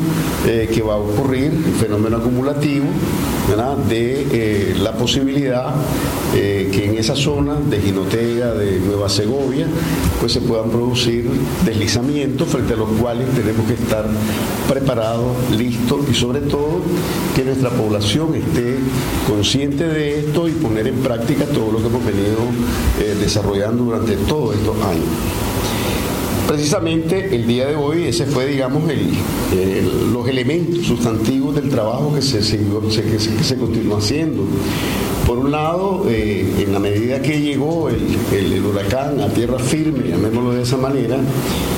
eh, 0.48 0.70
que 0.74 0.82
va 0.82 0.94
a 0.94 0.98
ocurrir, 0.98 1.52
el 1.52 1.74
fenómeno 1.74 2.18
acumulativo, 2.18 2.86
de 3.90 4.28
eh, 4.32 4.76
la 4.80 4.94
posibilidad 4.94 5.74
eh, 6.36 6.70
que 6.72 6.86
en 6.86 6.98
esa 6.98 7.16
zona 7.16 7.56
de 7.56 7.82
Jinotega, 7.82 8.54
de 8.54 8.80
Nueva 8.80 9.10
Segovia, 9.10 9.66
pues 10.20 10.34
se 10.34 10.42
puedan 10.42 10.70
producir 10.70 11.28
deslizamientos 11.66 12.48
frente 12.48 12.76
a 12.76 12.78
los 12.78 12.90
cuales 13.02 13.28
tenemos 13.30 13.66
que 13.68 13.74
estar 13.74 14.06
preparados, 14.68 15.36
listos 15.58 16.02
y 16.10 16.14
sobre 16.14 16.42
todo 16.42 16.82
que 17.36 17.44
nuestra 17.44 17.72
población 17.72 18.36
esté 18.36 18.78
consciente 19.28 19.88
de 19.88 20.20
esto 20.20 20.48
y 20.48 20.52
poner 20.52 20.88
en 20.88 20.98
práctica 20.98 21.46
todo 21.46 21.72
lo 21.72 21.80
que 21.80 21.88
hemos 21.88 22.06
venido 22.06 22.38
desarrollando 23.20 23.86
durante 23.86 24.16
todos 24.16 24.56
estos 24.56 24.76
años. 24.84 25.08
Precisamente 26.50 27.36
el 27.36 27.46
día 27.46 27.68
de 27.68 27.76
hoy 27.76 28.06
ese 28.06 28.26
fue, 28.26 28.48
digamos, 28.48 28.82
el- 28.90 30.12
los 30.12 30.28
elementos 30.28 30.84
sustantivos 30.84 31.54
del 31.54 31.70
trabajo 31.70 32.12
que 32.16 32.24
se, 32.24 32.42
se- 32.42 32.58
que 32.58 33.20
se- 33.44 33.56
continuó 33.56 33.98
haciendo. 33.98 34.42
Por 35.28 35.38
un 35.38 35.52
lado, 35.52 36.06
eh, 36.10 36.52
en 36.66 36.74
la 36.74 36.80
medida 36.80 37.22
que 37.22 37.40
llegó 37.40 37.88
el, 37.90 38.66
huracán 38.66 39.20
a 39.20 39.28
tierra 39.30 39.60
firme, 39.60 40.10
llamémoslo 40.10 40.54
de 40.54 40.64
esa 40.64 40.78
manera, 40.78 41.18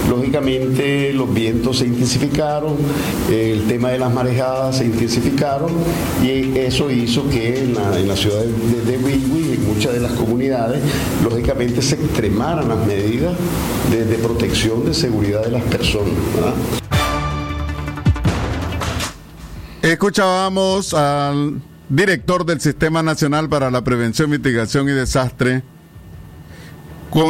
lógicamente 0.10 1.12
los 1.12 1.34
vientos 1.34 1.80
se 1.80 1.88
intensificaron, 1.88 2.76
eh, 3.30 3.52
el 3.54 3.68
tema 3.68 3.90
de 3.92 4.00
las 4.00 4.14
marejadas 4.14 4.78
se 4.78 4.86
intensificaron 4.86 5.70
y 6.24 6.58
eso 6.58 6.90
hizo 6.90 7.28
que 7.30 7.60
en 7.60 7.74
la, 8.08 8.16
ciudad 8.16 8.40
de, 8.42 8.86
de, 8.90 8.96
en 8.96 9.68
muchas 9.68 9.92
de 9.94 10.00
las 10.00 10.14
comunidades, 10.14 10.82
lógicamente 11.22 11.82
se 11.82 11.96
extremaran 11.96 12.70
las 12.70 12.88
medidas 12.88 13.34
de 13.92 14.16
protección 14.16 14.61
de 14.62 14.94
seguridad 14.94 15.44
de 15.44 15.50
las 15.50 15.64
personas. 15.64 16.14
¿verdad? 16.36 16.54
Escuchábamos 19.82 20.94
al 20.94 21.62
director 21.90 22.46
del 22.46 22.62
Sistema 22.62 23.02
Nacional 23.02 23.50
para 23.50 23.72
la 23.72 23.84
Prevención, 23.84 24.30
Mitigación 24.30 24.88
y 24.88 24.92
Desastre. 24.92 25.64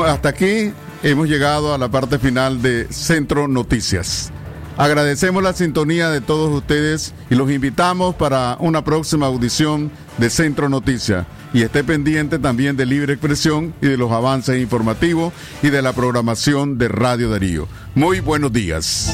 Hasta 0.05 0.27
aquí 0.27 0.73
hemos 1.03 1.29
llegado 1.29 1.73
a 1.73 1.77
la 1.77 1.89
parte 1.89 2.19
final 2.19 2.61
de 2.61 2.87
Centro 2.91 3.47
Noticias. 3.47 4.33
Agradecemos 4.77 5.43
la 5.43 5.53
sintonía 5.53 6.09
de 6.09 6.21
todos 6.21 6.51
ustedes 6.51 7.13
y 7.29 7.35
los 7.35 7.51
invitamos 7.51 8.15
para 8.15 8.57
una 8.59 8.83
próxima 8.83 9.27
audición 9.27 9.91
de 10.17 10.29
Centro 10.29 10.69
Noticias. 10.69 11.25
Y 11.53 11.63
esté 11.63 11.83
pendiente 11.83 12.39
también 12.39 12.77
de 12.77 12.85
Libre 12.85 13.13
Expresión 13.13 13.73
y 13.81 13.87
de 13.87 13.97
los 13.97 14.11
avances 14.11 14.61
informativos 14.61 15.33
y 15.61 15.69
de 15.69 15.81
la 15.81 15.93
programación 15.93 16.77
de 16.77 16.87
Radio 16.87 17.29
Darío. 17.29 17.67
Muy 17.93 18.21
buenos 18.21 18.53
días. 18.53 19.13